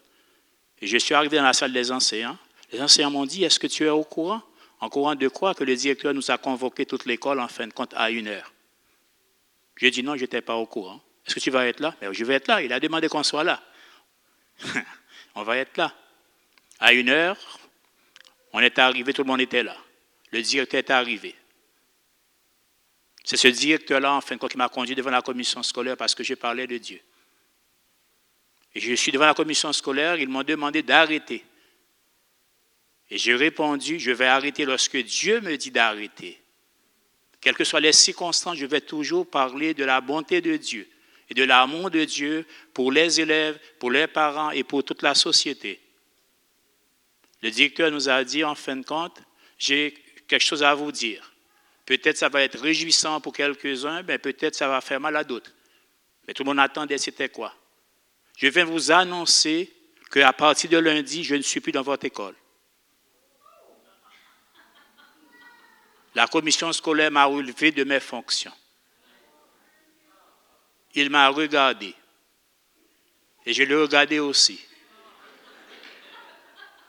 Et 0.80 0.86
je 0.86 0.96
suis 0.96 1.14
arrivé 1.14 1.36
dans 1.36 1.42
la 1.42 1.52
salle 1.52 1.72
des 1.72 1.90
enseignants. 1.90 2.38
Les 2.72 2.80
enseignants 2.80 3.10
m'ont 3.10 3.26
dit, 3.26 3.42
est-ce 3.42 3.58
que 3.58 3.66
tu 3.66 3.84
es 3.84 3.88
au 3.88 4.04
courant? 4.04 4.42
En 4.80 4.88
courant 4.88 5.14
de 5.14 5.28
quoi 5.28 5.54
que 5.54 5.64
le 5.64 5.74
directeur 5.74 6.14
nous 6.14 6.30
a 6.30 6.38
convoqué 6.38 6.86
toute 6.86 7.04
l'école 7.06 7.40
en 7.40 7.48
fin 7.48 7.66
de 7.66 7.72
compte 7.72 7.94
à 7.96 8.10
une 8.10 8.28
heure. 8.28 8.52
J'ai 9.76 9.90
dit 9.90 10.02
non, 10.02 10.16
je 10.16 10.22
n'étais 10.22 10.40
pas 10.40 10.56
au 10.56 10.66
courant. 10.66 11.00
Est-ce 11.26 11.34
que 11.34 11.40
tu 11.40 11.50
vas 11.50 11.66
être 11.66 11.80
là? 11.80 11.94
Mais 12.00 12.12
Je 12.12 12.24
vais 12.24 12.34
être 12.34 12.48
là. 12.48 12.62
Il 12.62 12.72
a 12.72 12.80
demandé 12.80 13.08
qu'on 13.08 13.22
soit 13.22 13.44
là. 13.44 13.62
on 15.34 15.42
va 15.42 15.56
être 15.58 15.76
là. 15.76 15.94
À 16.80 16.92
une 16.92 17.10
heure, 17.10 17.36
on 18.52 18.60
est 18.60 18.78
arrivé, 18.78 19.12
tout 19.12 19.22
le 19.22 19.28
monde 19.28 19.40
était 19.40 19.62
là. 19.62 19.76
Le 20.32 20.42
directeur 20.42 20.78
est 20.78 20.90
arrivé. 20.90 21.34
C'est 23.24 23.36
ce 23.36 23.48
directeur-là, 23.48 24.14
en 24.14 24.20
fin 24.20 24.36
de 24.36 24.40
compte, 24.40 24.52
qui 24.52 24.56
m'a 24.56 24.68
conduit 24.68 24.94
devant 24.94 25.10
la 25.10 25.22
commission 25.22 25.62
scolaire 25.62 25.96
parce 25.96 26.14
que 26.14 26.24
je 26.24 26.34
parlais 26.34 26.66
de 26.66 26.78
Dieu. 26.78 27.00
Et 28.74 28.80
je 28.80 28.94
suis 28.94 29.12
devant 29.12 29.26
la 29.26 29.34
commission 29.34 29.72
scolaire, 29.72 30.16
ils 30.16 30.28
m'ont 30.28 30.42
demandé 30.42 30.82
d'arrêter. 30.82 31.44
Et 33.10 33.18
j'ai 33.18 33.34
répondu, 33.34 33.98
je 33.98 34.10
vais 34.10 34.26
arrêter 34.26 34.64
lorsque 34.64 34.96
Dieu 34.96 35.40
me 35.40 35.56
dit 35.56 35.70
d'arrêter. 35.70 36.40
Quelles 37.40 37.54
que 37.54 37.64
soient 37.64 37.80
les 37.80 37.92
circonstances, 37.92 38.58
je 38.58 38.66
vais 38.66 38.80
toujours 38.80 39.28
parler 39.28 39.74
de 39.74 39.84
la 39.84 40.00
bonté 40.00 40.40
de 40.40 40.56
Dieu 40.56 40.88
et 41.30 41.34
de 41.34 41.44
l'amour 41.44 41.90
de 41.90 42.04
Dieu 42.04 42.46
pour 42.74 42.90
les 42.90 43.20
élèves, 43.20 43.58
pour 43.78 43.90
les 43.90 44.06
parents 44.06 44.50
et 44.50 44.64
pour 44.64 44.84
toute 44.84 45.02
la 45.02 45.14
société. 45.14 45.80
Le 47.42 47.50
directeur 47.50 47.90
nous 47.90 48.08
a 48.08 48.24
dit, 48.24 48.42
en 48.44 48.54
fin 48.54 48.76
de 48.76 48.84
compte, 48.84 49.20
j'ai 49.58 49.94
quelque 50.26 50.44
chose 50.44 50.62
à 50.62 50.74
vous 50.74 50.90
dire. 50.90 51.32
Peut-être 51.86 52.18
ça 52.18 52.28
va 52.28 52.42
être 52.42 52.58
réjouissant 52.58 53.20
pour 53.20 53.32
quelques-uns, 53.32 54.02
mais 54.02 54.18
peut-être 54.18 54.54
ça 54.54 54.68
va 54.68 54.80
faire 54.80 55.00
mal 55.00 55.16
à 55.16 55.24
d'autres. 55.24 55.52
Mais 56.26 56.34
tout 56.34 56.42
le 56.42 56.48
monde 56.48 56.58
attendait, 56.58 56.98
c'était 56.98 57.28
quoi? 57.30 57.54
Je 58.36 58.48
viens 58.48 58.64
vous 58.64 58.90
annoncer 58.90 59.72
qu'à 60.10 60.32
partir 60.32 60.68
de 60.70 60.78
lundi, 60.78 61.24
je 61.24 61.34
ne 61.34 61.42
suis 61.42 61.60
plus 61.60 61.72
dans 61.72 61.82
votre 61.82 62.04
école. 62.04 62.34
La 66.18 66.26
commission 66.26 66.72
scolaire 66.72 67.12
m'a 67.12 67.26
relevé 67.26 67.70
de 67.70 67.84
mes 67.84 68.00
fonctions. 68.00 68.50
Il 70.96 71.10
m'a 71.10 71.28
regardé. 71.28 71.94
Et 73.46 73.52
je 73.52 73.62
l'ai 73.62 73.76
regardé 73.76 74.18
aussi. 74.18 74.58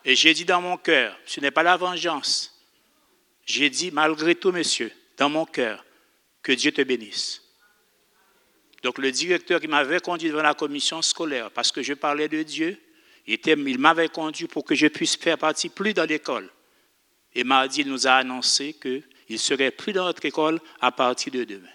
Et 0.04 0.16
j'ai 0.16 0.34
dit 0.34 0.46
dans 0.46 0.62
mon 0.62 0.78
cœur, 0.78 1.16
ce 1.28 1.40
n'est 1.42 1.52
pas 1.52 1.62
la 1.62 1.78
vengeance. 1.78 2.60
J'ai 3.46 3.70
dit, 3.70 3.92
malgré 3.92 4.34
tout, 4.34 4.52
monsieur, 4.52 4.92
dans 5.16 5.30
mon 5.30 5.46
cœur, 5.46 5.86
que 6.42 6.54
Dieu 6.54 6.72
te 6.72 6.82
bénisse. 6.82 7.44
Donc 8.82 8.98
le 8.98 9.12
directeur 9.12 9.62
qui 9.62 9.68
m'avait 9.68 10.00
conduit 10.00 10.30
devant 10.30 10.42
la 10.42 10.56
commission 10.56 11.04
scolaire, 11.04 11.52
parce 11.52 11.72
que 11.72 11.84
je 11.84 11.94
parlais 11.94 12.30
de 12.30 12.42
Dieu, 12.42 12.82
il, 13.28 13.78
m'avait 13.78 14.10
conduit 14.10 14.48
pour 14.48 14.66
que 14.66 14.74
je 14.74 14.88
puisse 14.88 15.18
faire 15.18 15.38
partie 15.38 15.70
plus 15.70 15.94
dans 15.94 16.10
l'école. 16.10 16.50
Et 17.36 17.44
m'a 17.44 17.68
dit, 17.68 17.82
il 17.82 17.90
nous 17.90 18.08
a 18.08 18.14
annoncé 18.14 18.74
qu'il 18.74 19.04
ne 19.34 19.38
serait 19.38 19.72
plus 19.72 19.94
dans 19.94 20.06
notre 20.06 20.26
école 20.26 20.60
à 20.82 20.92
partir 20.92 21.32
de 21.32 21.44
demain. 21.44 21.70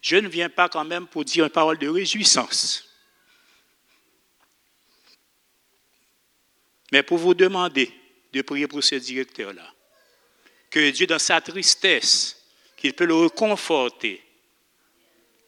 Je 0.00 0.16
ne 0.16 0.28
viens 0.28 0.48
pas 0.48 0.68
quand 0.68 0.84
même 0.84 1.06
pour 1.06 1.24
dire 1.24 1.44
une 1.44 1.50
parole 1.50 1.78
de 1.78 1.88
réjouissance. 1.88 2.84
Mais 6.92 7.02
pour 7.02 7.18
vous 7.18 7.34
demander 7.34 7.92
de 8.32 8.42
prier 8.42 8.66
pour 8.66 8.82
ce 8.82 8.94
directeur-là, 8.94 9.74
que 10.70 10.90
Dieu, 10.90 11.06
dans 11.06 11.18
sa 11.18 11.40
tristesse, 11.40 12.38
qu'il 12.76 12.94
peut 12.94 13.06
le 13.06 13.14
reconforter. 13.14 14.22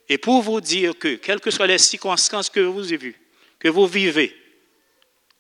Et 0.09 0.19
pour 0.19 0.43
vous 0.43 0.61
dire 0.61 0.99
que, 0.99 1.17
quelles 1.17 1.41
que 1.41 1.51
soient 1.51 1.67
les 1.67 1.79
circonstances 1.79 2.51
que 2.51 2.61
vous 2.61 2.87
avez 2.87 2.97
vues, 2.97 3.21
que 3.59 3.69
vous 3.69 3.87
vivez, 3.87 4.37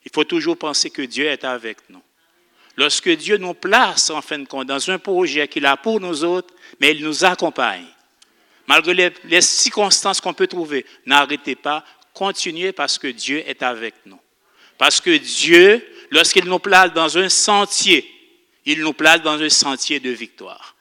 il 0.04 0.10
faut 0.14 0.24
toujours 0.24 0.56
penser 0.56 0.90
que 0.90 1.02
Dieu 1.02 1.26
est 1.26 1.44
avec 1.44 1.88
nous. 1.90 2.02
Lorsque 2.80 3.10
Dieu 3.10 3.36
nous 3.36 3.52
place, 3.52 4.08
en 4.08 4.22
fin 4.22 4.38
de 4.38 4.46
compte, 4.46 4.66
dans 4.66 4.90
un 4.90 4.98
projet 4.98 5.46
qu'il 5.48 5.66
a 5.66 5.76
pour 5.76 6.00
nous 6.00 6.24
autres, 6.24 6.54
mais 6.80 6.92
il 6.92 7.04
nous 7.04 7.26
accompagne. 7.26 7.84
Malgré 8.66 9.12
les, 9.24 9.40
circonstances 9.42 10.18
qu'on 10.18 10.32
peut 10.32 10.46
trouver, 10.46 10.86
n'arrêtez 11.04 11.56
pas, 11.56 11.84
continuez 12.14 12.72
parce 12.72 12.96
que 12.96 13.08
Dieu 13.08 13.46
est 13.46 13.62
avec 13.62 13.96
nous. 14.06 14.18
Parce 14.78 14.98
que 14.98 15.14
Dieu, 15.14 15.86
lorsqu'il 16.10 16.46
nous 16.46 16.58
place 16.58 16.90
dans 16.94 17.18
un 17.18 17.28
sentier, 17.28 18.10
il 18.64 18.80
nous 18.80 18.94
place 18.94 19.20
dans 19.20 19.38
un 19.42 19.50
sentier 19.50 20.00
de 20.00 20.08
victoire. 20.08 20.74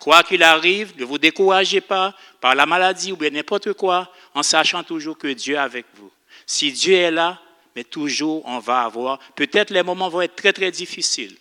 Quoi 0.00 0.24
qu'il 0.24 0.42
arrive, 0.42 0.94
ne 0.98 1.04
vous 1.04 1.18
découragez 1.18 1.80
pas 1.80 2.12
par 2.40 2.56
la 2.56 2.66
maladie 2.66 3.12
ou 3.12 3.16
bien 3.16 3.30
n'importe 3.30 3.72
quoi, 3.74 4.12
en 4.34 4.42
sachant 4.42 4.82
toujours 4.82 5.16
que 5.16 5.28
Dieu 5.28 5.54
est 5.54 5.58
avec 5.58 5.86
vous. 5.94 6.10
Si 6.44 6.72
Dieu 6.72 6.94
est 6.96 7.12
là, 7.12 7.40
mais 7.74 7.84
toujours 7.84 8.44
on 8.46 8.58
va 8.58 8.82
avoir, 8.82 9.18
peut-être 9.34 9.70
les 9.70 9.82
moments 9.82 10.08
vont 10.08 10.22
être 10.22 10.36
très 10.36 10.52
très 10.52 10.70
difficiles. 10.70 11.36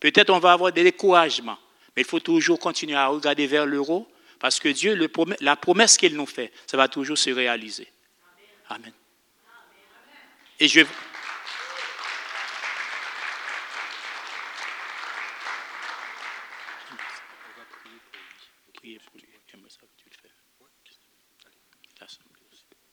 Peut-être 0.00 0.30
on 0.30 0.38
va 0.38 0.52
avoir 0.52 0.72
des 0.72 0.82
découragements, 0.82 1.58
mais 1.94 2.02
il 2.02 2.08
faut 2.08 2.20
toujours 2.20 2.58
continuer 2.58 2.96
à 2.96 3.06
regarder 3.06 3.46
vers 3.46 3.66
l'euro 3.66 4.08
parce 4.40 4.58
que 4.58 4.68
Dieu, 4.68 4.98
la 5.40 5.54
promesse 5.54 5.96
qu'il 5.96 6.16
nous 6.16 6.26
fait, 6.26 6.52
ça 6.66 6.76
va 6.76 6.88
toujours 6.88 7.16
se 7.16 7.30
réaliser. 7.30 7.86
Amen. 8.68 8.92
Et 10.58 10.66
je. 10.66 10.80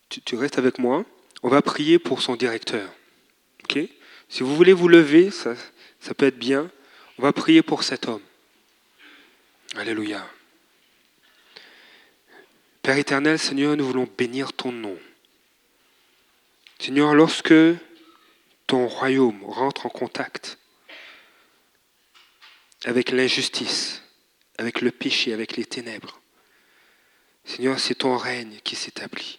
Tu, 0.10 0.22
tu 0.22 0.36
restes 0.36 0.60
avec 0.60 0.78
moi? 0.78 1.04
On 1.42 1.50
va 1.50 1.62
prier 1.62 2.00
pour 2.00 2.22
son 2.22 2.36
directeur. 2.36 2.90
Si 4.30 4.44
vous 4.44 4.56
voulez 4.56 4.74
vous 4.74 4.88
lever, 4.88 5.32
ça, 5.32 5.56
ça 6.00 6.14
peut 6.14 6.28
être 6.28 6.38
bien. 6.38 6.72
On 7.18 7.24
va 7.24 7.34
prier 7.34 7.62
pour 7.62 7.84
cet 7.84 8.08
homme. 8.08 8.22
Alléluia. 9.76 10.28
Père 12.82 12.98
éternel, 12.98 13.38
Seigneur, 13.38 13.76
nous 13.76 13.86
voulons 13.86 14.08
bénir 14.18 14.54
ton 14.54 14.72
nom. 14.72 14.98
Seigneur, 16.80 17.14
lorsque 17.14 17.54
ton 18.68 18.88
royaume 18.88 19.44
rentre 19.44 19.86
en 19.86 19.90
contact 19.90 20.58
avec 22.86 23.12
l'injustice, 23.12 24.02
avec 24.58 24.82
le 24.82 24.92
péché, 24.92 25.34
avec 25.34 25.58
les 25.58 25.66
ténèbres, 25.66 26.22
Seigneur, 27.44 27.80
c'est 27.80 27.96
ton 27.96 28.16
règne 28.16 28.60
qui 28.64 28.76
s'établit. 28.76 29.39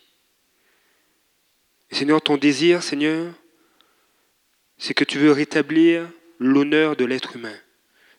Et 1.91 1.95
Seigneur, 1.95 2.23
ton 2.23 2.37
désir, 2.37 2.83
Seigneur, 2.83 3.33
c'est 4.79 4.95
que 4.95 5.05
tu 5.05 5.19
veux 5.19 5.33
rétablir 5.33 6.09
l'honneur 6.39 6.97
de 6.97 7.05
l'être 7.05 7.37
humain. 7.37 7.57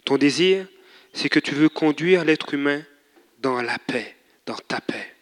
Ton 0.06 0.18
désir, 0.18 0.68
c'est 1.14 1.30
que 1.30 1.40
tu 1.40 1.56
veux 1.56 1.70
conduire 1.70 2.24
l'être 2.24 2.54
humain 2.54 2.84
dans 3.40 3.62
la 3.62 3.80
paix, 3.80 4.16
dans 4.46 4.56
ta 4.56 4.80
paix. 4.82 5.16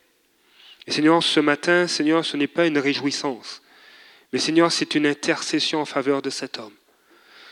Et 0.87 0.91
Seigneur, 0.91 1.21
ce 1.23 1.39
matin, 1.39 1.87
Seigneur, 1.87 2.25
ce 2.25 2.35
n'est 2.37 2.47
pas 2.47 2.65
une 2.65 2.77
réjouissance, 2.77 3.61
mais 4.33 4.39
Seigneur, 4.39 4.71
c'est 4.71 4.95
une 4.95 5.05
intercession 5.05 5.81
en 5.81 5.85
faveur 5.85 6.21
de 6.21 6.29
cet 6.29 6.59
homme. 6.59 6.73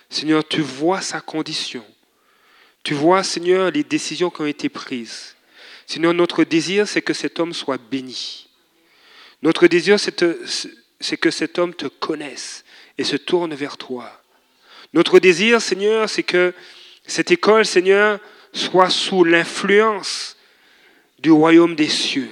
Seigneur, 0.10 0.48
tu 0.48 0.62
vois 0.62 1.02
sa 1.02 1.22
condition. 1.22 1.86
Tu 2.84 2.94
vois, 2.94 3.24
Seigneur, 3.24 3.72
les 3.72 3.84
décisions 3.84 4.30
qui 4.30 4.42
ont 4.42 4.46
été 4.46 4.70
prises. 4.70 5.36
Seigneur, 5.86 6.14
notre 6.14 6.44
désir, 6.44 6.88
c'est 6.88 7.02
que 7.02 7.14
cet 7.14 7.40
homme 7.40 7.54
soit 7.54 7.78
béni. 7.78 8.48
Notre 9.42 9.68
désir, 9.68 10.00
c'est 11.00 11.18
que 11.18 11.32
cet 11.32 11.60
homme 11.60 11.74
te 11.74 11.88
connaisse 11.88 12.64
et 12.98 13.04
se 13.04 13.16
tourne 13.16 13.54
vers 13.54 13.78
toi. 13.78 14.22
Notre 14.94 15.20
désir, 15.20 15.62
Seigneur, 15.62 16.10
c'est 16.10 16.24
que 16.24 16.54
cette 17.06 17.32
école, 17.32 17.66
Seigneur, 17.66 18.20
soit 18.54 18.90
sous 18.90 19.24
l'influence 19.24 20.38
du 21.20 21.32
royaume 21.32 21.76
des 21.76 21.90
cieux. 21.90 22.30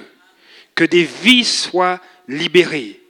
Que 0.74 0.84
des 0.84 1.04
vies 1.04 1.44
soient 1.44 2.00
libérées 2.28 3.00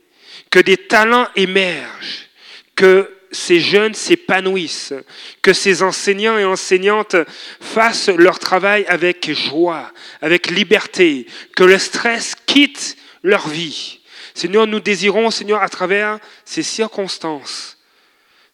que 0.56 0.62
des 0.62 0.76
talents 0.76 1.28
émergent, 1.36 2.30
que 2.74 3.10
ces 3.30 3.60
jeunes 3.60 3.92
s'épanouissent, 3.92 4.94
que 5.42 5.52
ces 5.52 5.82
enseignants 5.82 6.38
et 6.38 6.46
enseignantes 6.46 7.16
fassent 7.60 8.08
leur 8.08 8.38
travail 8.38 8.86
avec 8.88 9.30
joie, 9.32 9.92
avec 10.22 10.50
liberté, 10.50 11.26
que 11.54 11.64
le 11.64 11.78
stress 11.78 12.34
quitte 12.46 12.96
leur 13.22 13.48
vie. 13.48 14.00
Seigneur, 14.36 14.66
nous 14.66 14.80
désirons, 14.80 15.30
Seigneur, 15.30 15.62
à 15.62 15.68
travers 15.70 16.18
ces 16.44 16.62
circonstances, 16.62 17.78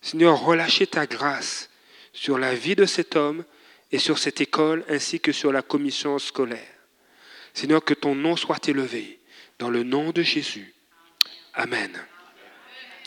Seigneur, 0.01 0.39
relâcher 0.39 0.87
ta 0.87 1.07
grâce 1.07 1.70
sur 2.12 2.39
la 2.39 2.55
vie 2.55 2.76
de 2.76 2.87
cet 2.87 3.16
homme 3.16 3.45
et 3.91 3.99
sur 3.99 4.16
cette 4.16 4.41
école 4.41 4.85
ainsi 4.89 5.18
que 5.18 5.33
sur 5.33 5.51
la 5.51 5.61
commission 5.61 6.20
scolaire. 6.20 6.61
Seigneur, 7.53 7.83
que 7.83 7.95
ton 7.95 8.14
nom 8.14 8.37
soit 8.37 8.68
élevé 8.68 9.18
dans 9.59 9.70
le 9.70 9.83
nom 9.83 10.12
de 10.12 10.22
Jésus. 10.22 10.72
Amen. 11.53 11.91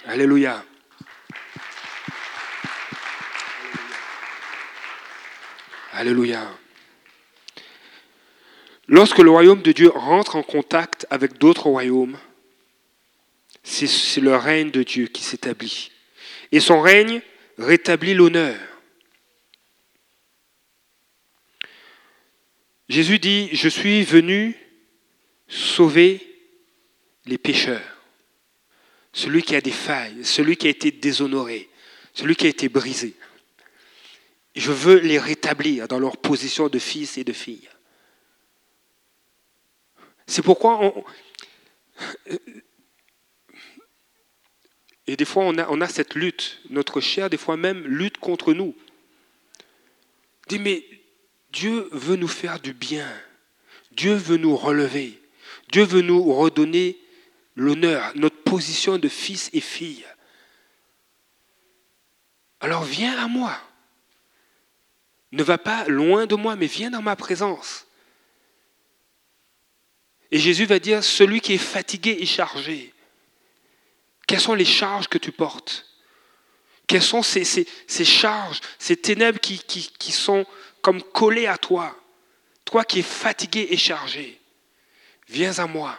Alléluia. 0.05 0.65
Alléluia. 5.93 6.45
Lorsque 8.89 9.19
le 9.19 9.30
royaume 9.30 9.61
de 9.61 9.71
Dieu 9.71 9.91
rentre 9.95 10.36
en 10.36 10.43
contact 10.43 11.07
avec 11.09 11.38
d'autres 11.38 11.67
royaumes, 11.67 12.17
c'est 13.66 14.22
le 14.22 14.36
règne 14.36 14.70
de 14.70 14.84
Dieu 14.84 15.07
qui 15.07 15.24
s'établit. 15.24 15.91
Et 16.51 16.59
son 16.59 16.82
règne 16.82 17.22
rétablit 17.57 18.13
l'honneur. 18.13 18.59
Jésus 22.88 23.18
dit, 23.18 23.49
je 23.53 23.68
suis 23.68 24.03
venu 24.03 24.55
sauver 25.47 26.22
les 27.26 27.39
pécheurs, 27.39 27.97
celui 29.11 29.41
qui 29.41 29.55
a 29.55 29.61
des 29.61 29.72
failles, 29.72 30.24
celui 30.24 30.55
qui 30.55 30.68
a 30.68 30.70
été 30.70 30.91
déshonoré, 30.91 31.68
celui 32.13 32.36
qui 32.36 32.45
a 32.45 32.49
été 32.49 32.70
brisé. 32.70 33.16
Je 34.55 34.72
veux 34.72 34.99
les 34.99 35.18
rétablir 35.18 35.88
dans 35.88 35.99
leur 35.99 36.18
position 36.18 36.70
de 36.70 36.78
fils 36.78 37.18
et 37.18 37.24
de 37.24 37.34
filles. 37.34 37.68
C'est 40.28 40.43
pourquoi 40.43 40.80
on, 40.82 41.03
et 45.08 45.16
des 45.16 45.26
fois, 45.26 45.43
on 45.45 45.82
a, 45.82 45.88
cette 45.88 46.16
lutte. 46.16 46.62
Notre 46.70 46.99
chair, 46.99 47.30
des 47.30 47.38
fois 47.38 47.58
même, 47.58 47.86
lutte 47.86 48.18
contre 48.18 48.53
nous. 48.53 48.76
Dit, 50.47 50.60
mais 50.60 50.84
Dieu 51.51 51.88
veut 51.91 52.16
nous 52.16 52.28
faire 52.28 52.60
du 52.60 52.74
bien. 52.74 53.08
Dieu 53.91 54.16
veut 54.16 54.38
nous 54.38 54.56
relever. 54.56 55.22
Dieu 55.72 55.84
veut 55.84 56.01
nous 56.01 56.34
redonner 56.34 56.97
l'honneur, 57.56 58.12
notre 58.16 58.41
position 58.43 58.97
de 58.97 59.08
fils 59.08 59.49
et 59.53 59.62
fille. 59.62 60.06
Alors 62.60 62.84
viens 62.84 63.18
à 63.24 63.28
moi. 63.28 63.58
Ne 65.32 65.43
va 65.43 65.58
pas 65.58 65.86
loin 65.86 66.26
de 66.26 66.36
moi, 66.36 66.56
mais 66.56 66.66
viens 66.66 66.89
dans 66.89 67.01
ma 67.01 67.16
présence. 67.16 67.86
Et 70.32 70.39
Jésus 70.39 70.66
va 70.66 70.80
dire, 70.80 71.03
celui 71.03 71.41
qui 71.41 71.53
est 71.53 71.60
fatigué 71.60 72.18
et 72.20 72.26
chargé, 72.26 72.95
quelles 74.28 74.41
sont 74.41 74.53
les 74.53 74.65
charges 74.65 75.07
que 75.07 75.17
tu 75.17 75.32
portes? 75.32 75.86
Quelles 76.88 77.01
sont 77.01 77.23
ces, 77.23 77.43
ces, 77.43 78.05
charges, 78.05 78.59
ces 78.78 78.95
ténèbres 78.95 79.39
qui, 79.39 79.59
qui, 79.59 79.91
qui 79.97 80.11
sont 80.11 80.45
comme 80.82 81.01
collées 81.01 81.47
à 81.47 81.57
toi? 81.57 81.95
Toi 82.63 82.84
qui 82.84 82.99
es 82.99 83.03
fatigué 83.03 83.67
et 83.69 83.78
chargé, 83.78 84.39
viens 85.30 85.57
à 85.59 85.67
moi, 85.67 85.97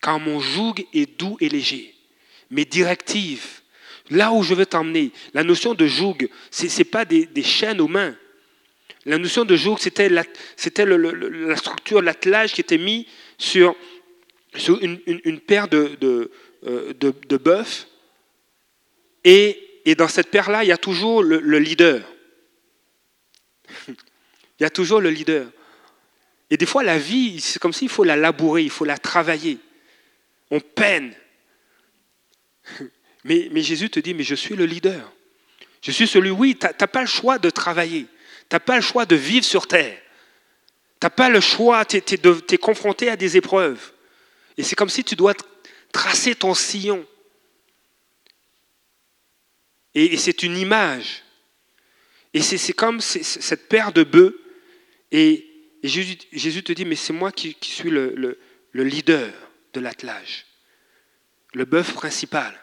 car 0.00 0.18
mon 0.18 0.40
joug 0.40 0.74
est 0.92 1.18
doux 1.18 1.36
et 1.40 1.48
léger. 1.48 1.94
Mes 2.50 2.64
directives, 2.64 3.60
là 4.10 4.32
où 4.32 4.42
je 4.42 4.54
veux 4.54 4.66
t'emmener, 4.66 5.12
la 5.34 5.44
notion 5.44 5.74
de 5.74 5.86
joug, 5.86 6.28
ce 6.50 6.66
n'est 6.66 6.84
pas 6.84 7.04
des, 7.04 7.26
des, 7.26 7.42
chaînes 7.42 7.80
aux 7.80 7.88
mains. 7.88 8.16
La 9.04 9.18
notion 9.18 9.44
de 9.44 9.56
joug, 9.56 9.76
c'était 9.78 10.08
la, 10.08 10.24
la, 10.76 11.56
structure, 11.56 12.02
l'attelage 12.02 12.52
qui 12.52 12.60
était 12.60 12.78
mis 12.78 13.06
sur, 13.38 13.76
sur 14.56 14.82
une, 14.82 15.00
une, 15.06 15.40
paire 15.40 15.68
de, 15.68 16.30
de, 16.62 17.14
de 17.28 17.36
bœuf. 17.36 17.86
Et, 19.24 19.80
et, 19.84 19.94
dans 19.94 20.08
cette 20.08 20.30
paire-là, 20.30 20.64
il 20.64 20.68
y 20.68 20.72
a 20.72 20.78
toujours 20.78 21.22
le, 21.22 21.40
le 21.40 21.58
leader. 21.58 22.02
il 23.88 23.94
y 24.60 24.64
a 24.64 24.70
toujours 24.70 25.00
le 25.00 25.10
leader. 25.10 25.46
Et 26.50 26.56
des 26.56 26.66
fois, 26.66 26.82
la 26.82 26.98
vie, 26.98 27.40
c'est 27.40 27.60
comme 27.60 27.72
s'il 27.72 27.88
faut 27.88 28.04
la 28.04 28.16
labourer, 28.16 28.62
il 28.62 28.70
faut 28.70 28.84
la 28.84 28.98
travailler. 28.98 29.58
On 30.50 30.60
peine. 30.60 31.14
Mais, 33.22 33.48
mais, 33.50 33.60
Jésus 33.60 33.90
te 33.90 34.00
dit, 34.00 34.14
mais 34.14 34.22
je 34.22 34.34
suis 34.34 34.56
le 34.56 34.64
leader. 34.64 35.12
Je 35.82 35.90
suis 35.90 36.06
celui, 36.06 36.30
oui, 36.30 36.56
tu 36.58 36.66
n'as 36.66 36.86
pas 36.86 37.02
le 37.02 37.06
choix 37.06 37.38
de 37.38 37.50
travailler. 37.50 38.06
Tu 38.48 38.54
n'as 38.54 38.60
pas 38.60 38.76
le 38.76 38.80
choix 38.80 39.04
de 39.04 39.14
vivre 39.14 39.44
sur 39.44 39.66
terre. 39.66 39.98
Tu 40.98 41.04
n'as 41.04 41.10
pas 41.10 41.28
le 41.28 41.40
choix, 41.40 41.84
tu 41.84 41.98
es, 41.98 42.58
confronté 42.58 43.10
à 43.10 43.16
des 43.16 43.36
épreuves. 43.36 43.92
Et 44.56 44.62
c'est 44.62 44.74
comme 44.74 44.88
si 44.88 45.04
tu 45.04 45.16
dois 45.16 45.34
tracer 45.92 46.34
ton 46.34 46.54
sillon. 46.54 47.06
Et, 49.94 50.16
c'est 50.16 50.42
une 50.42 50.56
image. 50.56 51.22
Et 52.32 52.42
c'est 52.42 52.72
comme 52.72 53.00
cette 53.00 53.68
paire 53.68 53.92
de 53.92 54.04
bœufs. 54.04 54.40
Et, 55.10 55.46
Jésus, 55.82 56.62
te 56.62 56.72
dit, 56.72 56.84
mais 56.84 56.96
c'est 56.96 57.12
moi 57.12 57.32
qui, 57.32 57.56
suis 57.60 57.90
le, 57.90 58.14
le, 58.72 58.84
leader 58.84 59.32
de 59.72 59.80
l'attelage, 59.80 60.46
le 61.54 61.64
bœuf 61.64 61.94
principal. 61.94 62.54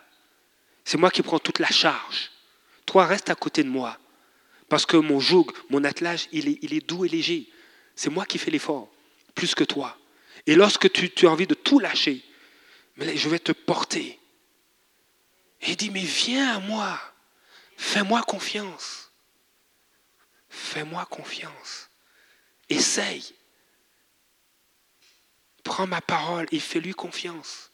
C'est 0.86 0.98
moi 0.98 1.12
qui 1.12 1.22
prends 1.22 1.40
toute 1.40 1.60
la 1.60 1.70
charge. 1.70 2.32
Toi, 2.86 3.06
reste 3.06 3.30
à 3.30 3.36
côté 3.36 3.64
de 3.64 3.70
moi. 3.70 4.00
Parce 4.70 4.86
que 4.86 4.98
mon 4.98 5.20
joug, 5.20 5.48
mon 5.70 5.84
attelage, 5.84 6.28
il 6.32 6.48
est, 6.48 6.88
doux 6.88 7.06
et 7.06 7.10
léger. 7.10 7.50
C'est 7.96 8.10
moi 8.10 8.26
qui 8.26 8.38
fais 8.38 8.52
l'effort, 8.52 8.90
plus 9.36 9.56
que 9.56 9.64
toi. 9.64 9.98
Et 10.46 10.56
lorsque 10.56 10.92
tu, 10.92 11.28
as 11.28 11.30
envie 11.30 11.48
de 11.48 11.54
tout 11.54 11.80
lâcher, 11.80 12.24
mais 12.98 13.16
je 13.16 13.30
vais 13.30 13.39
te 13.39 13.52
porter. 13.52 14.20
Il 15.62 15.76
dit, 15.76 15.91
mais 15.91 16.02
viens 16.02 16.58
à 16.58 16.60
moi, 16.60 17.00
fais-moi 17.78 18.22
confiance. 18.24 19.12
Fais-moi 20.50 21.06
confiance. 21.06 21.89
Essaye. 22.70 23.36
Prends 25.64 25.88
ma 25.88 26.02
parole 26.02 26.48
et 26.52 26.60
fais-lui 26.60 26.93
confiance. 26.93 27.72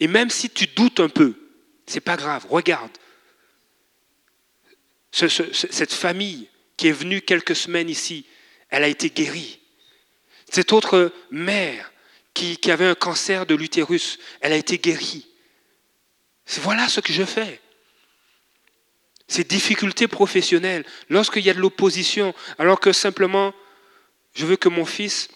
Et 0.00 0.08
même 0.08 0.30
si 0.30 0.50
tu 0.50 0.66
doutes 0.66 1.00
un 1.00 1.08
peu, 1.08 1.34
c'est 1.86 2.00
pas 2.00 2.16
grave, 2.16 2.46
regarde. 2.48 2.96
cette 5.12 5.92
famille 5.92 6.48
qui 6.76 6.88
est 6.88 6.92
venue 6.92 7.22
quelques 7.22 7.56
semaines 7.56 7.88
ici, 7.88 8.26
elle 8.68 8.84
a 8.84 8.88
été 8.88 9.10
guérie. 9.10 9.60
Cette 10.50 10.72
autre 10.72 11.12
mère 11.30 11.90
qui, 12.36 12.70
avait 12.70 12.86
un 12.86 12.94
cancer 12.94 13.46
de 13.46 13.54
l'utérus, 13.54 14.18
elle 14.40 14.52
a 14.52 14.56
été 14.56 14.78
guérie. 14.78 15.26
Voilà 16.58 16.88
ce 16.88 17.00
que 17.00 17.12
je 17.12 17.24
fais. 17.24 17.60
Ces 19.26 19.42
difficultés 19.42 20.06
professionnelles, 20.06 20.84
lorsqu'il 21.08 21.44
y 21.44 21.50
a 21.50 21.54
de 21.54 21.60
l'opposition, 21.60 22.34
alors 22.58 22.78
que 22.78 22.92
simplement, 22.92 23.54
je 24.34 24.44
veux 24.44 24.56
que 24.56 24.68
mon 24.68 24.84
fils 24.84 25.28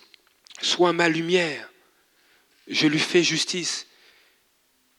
soit 0.60 0.92
ma 0.92 1.08
lumière, 1.08 1.70
je 2.68 2.86
lui 2.86 2.98
fais 2.98 3.24
justice, 3.24 3.86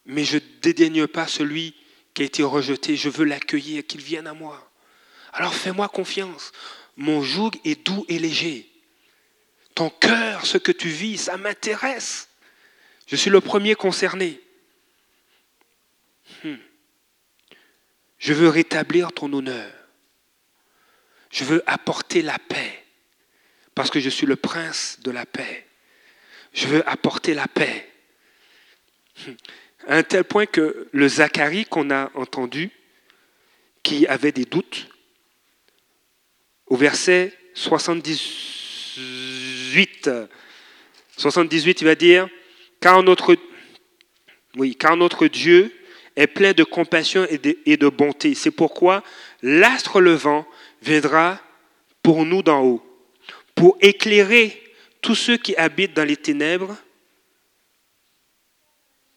mais 0.06 0.26
je 0.26 0.38
ne 0.38 0.60
dédaigne 0.62 1.06
pas 1.06 1.28
celui 1.28 1.76
qui 2.16 2.24
a 2.24 2.26
été 2.26 2.42
rejeté, 2.42 2.98
je 2.98 3.10
veux 3.10 3.26
l'accueillir, 3.26 3.86
qu'il 3.86 4.02
vienne 4.02 4.28
à 4.28 4.34
moi. 4.34 4.72
Alors 5.34 5.54
fais-moi 5.54 5.88
confiance, 5.88 6.52
mon 6.98 7.22
joug 7.22 7.52
est 7.64 7.86
doux 7.86 8.06
et 8.10 8.18
léger. 8.18 8.71
Ton 9.76 9.90
cœur, 9.90 10.46
ce 10.46 10.58
que 10.58 10.72
tu 10.72 10.90
vis, 10.90 11.18
ça 11.18 11.38
m'intéresse. 11.38 12.30
Je 13.08 13.16
suis 13.16 13.30
le 13.30 13.42
premier 13.42 13.76
concerné. 13.76 14.40
Hmm. 16.44 16.56
Je 18.18 18.34
veux 18.34 18.50
rétablir 18.50 19.12
ton 19.12 19.32
honneur. 19.34 19.72
Je 21.30 21.44
veux 21.44 21.64
apporter 21.66 22.22
la 22.22 22.40
paix. 22.40 22.84
Parce 23.76 23.90
que 23.90 24.00
je 24.00 24.10
suis 24.10 24.28
le 24.28 24.36
prince 24.36 25.00
de 25.02 25.12
la 25.12 25.26
paix. 25.26 25.66
Je 26.54 26.68
veux 26.68 26.88
apporter 26.88 27.34
la 27.34 27.48
paix. 27.48 27.90
Hmm. 29.26 29.34
À 29.88 29.96
un 29.98 30.04
tel 30.04 30.24
point 30.24 30.46
que 30.46 30.88
le 30.92 31.08
Zacharie 31.08 31.66
qu'on 31.66 31.90
a 31.90 32.12
entendu, 32.16 32.70
qui 33.84 34.06
avait 34.08 34.32
des 34.32 34.46
doutes, 34.46 34.88
au 36.68 36.78
verset 36.78 37.38
78, 37.56 38.52
78, 41.18 41.82
il 41.82 41.86
va 41.86 41.96
dire, 41.96 42.28
car 42.80 43.04
notre, 43.04 43.36
oui, 44.56 44.76
car 44.76 44.98
notre 44.98 45.28
Dieu 45.28 45.74
est 46.16 46.28
plein 46.28 46.54
de 46.54 46.64
compassion 46.64 47.26
et 47.30 47.38
de, 47.38 47.58
et 47.66 47.78
de 47.78 47.88
bonté. 47.88 48.34
C'est 48.36 48.52
pourquoi 48.52 49.04
l'astre 49.42 50.02
levant 50.02 50.46
viendra 50.82 51.40
pour 52.04 52.26
nous 52.26 52.44
d'en 52.44 52.64
haut, 52.64 52.84
pour 53.56 53.78
éclairer 53.82 54.62
tous 55.02 55.16
ceux 55.16 55.38
qui 55.38 55.56
habitent 55.56 55.96
dans 55.96 56.08
les 56.08 56.18
ténèbres 56.18 56.78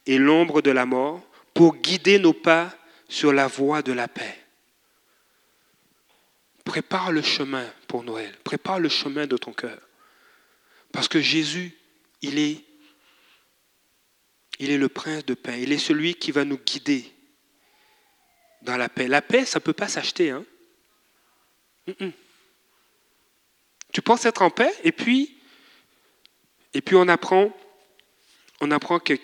et 0.06 0.18
l'ombre 0.18 0.60
de 0.60 0.70
la 0.70 0.84
mort, 0.84 1.22
pour 1.54 1.76
guider 1.76 2.18
nos 2.18 2.32
pas 2.32 2.74
sur 3.08 3.32
la 3.32 3.46
voie 3.46 3.80
de 3.80 3.92
la 3.92 4.08
paix. 4.08 4.38
Prépare 6.64 7.12
le 7.12 7.22
chemin 7.22 7.64
pour 7.86 8.02
Noël, 8.02 8.34
prépare 8.42 8.80
le 8.80 8.88
chemin 8.88 9.26
de 9.26 9.36
ton 9.36 9.52
cœur. 9.52 9.78
Parce 10.94 11.08
que 11.08 11.20
Jésus, 11.20 11.76
il 12.22 12.38
est, 12.38 12.64
il 14.60 14.70
est 14.70 14.78
le 14.78 14.88
prince 14.88 15.26
de 15.26 15.34
paix. 15.34 15.60
Il 15.60 15.72
est 15.72 15.78
celui 15.78 16.14
qui 16.14 16.30
va 16.30 16.44
nous 16.44 16.56
guider 16.56 17.12
dans 18.62 18.76
la 18.76 18.88
paix. 18.88 19.08
La 19.08 19.20
paix, 19.20 19.44
ça 19.44 19.58
ne 19.58 19.64
peut 19.64 19.72
pas 19.72 19.88
s'acheter. 19.88 20.30
Hein? 20.30 20.44
Tu 23.92 24.02
penses 24.02 24.24
être 24.24 24.42
en 24.42 24.50
paix 24.50 24.72
et 24.84 24.92
puis, 24.92 25.36
et 26.74 26.80
puis 26.80 26.94
on 26.94 27.08
apprend, 27.08 27.52
on 28.60 28.70
apprend 28.70 29.00
que 29.00 29.14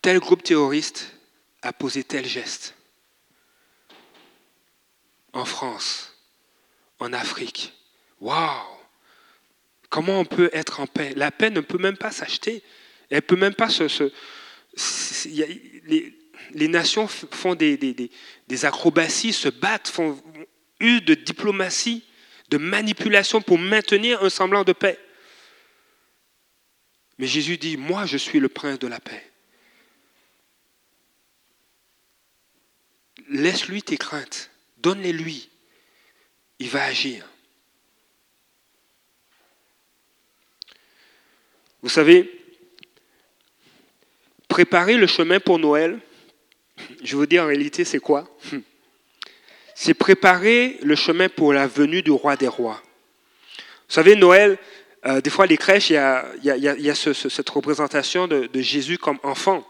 tel 0.00 0.18
groupe 0.18 0.42
terroriste 0.42 1.12
a 1.60 1.74
posé 1.74 2.04
tel 2.04 2.24
geste. 2.24 2.74
En 5.34 5.44
France, 5.44 6.16
en 7.00 7.12
Afrique. 7.12 7.74
Waouh 8.18 8.75
Comment 9.88 10.20
on 10.20 10.24
peut 10.24 10.50
être 10.52 10.80
en 10.80 10.86
paix? 10.86 11.12
La 11.16 11.30
paix 11.30 11.50
ne 11.50 11.60
peut 11.60 11.78
même 11.78 11.96
pas 11.96 12.10
s'acheter. 12.10 12.62
Elle 13.10 13.22
peut 13.22 13.36
même 13.36 13.54
pas 13.54 13.68
se. 13.68 14.10
les, 16.54 16.68
nations 16.68 17.06
font 17.06 17.54
des, 17.54 17.76
des, 17.76 18.64
acrobaties, 18.64 19.32
se 19.32 19.48
battent, 19.48 19.88
font 19.88 20.20
eu 20.80 21.00
de 21.00 21.14
diplomatie, 21.14 22.04
de 22.50 22.58
manipulation 22.58 23.40
pour 23.40 23.58
maintenir 23.58 24.22
un 24.22 24.30
semblant 24.30 24.64
de 24.64 24.72
paix. 24.72 24.98
Mais 27.18 27.26
Jésus 27.26 27.56
dit, 27.56 27.76
moi 27.76 28.06
je 28.06 28.16
suis 28.16 28.40
le 28.40 28.48
prince 28.48 28.78
de 28.78 28.86
la 28.86 29.00
paix. 29.00 29.24
Laisse-lui 33.28 33.82
tes 33.82 33.96
craintes, 33.96 34.50
donne-les 34.78 35.12
lui. 35.12 35.48
Il 36.58 36.68
va 36.68 36.84
agir. 36.84 37.26
Vous 41.82 41.88
savez, 41.88 42.30
préparer 44.48 44.96
le 44.96 45.06
chemin 45.06 45.40
pour 45.40 45.58
Noël, 45.58 46.00
je 47.02 47.16
vous 47.16 47.26
dis 47.26 47.38
en 47.38 47.46
réalité, 47.46 47.84
c'est 47.84 47.98
quoi? 47.98 48.28
C'est 49.74 49.94
préparer 49.94 50.78
le 50.82 50.94
chemin 50.94 51.28
pour 51.28 51.52
la 51.52 51.66
venue 51.66 52.02
du 52.02 52.10
roi 52.10 52.36
des 52.36 52.48
rois. 52.48 52.82
Vous 53.88 53.94
savez, 53.94 54.16
Noël, 54.16 54.58
euh, 55.06 55.20
des 55.20 55.30
fois, 55.30 55.46
les 55.46 55.56
crèches, 55.56 55.90
il 55.90 55.94
y 55.94 55.98
a, 56.90 56.94
cette 56.94 57.50
représentation 57.50 58.26
de, 58.26 58.48
Jésus 58.54 58.98
comme 58.98 59.18
enfant. 59.22 59.66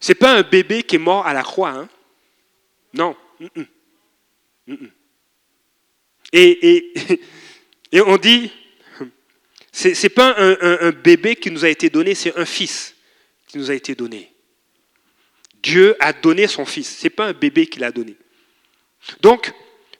Ce 0.00 0.10
n'est 0.10 0.16
pas 0.16 0.34
un 0.34 0.42
bébé 0.42 0.82
qui 0.82 0.96
est 0.96 0.98
mort 0.98 1.26
à 1.26 1.32
la 1.32 1.42
croix. 1.42 1.70
Hein? 1.70 1.88
Non. 2.92 3.16
Et, 6.32 6.92
et, 7.92 8.00
on 8.00 8.16
dit, 8.16 8.52
ce 9.72 9.88
n'est 9.88 10.08
pas 10.10 10.34
un, 10.38 10.90
bébé 10.90 11.34
qui 11.34 11.50
nous 11.50 11.64
a 11.64 11.68
été 11.68 11.88
donné, 11.88 12.14
c'est 12.14 12.36
un 12.36 12.44
fils 12.44 12.94
qui 13.46 13.58
nous 13.58 13.70
a 13.70 13.74
été 13.74 13.94
donné. 13.94 14.32
Dieu 15.62 15.96
a 15.98 16.12
donné 16.12 16.46
son 16.46 16.66
fils, 16.66 16.98
ce 16.98 17.04
n'est 17.04 17.10
pas 17.10 17.26
un 17.28 17.32
bébé 17.32 17.66
qu'il 17.66 17.82
a 17.82 17.90
donné. 17.90 18.16
Donc, 19.20 19.52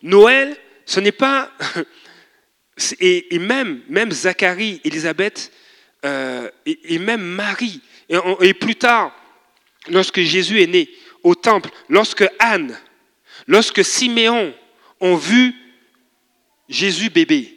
Noël, 0.03 0.57
ce 0.85 1.01
n'est 1.01 1.13
pas... 1.13 1.51
Et, 3.01 3.39
même, 3.39 3.83
même 3.89 4.11
Zacharie, 4.11 4.81
Élisabeth, 4.83 5.53
euh, 6.07 6.51
et, 6.65 6.99
même 6.99 7.21
Marie, 7.21 7.81
et, 8.09 8.55
plus 8.55 8.75
tard, 8.77 9.15
lorsque 9.89 10.21
Jésus 10.21 10.63
est 10.63 10.67
né 10.67 10.89
au 11.23 11.35
temple, 11.35 11.69
lorsque 11.91 12.25
Anne, 12.39 12.77
lorsque 13.47 13.85
Siméon 13.85 14.55
ont 15.01 15.17
vu 15.17 15.55
Jésus 16.69 17.11
bébé, 17.11 17.57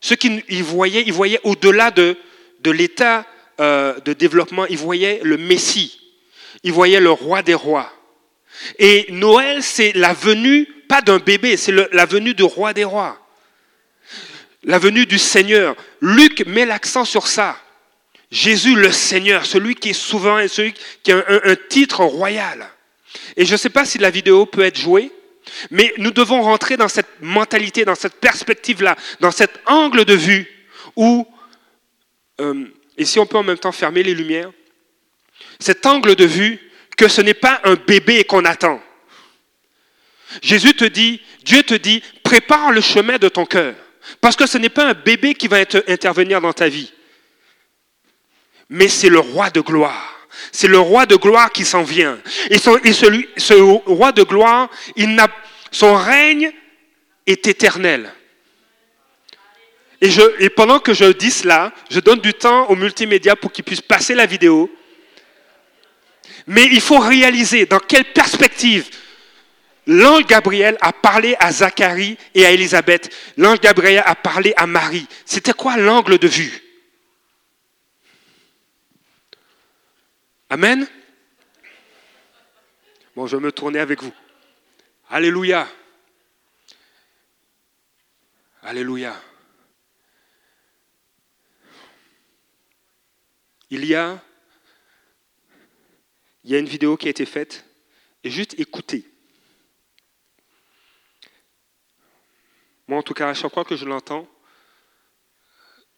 ce 0.00 0.14
qu'ils 0.14 0.62
voyaient, 0.62 1.02
ils 1.06 1.12
voyaient 1.12 1.40
au-delà 1.44 1.90
de, 1.90 2.16
l'état 2.64 3.26
euh, 3.60 3.98
de 4.00 4.12
développement, 4.12 4.66
ils 4.66 4.78
voyaient 4.78 5.20
le 5.22 5.36
Messie, 5.36 6.00
ils 6.62 6.72
voyaient 6.72 7.00
le 7.00 7.10
roi 7.10 7.42
des 7.42 7.54
rois. 7.54 7.92
Et 8.78 9.06
Noël, 9.10 9.62
c'est 9.62 9.92
la 9.94 10.12
venue, 10.12 10.66
pas 10.88 11.00
d'un 11.00 11.18
bébé, 11.18 11.56
c'est 11.56 11.72
la 11.92 12.06
venue 12.06 12.34
du 12.34 12.42
roi 12.42 12.72
des 12.72 12.84
rois. 12.84 13.18
La 14.64 14.78
venue 14.78 15.06
du 15.06 15.18
Seigneur. 15.18 15.76
Luc 16.00 16.44
met 16.46 16.66
l'accent 16.66 17.04
sur 17.04 17.28
ça. 17.28 17.56
Jésus 18.30 18.74
le 18.74 18.92
Seigneur, 18.92 19.46
celui 19.46 19.74
qui 19.74 19.90
est 19.90 19.94
souverain, 19.94 20.48
celui 20.48 20.74
qui 21.02 21.12
a 21.12 21.24
un 21.44 21.56
titre 21.68 22.04
royal. 22.04 22.68
Et 23.36 23.46
je 23.46 23.52
ne 23.52 23.56
sais 23.56 23.70
pas 23.70 23.84
si 23.84 23.98
la 23.98 24.10
vidéo 24.10 24.46
peut 24.46 24.62
être 24.62 24.78
jouée. 24.78 25.10
Mais 25.70 25.92
nous 25.98 26.10
devons 26.10 26.42
rentrer 26.42 26.76
dans 26.76 26.88
cette 26.88 27.20
mentalité, 27.20 27.84
dans 27.84 27.94
cette 27.94 28.20
perspective-là, 28.20 28.96
dans 29.20 29.30
cet 29.30 29.60
angle 29.66 30.04
de 30.04 30.14
vue 30.14 30.46
où, 30.96 31.26
euh, 32.40 32.64
et 32.96 33.04
si 33.04 33.18
on 33.18 33.26
peut 33.26 33.38
en 33.38 33.42
même 33.42 33.58
temps 33.58 33.72
fermer 33.72 34.02
les 34.02 34.14
lumières, 34.14 34.50
cet 35.58 35.86
angle 35.86 36.14
de 36.14 36.24
vue 36.24 36.58
que 36.96 37.08
ce 37.08 37.20
n'est 37.20 37.34
pas 37.34 37.60
un 37.64 37.74
bébé 37.74 38.24
qu'on 38.24 38.44
attend. 38.44 38.82
Jésus 40.42 40.74
te 40.74 40.84
dit, 40.84 41.22
Dieu 41.44 41.62
te 41.62 41.74
dit, 41.74 42.02
prépare 42.22 42.72
le 42.72 42.80
chemin 42.80 43.18
de 43.18 43.28
ton 43.28 43.46
cœur. 43.46 43.74
Parce 44.20 44.36
que 44.36 44.46
ce 44.46 44.58
n'est 44.58 44.68
pas 44.68 44.88
un 44.88 44.94
bébé 44.94 45.34
qui 45.34 45.48
va 45.48 45.58
intervenir 45.58 46.40
dans 46.40 46.52
ta 46.52 46.68
vie, 46.68 46.92
mais 48.68 48.88
c'est 48.88 49.08
le 49.08 49.18
roi 49.18 49.50
de 49.50 49.60
gloire. 49.60 50.17
C'est 50.52 50.68
le 50.68 50.78
roi 50.78 51.06
de 51.06 51.16
gloire 51.16 51.50
qui 51.52 51.64
s'en 51.64 51.82
vient. 51.82 52.18
Et, 52.50 52.58
ce 52.58 53.54
roi 53.86 54.12
de 54.12 54.22
gloire, 54.22 54.68
son 55.70 55.94
règne 55.94 56.52
est 57.26 57.46
éternel. 57.46 58.12
Et, 60.00 60.50
pendant 60.50 60.78
que 60.78 60.94
je 60.94 61.06
dis 61.06 61.30
cela, 61.30 61.72
je 61.90 62.00
donne 62.00 62.20
du 62.20 62.32
temps 62.32 62.66
aux 62.68 62.76
multimédia 62.76 63.34
pour 63.36 63.52
qu'ils 63.52 63.64
puissent 63.64 63.80
passer 63.80 64.14
la 64.14 64.26
vidéo. 64.26 64.70
Mais 66.46 66.64
il 66.66 66.80
faut 66.80 66.98
réaliser 66.98 67.66
dans 67.66 67.80
quelle 67.80 68.04
perspective 68.04 68.88
l'ange 69.86 70.26
Gabriel 70.26 70.76
a 70.80 70.92
parlé 70.92 71.34
à 71.40 71.50
Zacharie 71.50 72.16
et 72.34 72.46
à 72.46 72.50
Élisabeth. 72.52 73.12
L'ange 73.36 73.60
Gabriel 73.60 74.02
a 74.06 74.14
parlé 74.14 74.54
à 74.56 74.66
Marie. 74.66 75.06
C'était 75.24 75.52
quoi 75.52 75.76
l'angle 75.76 76.18
de 76.18 76.28
vue? 76.28 76.67
Amen 80.50 80.88
Bon, 83.14 83.26
je 83.26 83.36
vais 83.36 83.42
me 83.42 83.52
tourner 83.52 83.80
avec 83.80 84.02
vous. 84.02 84.14
Alléluia. 85.10 85.68
Alléluia. 88.62 89.20
Il 93.68 93.84
y 93.84 93.94
a, 93.94 94.24
il 96.44 96.50
y 96.50 96.54
a 96.54 96.58
une 96.58 96.68
vidéo 96.68 96.96
qui 96.96 97.08
a 97.08 97.10
été 97.10 97.26
faite 97.26 97.66
et 98.24 98.30
juste 98.30 98.58
écoutez. 98.58 99.04
Moi, 102.86 102.98
en 102.98 103.02
tout 103.02 103.12
cas, 103.12 103.28
à 103.28 103.34
chaque 103.34 103.52
fois 103.52 103.66
que 103.66 103.76
je 103.76 103.84
l'entends, 103.84 104.26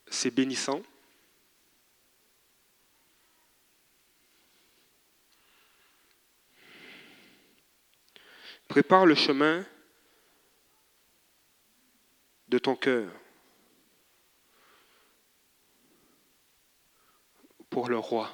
c'est 0.08 0.34
bénissant. 0.34 0.82
Prépare 8.70 9.04
le 9.04 9.16
chemin 9.16 9.66
de 12.46 12.56
ton 12.56 12.76
cœur 12.76 13.10
pour 17.68 17.88
le 17.88 17.98
roi. 17.98 18.30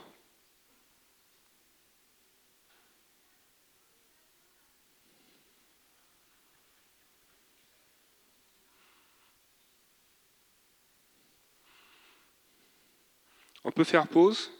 On 13.65 13.73
peut 13.73 13.85
faire 13.85 14.07
pause. 14.07 14.53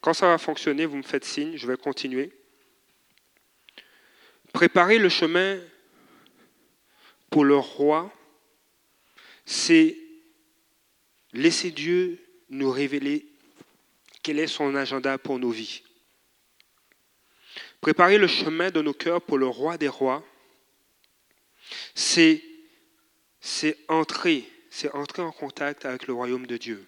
Quand 0.00 0.12
ça 0.12 0.26
va 0.26 0.38
fonctionner, 0.38 0.86
vous 0.86 0.96
me 0.96 1.02
faites 1.02 1.24
signe, 1.24 1.56
je 1.56 1.68
vais 1.68 1.76
continuer. 1.76 2.39
Préparer 4.52 4.98
le 4.98 5.08
chemin 5.08 5.58
pour 7.30 7.44
le 7.44 7.56
roi, 7.56 8.12
c'est 9.44 9.96
laisser 11.32 11.70
Dieu 11.70 12.18
nous 12.48 12.70
révéler 12.70 13.26
quel 14.22 14.38
est 14.38 14.46
son 14.46 14.74
agenda 14.74 15.16
pour 15.18 15.38
nos 15.38 15.50
vies. 15.50 15.82
Préparer 17.80 18.18
le 18.18 18.26
chemin 18.26 18.70
de 18.70 18.82
nos 18.82 18.92
cœurs 18.92 19.22
pour 19.22 19.38
le 19.38 19.46
roi 19.46 19.78
des 19.78 19.88
rois, 19.88 20.22
c'est 21.94 22.42
entrer, 23.88 24.44
c'est 24.68 24.92
entrer 24.94 25.22
en 25.22 25.32
contact 25.32 25.84
avec 25.86 26.06
le 26.06 26.12
royaume 26.12 26.46
de 26.46 26.56
Dieu. 26.56 26.86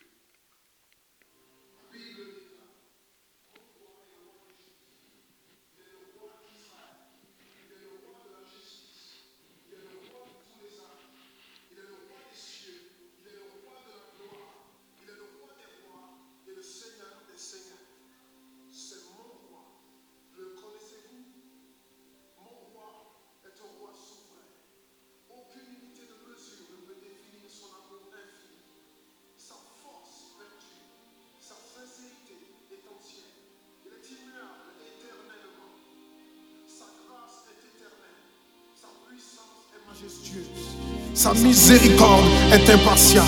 Miséricorde 41.43 42.25
est 42.53 42.71
impartiale. 42.71 43.25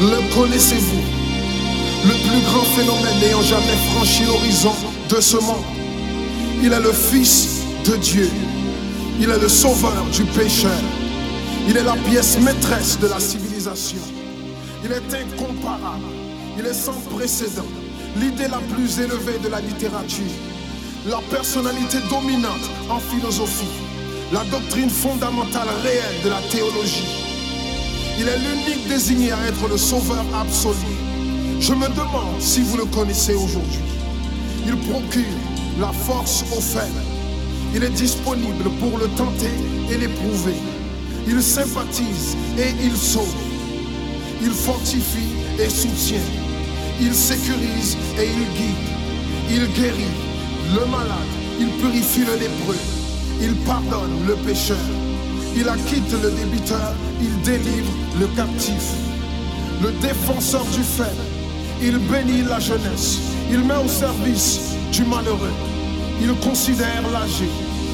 Le 0.00 0.34
connaissez-vous? 0.34 1.02
Le 2.06 2.14
plus 2.28 2.40
grand 2.42 2.64
phénomène 2.76 3.18
n'ayant 3.20 3.42
jamais 3.42 3.78
franchi 3.92 4.24
l'horizon 4.24 4.74
de 5.08 5.20
ce 5.20 5.36
monde. 5.36 5.64
Il 6.62 6.72
est 6.72 6.80
le 6.80 6.92
Fils 6.92 7.62
de 7.86 7.96
Dieu. 7.96 8.30
Il 9.20 9.30
est 9.30 9.38
le 9.38 9.48
sauveur 9.48 10.04
du 10.12 10.24
pécheur. 10.24 10.82
Il 11.68 11.76
est 11.76 11.84
la 11.84 11.96
pièce 12.08 12.38
maîtresse 12.40 12.98
de 13.00 13.06
la 13.06 13.20
civilisation. 13.20 14.00
Il 14.84 14.92
est 14.92 15.14
incomparable. 15.14 16.04
Il 16.56 16.66
est 16.66 16.74
sans 16.74 17.00
précédent, 17.16 17.66
l'idée 18.16 18.46
la 18.48 18.60
plus 18.74 19.00
élevée 19.00 19.38
de 19.42 19.48
la 19.48 19.60
littérature, 19.60 20.22
la 21.04 21.18
personnalité 21.28 21.98
dominante 22.08 22.70
en 22.88 23.00
philosophie, 23.00 23.74
la 24.34 24.42
doctrine 24.50 24.90
fondamentale 24.90 25.68
réelle 25.84 26.20
de 26.24 26.28
la 26.28 26.40
théologie. 26.50 27.06
Il 28.18 28.26
est 28.26 28.38
l'unique 28.38 28.88
désigné 28.88 29.30
à 29.30 29.46
être 29.46 29.68
le 29.68 29.76
sauveur 29.76 30.24
absolu. 30.34 30.94
Je 31.60 31.72
me 31.72 31.86
demande 31.90 32.40
si 32.40 32.60
vous 32.62 32.76
le 32.76 32.84
connaissez 32.86 33.34
aujourd'hui. 33.34 33.84
Il 34.66 34.76
procure 34.90 35.38
la 35.78 35.92
force 35.92 36.44
aux 36.50 36.60
faibles. 36.60 37.04
Il 37.76 37.84
est 37.84 37.90
disponible 37.90 38.70
pour 38.80 38.98
le 38.98 39.06
tenter 39.16 39.54
et 39.88 39.98
l'éprouver. 39.98 40.56
Il 41.28 41.40
sympathise 41.40 42.36
et 42.58 42.74
il 42.82 42.96
sauve. 42.96 43.36
Il 44.42 44.50
fortifie 44.50 45.30
et 45.60 45.70
soutient. 45.70 46.28
Il 47.00 47.14
sécurise 47.14 47.96
et 48.18 48.26
il 48.26 48.58
guide. 48.58 48.88
Il 49.48 49.80
guérit 49.80 50.16
le 50.74 50.84
malade. 50.86 51.32
Il 51.60 51.68
purifie 51.80 52.24
le 52.24 52.34
lépreux. 52.34 53.03
Il 53.40 53.54
pardonne 53.66 54.26
le 54.26 54.34
pécheur. 54.46 54.76
Il 55.56 55.68
acquitte 55.68 56.12
le 56.22 56.30
débiteur. 56.30 56.92
Il 57.20 57.40
délivre 57.42 57.92
le 58.20 58.26
captif. 58.36 58.92
Le 59.82 59.90
défenseur 60.00 60.64
du 60.66 60.82
faible. 60.82 61.10
Il 61.82 61.98
bénit 61.98 62.42
la 62.48 62.58
jeunesse. 62.58 63.18
Il 63.50 63.60
met 63.60 63.76
au 63.76 63.88
service 63.88 64.60
du 64.92 65.04
malheureux. 65.04 65.52
Il 66.20 66.32
considère 66.46 67.02
l'âgé. 67.12 67.48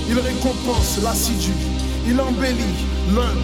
Il 0.08 0.18
récompense 0.18 0.98
l'assidu. 1.02 1.52
Il 2.06 2.20
embellit 2.20 2.78
l'un. 3.14 3.34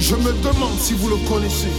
Je 0.00 0.16
me 0.16 0.32
demande 0.42 0.78
si 0.78 0.94
vous 0.94 1.08
le 1.08 1.16
connaissez. 1.28 1.72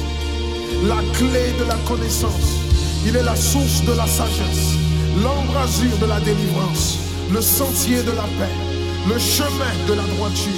La 0.88 0.98
clé 1.18 1.54
de 1.60 1.66
la 1.68 1.76
connaissance. 1.88 2.60
Il 3.06 3.16
est 3.16 3.24
la 3.24 3.36
source 3.36 3.84
de 3.84 3.94
la 3.94 4.08
sagesse. 4.08 4.76
L'embrasure 5.22 5.98
de 6.02 6.06
la 6.06 6.20
délivrance. 6.22 6.98
Le 7.32 7.42
sentier 7.42 7.98
de 8.04 8.12
la 8.12 8.24
paix. 8.40 8.73
Le 9.06 9.20
chemin 9.20 9.74
de 9.86 9.94
la 9.96 10.04
droiture. 10.16 10.54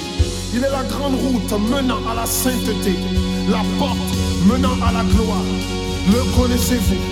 Il 0.54 0.62
est 0.62 0.70
la 0.70 0.84
grande 0.84 1.16
route 1.16 1.52
menant 1.68 1.98
à 2.08 2.14
la 2.14 2.26
sainteté. 2.26 2.94
La 3.50 3.62
porte 3.76 3.98
menant 4.44 4.76
à 4.86 4.92
la 4.92 5.02
gloire. 5.02 5.42
Le 6.06 6.22
connaissez-vous? 6.36 7.02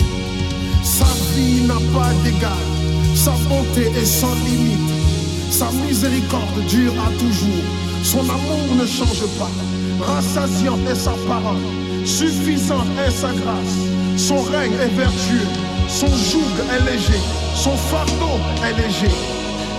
Sa 0.84 1.06
vie 1.34 1.62
n'a 1.62 1.74
pas 1.92 2.12
d'égal. 2.22 2.52
Sa 3.16 3.32
bonté 3.48 3.90
est 3.98 4.04
sans 4.04 4.34
limite. 4.46 4.78
Sa 5.50 5.72
miséricorde 5.72 6.60
dure 6.68 6.92
à 6.92 7.10
toujours. 7.18 7.64
Son 8.04 8.20
amour 8.20 8.76
ne 8.80 8.86
change 8.86 9.26
pas. 9.36 9.50
Rassasiante 10.06 10.86
est 10.88 10.94
sa 10.94 11.14
parole. 11.26 11.58
Suffisante 12.04 12.86
est 13.04 13.10
sa 13.10 13.32
grâce. 13.32 13.76
Son 14.16 14.40
règne 14.40 14.74
est 14.74 14.94
vertueux. 14.96 15.48
Son 15.88 16.06
joug 16.06 16.54
est 16.70 16.92
léger. 16.92 17.20
Son 17.56 17.76
fardeau 17.76 18.38
est 18.62 18.76
léger. 18.80 19.14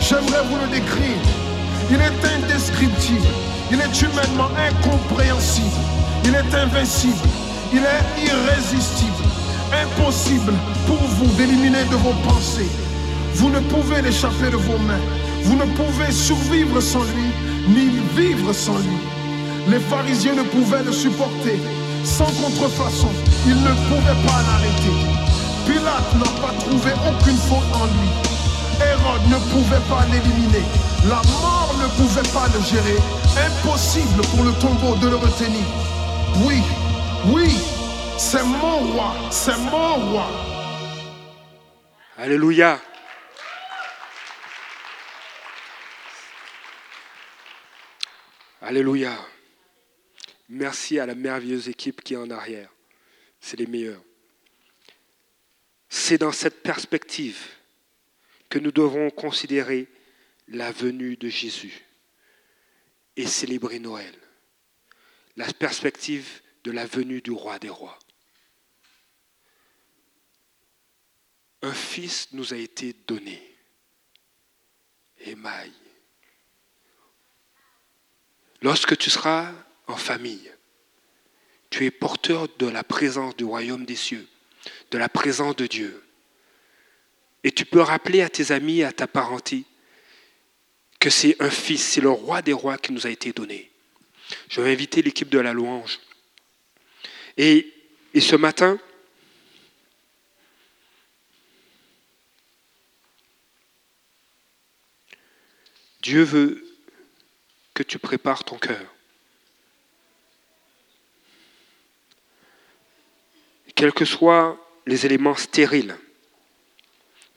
J'aimerais 0.02 0.44
vous 0.50 0.58
le 0.58 0.68
décrire. 0.68 1.45
Il 1.90 1.98
est 1.98 2.26
indescriptible. 2.36 3.28
Il 3.72 3.80
est 3.80 4.02
humainement 4.02 4.50
incompréhensible. 4.58 5.78
Il 6.24 6.34
est 6.34 6.56
invincible. 6.56 7.28
Il 7.72 7.80
est 7.80 8.26
irrésistible. 8.26 9.24
Impossible 9.72 10.54
pour 10.88 10.98
vous 10.98 11.32
d'éliminer 11.36 11.84
de 11.86 11.96
vos 11.96 12.14
pensées. 12.28 12.70
Vous 13.36 13.50
ne 13.50 13.60
pouvez 13.60 14.02
l'échapper 14.02 14.50
de 14.52 14.56
vos 14.56 14.78
mains. 14.80 15.06
Vous 15.44 15.56
ne 15.56 15.66
pouvez 15.76 16.12
survivre 16.12 16.82
sans 16.82 17.04
lui, 17.04 17.30
ni 17.68 18.00
vivre 18.16 18.52
sans 18.54 18.78
lui. 18.78 18.98
Les 19.68 19.80
pharisiens 19.80 20.36
ne 20.36 20.44
pouvaient 20.44 20.84
le 20.84 20.92
supporter. 20.92 21.60
Sans 22.04 22.32
contrefaçon, 22.42 23.10
ils 23.46 23.62
ne 23.62 23.74
pouvaient 23.90 24.22
pas 24.28 24.42
l'arrêter. 24.48 24.96
Pilate 25.66 26.16
n'a 26.16 26.42
pas 26.42 26.54
trouvé 26.60 26.92
aucune 27.10 27.38
faute 27.38 27.74
en 27.74 27.86
lui. 27.86 28.35
Hérode 28.82 29.28
ne 29.30 29.40
pouvait 29.52 29.84
pas 29.88 30.06
l'éliminer. 30.12 30.66
La 31.08 31.22
mort 31.42 31.76
ne 31.80 31.88
pouvait 31.98 32.30
pas 32.34 32.48
le 32.54 32.62
gérer. 32.62 32.98
Impossible 33.38 34.22
pour 34.32 34.44
le 34.44 34.54
tombeau 34.60 34.96
de 34.98 35.10
le 35.10 35.16
retenir. 35.16 35.66
Oui, 36.46 36.62
oui, 37.28 37.58
c'est 38.18 38.44
mon 38.44 38.94
roi, 38.94 39.16
c'est 39.32 39.58
mon 39.58 39.96
roi. 40.12 40.28
Alléluia. 42.18 42.80
Alléluia. 48.62 49.14
Merci 50.50 51.00
à 51.00 51.06
la 51.06 51.16
merveilleuse 51.16 51.70
équipe 51.70 52.02
qui 52.02 52.16
est 52.16 52.18
en 52.18 52.30
arrière. 52.30 52.70
C'est 53.40 53.58
les 53.58 53.68
meilleurs. 53.68 54.02
C'est 55.88 56.18
dans 56.18 56.32
cette 56.32 56.64
perspective 56.64 57.38
nous 58.60 58.72
devons 58.72 59.10
considérer 59.10 59.88
la 60.48 60.72
venue 60.72 61.18
de 61.18 61.30
Jésus 61.30 61.86
et 63.16 63.28
célébrer 63.28 63.80
Noël. 63.80 64.14
La 65.38 65.52
perspective 65.54 66.42
de 66.64 66.72
la 66.72 66.86
venue 66.86 67.22
du 67.22 67.32
roi 67.32 67.60
des 67.60 67.70
rois. 67.70 68.00
Un 71.62 71.74
fils 71.74 72.30
nous 72.32 72.54
a 72.54 72.58
été 72.58 72.96
donné. 73.08 73.42
Émaille. 75.18 75.74
Lorsque 78.62 78.98
tu 78.98 79.10
seras 79.10 79.52
en 79.88 79.98
famille, 79.98 80.52
tu 81.70 81.86
es 81.86 81.92
porteur 81.92 82.48
de 82.58 82.68
la 82.68 82.84
présence 82.84 83.36
du 83.36 83.44
royaume 83.44 83.86
des 83.86 83.96
cieux, 83.96 84.28
de 84.92 84.98
la 84.98 85.10
présence 85.10 85.56
de 85.56 85.68
Dieu. 85.68 86.05
Et 87.46 87.52
tu 87.52 87.64
peux 87.64 87.80
rappeler 87.80 88.24
à 88.24 88.30
tes 88.30 88.52
amis, 88.52 88.82
à 88.82 88.92
ta 88.92 89.06
parenté, 89.06 89.66
que 91.00 91.12
c'est 91.12 91.40
un 91.40 91.52
fils, 91.52 91.84
c'est 91.84 92.02
le 92.02 92.10
roi 92.10 92.42
des 92.42 92.54
rois 92.54 92.80
qui 92.80 92.92
nous 92.92 93.06
a 93.06 93.12
été 93.12 93.34
donné. 93.34 93.72
Je 94.50 94.62
vais 94.62 94.72
inviter 94.72 95.04
l'équipe 95.04 95.30
de 95.30 95.38
la 95.38 95.54
louange. 95.54 96.00
Et, 97.38 97.72
et 98.16 98.20
ce 98.20 98.36
matin, 98.36 98.80
Dieu 106.02 106.24
veut 106.24 106.66
que 107.76 107.84
tu 107.84 108.00
prépares 108.00 108.44
ton 108.44 108.58
cœur. 108.58 108.92
Quels 113.76 113.94
que 113.94 114.06
soient 114.06 114.60
les 114.88 115.06
éléments 115.06 115.36
stériles, 115.36 115.96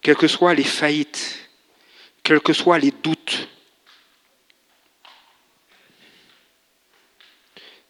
quelles 0.03 0.17
que 0.17 0.29
soient 0.29 0.55
les 0.55 0.65
faillites, 0.65 1.49
quels 2.23 2.41
que 2.41 2.53
soient 2.53 2.79
les 2.79 2.91
doutes, 2.91 3.49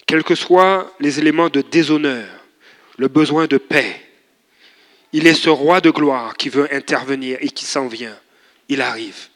quels 0.07 0.25
que 0.25 0.35
soient 0.35 0.93
les 1.01 1.19
éléments 1.19 1.51
de 1.51 1.61
déshonneur, 1.61 2.29
le 2.97 3.09
besoin 3.09 3.47
de 3.47 3.59
paix, 3.59 4.01
il 5.13 5.27
est 5.27 5.35
ce 5.35 5.51
roi 5.51 5.81
de 5.81 5.91
gloire 5.91 6.37
qui 6.37 6.49
veut 6.49 6.73
intervenir 6.75 7.39
et 7.41 7.49
qui 7.49 7.65
s'en 7.65 7.89
vient. 7.89 8.19
Il 8.69 8.83
arrive. 8.83 9.29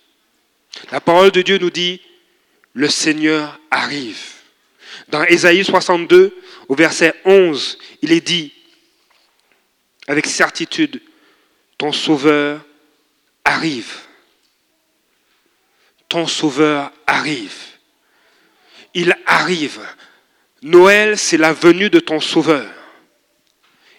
La 0.91 1.01
parole 1.01 1.31
de 1.31 1.43
Dieu 1.43 1.59
nous 1.59 1.71
dit, 1.71 2.01
le 2.75 2.89
Seigneur 2.89 3.59
arrive. 3.71 4.23
Dans 5.09 5.25
Ésaïe 5.25 5.65
62, 5.65 6.37
au 6.69 6.75
verset 6.75 7.15
11, 7.25 7.79
il 8.03 8.13
est 8.13 8.21
dit, 8.21 8.53
avec 10.07 10.27
certitude, 10.27 11.01
ton 11.83 11.91
Sauveur 11.91 12.61
arrive. 13.45 13.93
Ton 16.09 16.29
Sauveur 16.29 16.93
arrive. 17.09 17.57
Il 18.95 19.13
arrive. 19.27 19.81
Noël, 20.63 21.19
c'est 21.19 21.39
la 21.39 21.53
venue 21.53 21.91
de 21.91 21.99
ton 21.99 22.21
Sauveur. 22.21 22.73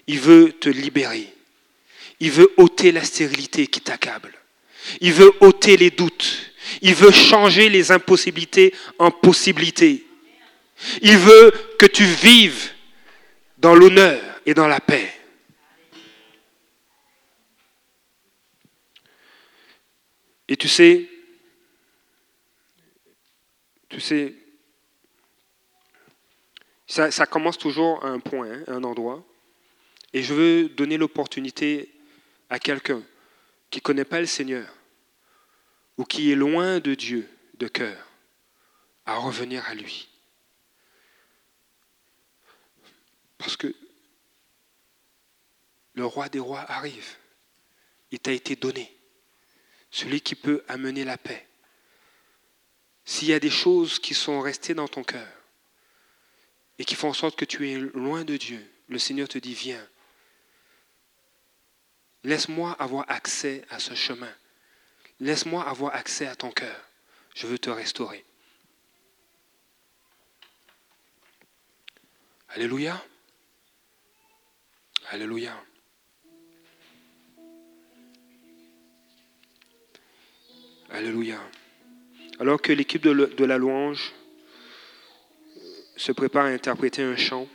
Il 0.07 0.17
veut 0.17 0.53
te 0.53 0.69
libérer. 0.69 1.27
Il 2.21 2.31
veut 2.31 2.53
ôter 2.55 2.93
la 2.93 3.03
stérilité 3.03 3.67
qui 3.67 3.81
t'accable. 3.81 4.31
Il 5.01 5.11
veut 5.11 5.33
ôter 5.41 5.75
les 5.75 5.91
doutes. 5.91 6.53
Il 6.81 6.95
veut 6.95 7.11
changer 7.11 7.67
les 7.67 7.91
impossibilités 7.91 8.73
en 8.97 9.11
possibilités. 9.11 10.07
Il 11.01 11.17
veut 11.17 11.51
que 11.77 11.85
tu 11.85 12.05
vives 12.05 12.69
dans 13.57 13.75
l'honneur 13.75 14.21
et 14.45 14.53
dans 14.53 14.67
la 14.67 14.79
paix. 14.79 15.11
Et 20.53 20.55
tu 20.55 20.67
sais, 20.67 21.09
tu 23.89 23.99
sais, 23.99 24.35
ça, 26.85 27.25
commence 27.25 27.57
toujours 27.57 28.05
à 28.05 28.09
un 28.09 28.19
point, 28.19 28.51
hein, 28.51 28.63
à 28.67 28.73
un 28.73 28.83
endroit. 28.83 29.25
Et 30.13 30.21
je 30.21 30.35
veux 30.35 30.69
donner 30.69 30.97
l'opportunité 30.97 31.91
à 32.51 32.59
quelqu'un 32.59 33.01
qui 33.71 33.79
ne 33.79 33.81
connaît 33.81 34.05
pas 34.05 34.19
le 34.19 34.27
Seigneur 34.27 34.71
ou 35.97 36.05
qui 36.05 36.31
est 36.31 36.35
loin 36.35 36.79
de 36.79 36.93
Dieu 36.93 37.27
de 37.55 37.67
cœur 37.67 38.07
à 39.07 39.15
revenir 39.15 39.67
à 39.67 39.73
lui. 39.73 40.07
Parce 43.39 43.57
que 43.57 43.73
Le 45.95 46.05
roi 46.05 46.29
des 46.29 46.37
rois 46.37 46.63
arrive. 46.69 47.15
Il 48.11 48.19
t'a 48.19 48.31
été 48.31 48.55
donné. 48.55 48.95
Celui 49.93 50.21
qui 50.21 50.33
peut 50.33 50.63
amener 50.67 51.05
la 51.05 51.19
paix. 51.19 51.47
S'il 53.05 53.27
y 53.27 53.33
a 53.33 53.39
des 53.39 53.51
choses 53.51 53.99
qui 53.99 54.15
sont 54.15 54.41
restées 54.41 54.73
dans 54.73 54.87
ton 54.87 55.03
cœur 55.03 55.31
et 56.79 56.83
qui 56.83 56.95
font 56.95 57.09
en 57.09 57.13
sorte 57.13 57.35
que 57.35 57.45
tu 57.45 57.69
es 57.69 57.77
loin 57.77 58.23
de 58.23 58.35
Dieu, 58.35 58.67
le 58.87 58.97
Seigneur 58.97 59.27
te 59.27 59.37
dit, 59.37 59.53
viens. 59.53 59.87
Laisse-moi 62.23 62.71
avoir 62.79 63.05
accès 63.07 63.65
à 63.69 63.77
ce 63.77 63.93
chemin. 63.93 64.33
Laisse-moi 65.19 65.63
avoir 65.63 65.93
accès 65.93 66.25
à 66.25 66.35
ton 66.35 66.49
cœur. 66.49 66.89
Je 67.35 67.45
veux 67.45 67.59
te 67.59 67.69
restaurer. 67.69 68.25
Alléluia. 72.49 72.99
Alléluia. 75.09 75.55
Alléluia. 80.93 81.39
Alors 82.39 82.61
que 82.61 82.71
l'équipe 82.71 83.01
de, 83.01 83.45
la 83.45 83.57
louange 83.57 84.13
se 85.97 86.11
prépare 86.11 86.45
à 86.45 86.49
interpréter 86.49 87.01
un 87.01 87.15
chant, 87.15 87.47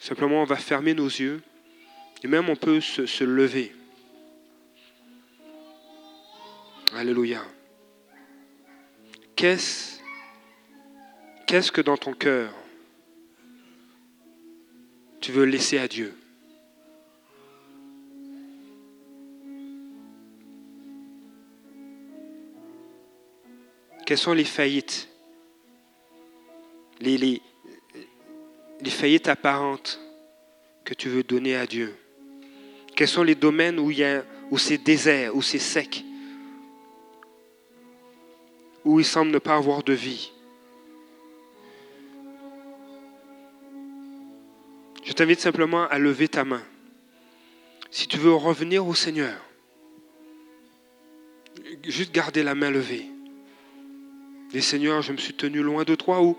simplement 0.00 0.42
on 0.42 0.46
va 0.46 0.56
fermer 0.56 0.94
nos 0.94 1.06
yeux 1.06 1.40
et 2.24 2.26
même 2.26 2.48
on 2.48 2.56
peut 2.56 2.80
se, 2.80 3.22
lever. 3.22 3.72
Alléluia. 6.96 7.44
Qu'est-ce 9.36 10.00
que 11.70 11.82
dans 11.82 11.96
ton 11.96 12.14
cœur 12.14 12.52
tu 15.20 15.30
veux 15.30 15.44
laisser 15.44 15.78
à 15.78 15.86
Dieu? 15.86 16.12
Quelles 24.08 24.16
sont 24.16 24.32
les 24.32 24.44
faillites? 24.44 25.06
Les, 26.98 27.42
faillites 28.86 29.28
apparentes 29.28 30.00
que 30.86 30.94
tu 30.94 31.10
veux 31.10 31.22
donner 31.22 31.56
à 31.56 31.66
Dieu 31.66 31.94
Quels 32.96 33.06
sont 33.06 33.22
les 33.22 33.34
domaines 33.34 33.78
où, 33.78 33.92
où 34.50 34.56
c'est 34.56 34.78
désert, 34.78 35.36
où 35.36 35.42
c'est 35.42 35.58
sec 35.58 36.06
où 38.82 38.98
il 38.98 39.04
semble 39.04 39.30
ne 39.30 39.38
pas 39.38 39.56
avoir 39.56 39.82
de 39.82 39.92
vie? 39.92 40.32
Je 45.04 45.12
t'invite 45.12 45.40
simplement 45.40 45.86
à 45.86 45.98
lever 45.98 46.28
ta 46.28 46.46
main. 46.46 46.62
Si 47.90 48.08
tu 48.08 48.16
veux 48.16 48.32
revenir 48.32 48.86
au 48.86 48.94
Seigneur, 48.94 49.36
juste 51.84 52.14
garder 52.14 52.42
la 52.42 52.54
main 52.54 52.70
levée. 52.70 53.04
Et 54.52 54.60
Seigneur, 54.60 55.02
je 55.02 55.12
me 55.12 55.18
suis 55.18 55.34
tenu 55.34 55.60
loin 55.62 55.84
de 55.84 55.94
toi 55.94 56.22
ou 56.22 56.36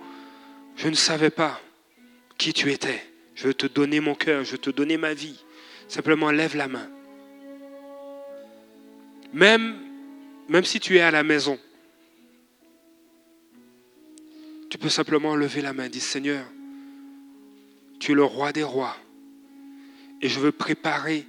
je 0.76 0.88
ne 0.88 0.96
savais 0.96 1.30
pas 1.30 1.62
qui 2.38 2.54
tu 2.54 2.72
étais. 2.72 3.04
Je 3.36 3.48
veux 3.48 3.54
te 3.54 3.68
donner 3.68 4.00
mon 4.00 4.16
cœur, 4.16 4.44
je 4.44 4.54
veux 4.54 4.58
te 4.58 4.70
donner 4.70 4.98
ma 4.98 5.14
vie. 5.14 5.44
Simplement 5.88 6.32
lève 6.32 6.56
la 6.56 6.68
main. 6.68 6.90
Même, 9.34 9.78
même 10.48 10.66
si 10.66 10.80
tu 10.80 10.98
es 10.98 11.02
à 11.02 11.12
la 11.12 11.24
maison, 11.24 11.60
tu 14.70 14.78
peux 14.78 14.90
simplement 14.90 15.36
lever 15.36 15.62
la 15.62 15.74
main 15.74 15.90
dire 15.90 16.02
Seigneur, 16.02 16.46
tu 18.00 18.12
es 18.12 18.16
le 18.16 18.24
roi 18.24 18.52
des 18.52 18.64
rois 18.64 18.96
et 20.22 20.30
je 20.30 20.40
veux 20.40 20.52
préparer 20.52 21.26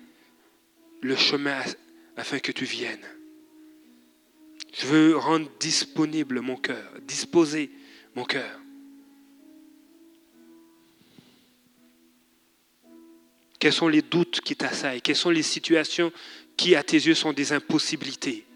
le 1.03 1.17
chemin 1.17 1.61
afin 2.17 2.39
que 2.39 2.53
tu 2.53 2.65
viennes. 2.65 3.07
Je 4.73 4.87
veux 4.87 5.17
rendre 5.17 5.51
disponible 5.59 6.41
mon 6.41 6.57
cœur, 6.57 6.93
disposer 7.03 7.71
mon 8.15 8.25
cœur. 8.25 8.59
Quels 13.59 13.73
sont 13.73 13.89
les 13.89 14.03
doutes 14.03 14.41
qui 14.41 14.57
t'assaillent? 14.57 15.03
Quelles 15.03 15.17
sont 15.17 15.31
les 15.31 15.43
situations 15.43 16.13
qui, 16.57 16.75
à 16.75 16.83
tes 16.83 16.97
yeux, 16.97 17.15
sont 17.15 17.33
des 17.33 17.53
impossibilités? 17.53 18.47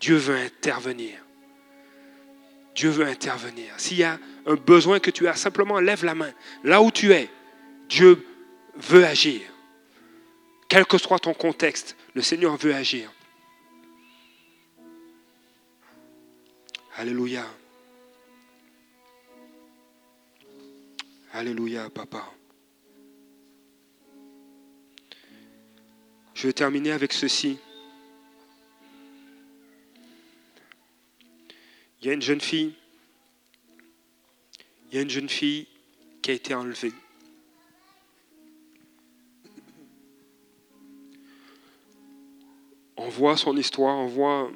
Dieu 0.00 0.16
veut 0.16 0.36
intervenir. 0.36 1.24
Dieu 2.74 2.90
veut 2.90 3.06
intervenir. 3.06 3.72
S'il 3.76 3.98
y 3.98 4.04
a 4.04 4.18
un 4.46 4.54
besoin 4.54 5.00
que 5.00 5.10
tu 5.10 5.28
as, 5.28 5.34
simplement 5.34 5.80
lève 5.80 6.04
la 6.04 6.14
main. 6.14 6.32
Là 6.64 6.82
où 6.82 6.90
tu 6.90 7.12
es, 7.12 7.28
Dieu 7.88 8.24
veut 8.76 9.04
agir. 9.04 9.42
Quel 10.68 10.86
que 10.86 10.98
soit 10.98 11.18
ton 11.18 11.34
contexte, 11.34 11.96
le 12.14 12.22
Seigneur 12.22 12.56
veut 12.56 12.74
agir. 12.74 13.12
Alléluia. 16.98 17.46
Alléluia, 21.32 21.88
papa. 21.90 22.28
Je 26.34 26.48
vais 26.48 26.52
terminer 26.52 26.90
avec 26.90 27.12
ceci. 27.12 27.56
Il 32.02 32.08
y 32.08 32.10
a 32.10 32.14
une 32.14 32.22
jeune 32.22 32.40
fille, 32.40 32.74
il 34.90 34.96
y 34.96 34.98
a 34.98 35.02
une 35.02 35.10
jeune 35.10 35.28
fille 35.28 35.68
qui 36.20 36.32
a 36.32 36.34
été 36.34 36.52
enlevée. 36.52 36.92
On 42.96 43.08
voit 43.08 43.36
son 43.36 43.56
histoire, 43.56 43.96
on 43.98 44.08
voit 44.08 44.50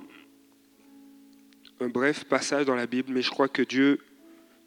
un 1.83 1.89
bref 1.89 2.25
passage 2.25 2.65
dans 2.65 2.75
la 2.75 2.87
Bible, 2.87 3.13
mais 3.13 3.23
je 3.23 3.31
crois 3.31 3.49
que 3.49 3.63
Dieu 3.63 3.99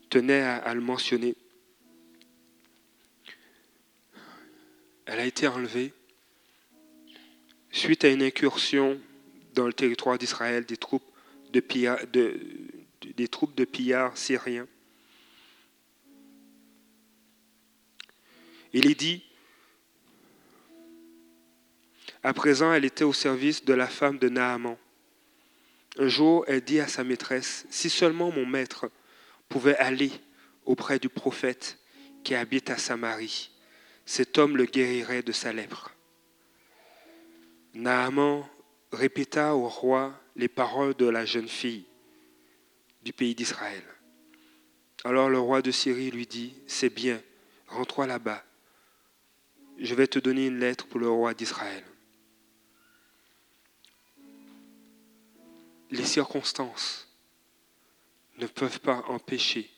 tenait 0.10 0.42
à, 0.42 0.74
le 0.74 0.82
mentionner. 0.82 1.36
Elle 5.06 5.20
a 5.20 5.26
été 5.26 5.48
enlevée 5.48 5.94
suite 7.72 8.06
à 8.06 8.10
une 8.10 8.22
incursion 8.22 9.00
dans 9.54 9.68
le 9.68 9.74
territoire 9.74 10.18
d'Israël 10.18 10.66
des 10.66 10.78
troupes 10.78 11.04
de, 11.52 11.62
de, 12.12 12.40
des 13.16 13.28
troupes 13.28 13.56
de 13.56 13.66
pillards 13.66 14.18
syriens. 14.18 14.68
Il 18.74 18.90
est 18.90 18.96
dit, 18.96 19.24
à 22.24 22.34
présent 22.34 22.74
elle 22.74 22.86
était 22.86 23.04
au 23.04 23.14
service 23.14 23.64
de 23.64 23.74
la 23.74 23.88
femme 23.88 24.18
de 24.18 24.28
Naaman. 24.28 24.78
Un 25.98 26.08
jour, 26.08 26.44
elle 26.48 26.62
dit 26.62 26.80
à 26.80 26.88
sa 26.88 27.04
maîtresse, 27.04 27.66
si 27.70 27.90
seulement 27.90 28.32
mon 28.32 28.46
maître 28.46 28.90
pouvait 29.48 29.78
aller 29.78 30.12
auprès 30.66 31.00
du 31.00 31.08
prophète 31.08 31.80
qui 32.24 32.36
habite 32.36 32.70
à 32.70 32.78
Samarie, 32.78 33.52
cet 34.06 34.38
homme 34.38 34.58
le 34.58 34.66
guérirait 34.66 35.24
de 35.24 35.32
sa 35.32 35.54
lèpre. 35.54 35.94
Naaman 37.74 38.46
répéta 38.92 39.56
au 39.56 39.68
roi 39.68 40.20
les 40.36 40.48
paroles 40.48 40.96
de 40.96 41.08
la 41.08 41.26
jeune 41.26 41.48
fille 41.48 41.86
du 43.04 43.14
pays 43.14 43.36
d'Israël. 43.36 43.84
Alors 45.04 45.30
le 45.30 45.40
roi 45.40 45.62
de 45.62 45.72
Syrie 45.72 46.12
lui 46.12 46.26
dit, 46.26 46.56
c'est 46.68 46.90
bien, 46.90 47.22
rends-toi 47.68 48.08
là-bas. 48.08 48.44
Je 49.78 49.94
vais 49.94 50.08
te 50.08 50.20
donner 50.20 50.48
une 50.48 50.60
lettre 50.60 50.88
pour 50.88 51.00
le 51.00 51.10
roi 51.10 51.34
d'Israël. 51.34 51.84
Les 55.92 56.06
circonstances 56.06 57.08
ne 58.38 58.48
peuvent 58.48 58.80
pas 58.80 59.04
empêcher 59.08 59.70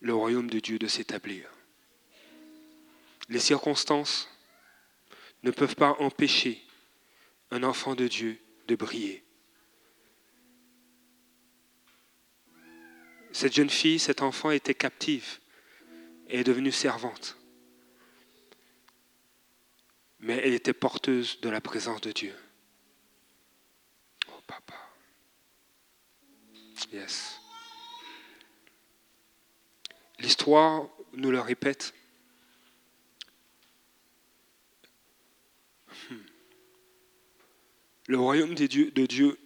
le 0.00 0.14
royaume 0.14 0.50
de 0.50 0.60
Dieu 0.60 0.78
de 0.78 0.86
s'établir. 0.86 1.48
Les 3.28 3.40
circonstances 3.40 4.28
ne 5.42 5.50
peuvent 5.50 5.76
pas 5.76 5.96
empêcher 6.00 6.62
un 7.50 7.62
enfant 7.62 7.94
de 7.94 8.08
Dieu 8.08 8.38
de 8.66 8.76
briller. 8.76 9.24
Cette 13.32 13.54
jeune 13.54 13.70
fille, 13.70 13.98
cet 13.98 14.22
enfant 14.22 14.50
était 14.50 14.74
captive 14.74 15.38
et 16.28 16.40
est 16.40 16.44
devenue 16.44 16.72
servante. 16.72 17.36
Mais 20.20 20.40
elle 20.42 20.54
était 20.54 20.72
porteuse 20.72 21.40
de 21.40 21.48
la 21.48 21.60
présence 21.60 22.00
de 22.00 22.12
Dieu. 22.12 22.34
Papa. 24.48 24.74
Yes. 26.92 27.38
L'histoire 30.18 30.88
nous 31.12 31.30
le 31.30 31.38
répète. 31.38 31.94
Hmm. 36.10 36.16
Le 38.06 38.18
royaume 38.18 38.54
de 38.54 38.66
Dieu, 38.66 38.90
de 38.90 39.06
Dieu 39.06 39.38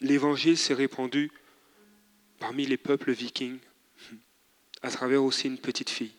l'évangile 0.00 0.58
s'est 0.58 0.74
répandu 0.74 1.32
parmi 2.38 2.66
les 2.66 2.76
peuples 2.76 3.12
vikings 3.12 3.58
à 4.82 4.90
travers 4.90 5.24
aussi 5.24 5.48
une 5.48 5.58
petite 5.58 5.90
fille 5.90 6.14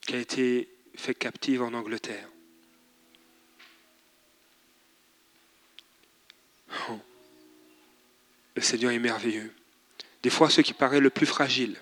qui 0.00 0.16
a 0.16 0.18
été 0.18 0.68
faite 0.96 1.18
captive 1.18 1.62
en 1.62 1.72
Angleterre. 1.72 2.28
Oh. 6.88 6.98
Le 8.54 8.62
Seigneur 8.62 8.92
est 8.92 8.98
merveilleux. 8.98 9.52
Des 10.22 10.30
fois, 10.30 10.50
ce 10.50 10.60
qui 10.60 10.74
paraît 10.74 11.00
le 11.00 11.10
plus 11.10 11.26
fragile, 11.26 11.76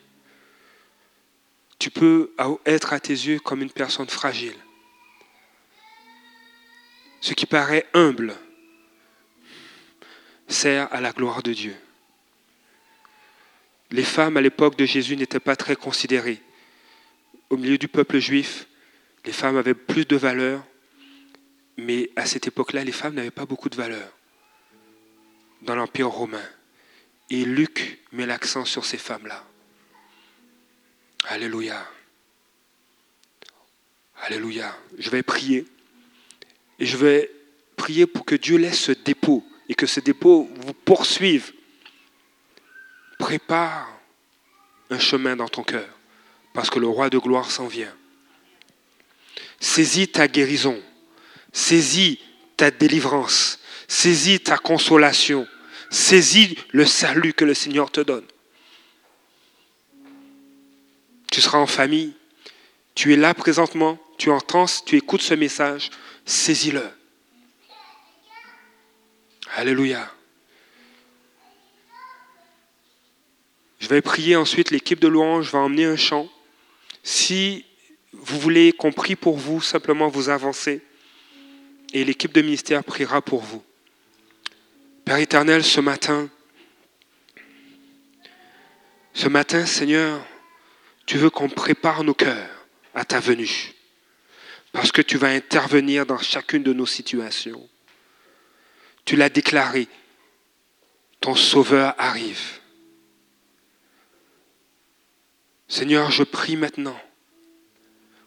tu 1.78 1.90
peux 1.90 2.32
être 2.66 2.92
à 2.92 3.00
tes 3.00 3.12
yeux 3.12 3.38
comme 3.38 3.62
une 3.62 3.70
personne 3.70 4.08
fragile. 4.08 4.56
Ce 7.20 7.34
qui 7.34 7.46
paraît 7.46 7.86
humble 7.94 8.34
sert 10.46 10.92
à 10.92 11.00
la 11.00 11.12
gloire 11.12 11.42
de 11.42 11.52
Dieu. 11.52 11.76
Les 13.90 14.04
femmes 14.04 14.36
à 14.36 14.40
l'époque 14.40 14.76
de 14.76 14.84
Jésus 14.84 15.16
n'étaient 15.16 15.40
pas 15.40 15.56
très 15.56 15.76
considérées. 15.76 16.42
Au 17.50 17.56
milieu 17.56 17.78
du 17.78 17.88
peuple 17.88 18.18
juif, 18.18 18.66
les 19.24 19.32
femmes 19.32 19.56
avaient 19.56 19.74
plus 19.74 20.04
de 20.04 20.16
valeur, 20.16 20.62
mais 21.76 22.10
à 22.16 22.26
cette 22.26 22.46
époque-là, 22.46 22.84
les 22.84 22.92
femmes 22.92 23.14
n'avaient 23.14 23.30
pas 23.30 23.46
beaucoup 23.46 23.68
de 23.68 23.76
valeur 23.76 24.17
dans 25.62 25.74
l'Empire 25.74 26.08
romain. 26.08 26.44
Et 27.30 27.44
Luc 27.44 27.98
met 28.12 28.26
l'accent 28.26 28.64
sur 28.64 28.84
ces 28.84 28.98
femmes-là. 28.98 29.44
Alléluia. 31.24 31.86
Alléluia. 34.22 34.76
Je 34.98 35.10
vais 35.10 35.22
prier. 35.22 35.66
Et 36.78 36.86
je 36.86 36.96
vais 36.96 37.30
prier 37.76 38.06
pour 38.06 38.24
que 38.24 38.34
Dieu 38.34 38.56
laisse 38.56 38.80
ce 38.80 38.92
dépôt 38.92 39.44
et 39.68 39.74
que 39.74 39.86
ce 39.86 40.00
dépôt 40.00 40.48
vous 40.54 40.72
poursuive. 40.72 41.52
Prépare 43.18 43.88
un 44.90 44.98
chemin 44.98 45.36
dans 45.36 45.48
ton 45.48 45.62
cœur 45.62 45.88
parce 46.54 46.70
que 46.70 46.78
le 46.78 46.88
roi 46.88 47.10
de 47.10 47.18
gloire 47.18 47.50
s'en 47.50 47.66
vient. 47.66 47.94
Saisis 49.60 50.08
ta 50.08 50.28
guérison. 50.28 50.80
Saisis 51.52 52.20
ta 52.56 52.70
délivrance. 52.70 53.58
Saisis 53.88 54.40
ta 54.40 54.58
consolation. 54.58 55.48
Saisis 55.90 56.56
le 56.70 56.84
salut 56.84 57.32
que 57.32 57.44
le 57.44 57.54
Seigneur 57.54 57.90
te 57.90 58.00
donne. 58.00 58.26
Tu 61.32 61.40
seras 61.40 61.58
en 61.58 61.66
famille. 61.66 62.14
Tu 62.94 63.12
es 63.14 63.16
là 63.16 63.34
présentement. 63.34 63.98
Tu 64.18 64.30
entends, 64.30 64.66
tu 64.84 64.96
écoutes 64.96 65.22
ce 65.22 65.34
message. 65.34 65.90
Saisis-le. 66.26 66.84
Alléluia. 69.54 70.12
Je 73.78 73.88
vais 73.88 74.02
prier 74.02 74.36
ensuite, 74.36 74.70
l'équipe 74.70 75.00
de 75.00 75.08
louange 75.08 75.50
va 75.50 75.60
emmener 75.60 75.86
un 75.86 75.96
chant. 75.96 76.28
Si 77.02 77.64
vous 78.12 78.38
voulez 78.38 78.72
qu'on 78.72 78.92
prie 78.92 79.16
pour 79.16 79.38
vous, 79.38 79.62
simplement 79.62 80.08
vous 80.08 80.28
avancez 80.28 80.82
et 81.94 82.04
l'équipe 82.04 82.32
de 82.32 82.42
ministère 82.42 82.84
priera 82.84 83.22
pour 83.22 83.40
vous. 83.40 83.64
Père 85.08 85.16
éternel, 85.16 85.64
ce 85.64 85.80
matin, 85.80 86.28
ce 89.14 89.26
matin, 89.26 89.64
Seigneur, 89.64 90.22
tu 91.06 91.16
veux 91.16 91.30
qu'on 91.30 91.48
prépare 91.48 92.04
nos 92.04 92.12
cœurs 92.12 92.66
à 92.92 93.06
ta 93.06 93.18
venue, 93.18 93.72
parce 94.70 94.92
que 94.92 95.00
tu 95.00 95.16
vas 95.16 95.28
intervenir 95.28 96.04
dans 96.04 96.18
chacune 96.18 96.62
de 96.62 96.74
nos 96.74 96.84
situations. 96.84 97.66
Tu 99.06 99.16
l'as 99.16 99.30
déclaré, 99.30 99.88
ton 101.20 101.34
Sauveur 101.34 101.94
arrive. 101.96 102.60
Seigneur, 105.68 106.10
je 106.10 106.22
prie 106.22 106.56
maintenant 106.56 107.00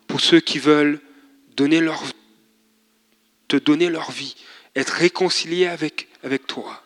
pour 0.07 0.19
ceux 0.19 0.39
qui 0.39 0.57
veulent 0.57 0.99
donner 1.55 1.79
leur, 1.79 2.01
te 3.47 3.57
donner 3.57 3.91
leur 3.91 4.09
vie, 4.09 4.35
être 4.75 4.93
réconciliés 4.93 5.67
avec, 5.67 6.07
avec 6.23 6.47
toi. 6.47 6.83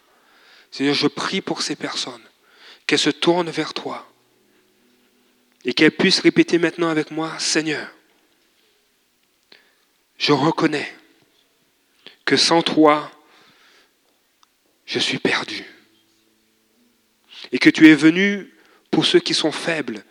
Seigneur, 0.72 0.94
je 0.94 1.08
prie 1.08 1.42
pour 1.42 1.62
ces 1.62 1.76
personnes, 1.76 2.24
qu'elles 2.86 3.00
se 3.00 3.10
tournent 3.10 3.50
vers 3.50 3.74
toi 3.74 4.08
et 5.66 5.74
qu'elles 5.74 5.92
puissent 5.92 6.20
répéter 6.20 6.60
maintenant 6.60 6.90
avec 6.90 7.12
moi, 7.12 7.38
Seigneur, 7.40 7.90
je 10.18 10.32
reconnais 10.32 10.94
que 12.24 12.38
sans 12.38 12.62
toi, 12.62 13.12
je 14.86 15.00
suis 15.00 15.18
perdu. 15.18 15.66
Et 17.52 17.60
que 17.60 17.70
tu 17.70 17.90
es 17.90 17.96
venu 17.96 18.54
pour 18.92 19.06
ceux 19.06 19.20
qui 19.20 19.34
sont 19.34 19.52
faibles, 19.52 20.04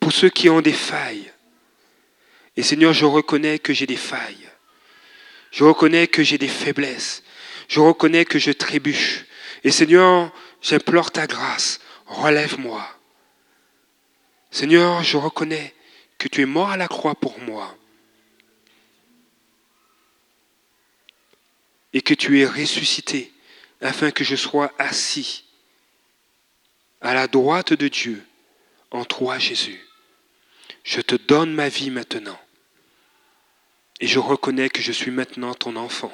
pour 0.00 0.12
ceux 0.12 0.30
qui 0.30 0.48
ont 0.50 0.60
des 0.60 0.72
failles. 0.72 1.30
Et 2.56 2.62
Seigneur, 2.62 2.92
je 2.92 3.04
reconnais 3.04 3.58
que 3.58 3.72
j'ai 3.72 3.86
des 3.86 3.96
failles. 3.96 4.50
Je 5.50 5.64
reconnais 5.64 6.06
que 6.06 6.22
j'ai 6.22 6.38
des 6.38 6.48
faiblesses. 6.48 7.22
Je 7.72 7.80
reconnais 7.80 8.26
que 8.26 8.38
je 8.38 8.50
trébuche. 8.50 9.24
Et 9.64 9.70
Seigneur, 9.70 10.30
j'implore 10.60 11.10
ta 11.10 11.26
grâce. 11.26 11.80
Relève-moi. 12.04 12.86
Seigneur, 14.50 15.02
je 15.02 15.16
reconnais 15.16 15.74
que 16.18 16.28
tu 16.28 16.42
es 16.42 16.44
mort 16.44 16.68
à 16.68 16.76
la 16.76 16.86
croix 16.86 17.14
pour 17.14 17.38
moi. 17.38 17.74
Et 21.94 22.02
que 22.02 22.12
tu 22.12 22.40
es 22.40 22.46
ressuscité 22.46 23.32
afin 23.80 24.10
que 24.10 24.22
je 24.22 24.36
sois 24.36 24.70
assis 24.76 25.46
à 27.00 27.14
la 27.14 27.26
droite 27.26 27.72
de 27.72 27.88
Dieu 27.88 28.22
en 28.90 29.06
toi, 29.06 29.38
Jésus. 29.38 29.80
Je 30.84 31.00
te 31.00 31.14
donne 31.14 31.54
ma 31.54 31.70
vie 31.70 31.88
maintenant. 31.88 32.38
Et 33.98 34.06
je 34.06 34.18
reconnais 34.18 34.68
que 34.68 34.82
je 34.82 34.92
suis 34.92 35.10
maintenant 35.10 35.54
ton 35.54 35.76
enfant. 35.76 36.12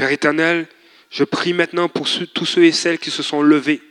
Père 0.00 0.12
éternel, 0.12 0.66
je 1.10 1.24
prie 1.24 1.52
maintenant 1.52 1.90
pour 1.90 2.08
tous 2.32 2.46
ceux 2.46 2.64
et 2.64 2.72
celles 2.72 2.98
qui 2.98 3.10
se 3.10 3.22
sont 3.22 3.42
levés. 3.42 3.82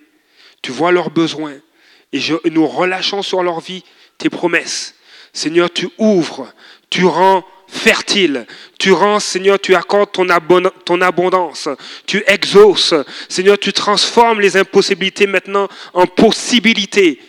Tu 0.63 0.71
vois 0.71 0.91
leurs 0.91 1.11
besoins 1.11 1.53
et 2.11 2.19
nous 2.49 2.65
relâchons 2.65 3.21
sur 3.21 3.43
leur 3.43 3.59
vie 3.59 3.83
tes 4.17 4.31
promesses. 4.31 4.95
Seigneur, 5.33 5.71
tu 5.71 5.87
ouvres, 5.99 6.51
tu 6.89 7.05
rends 7.05 7.45
fertile. 7.67 8.47
Tu 8.79 8.91
rends, 8.91 9.19
Seigneur, 9.19 9.59
tu 9.59 9.75
accordes 9.75 10.11
ton, 10.11 10.25
ton 10.83 10.99
abondance. 11.01 11.69
Tu 12.07 12.23
exauces. 12.25 12.95
Seigneur, 13.27 13.59
tu 13.59 13.71
transformes 13.71 14.41
les 14.41 14.57
impossibilités 14.57 15.27
maintenant 15.27 15.67
en 15.93 16.07
possibilités. 16.07 17.21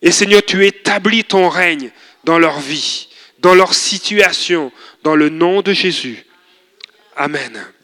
Et 0.00 0.12
Seigneur, 0.12 0.42
tu 0.42 0.64
établis 0.64 1.24
ton 1.24 1.50
règne 1.50 1.90
dans 2.24 2.38
leur 2.38 2.58
vie, 2.58 3.10
dans 3.40 3.54
leur 3.54 3.74
situation, 3.74 4.72
dans 5.02 5.14
le 5.14 5.28
nom 5.28 5.60
de 5.60 5.74
Jésus. 5.74 6.24
Amen. 7.18 7.77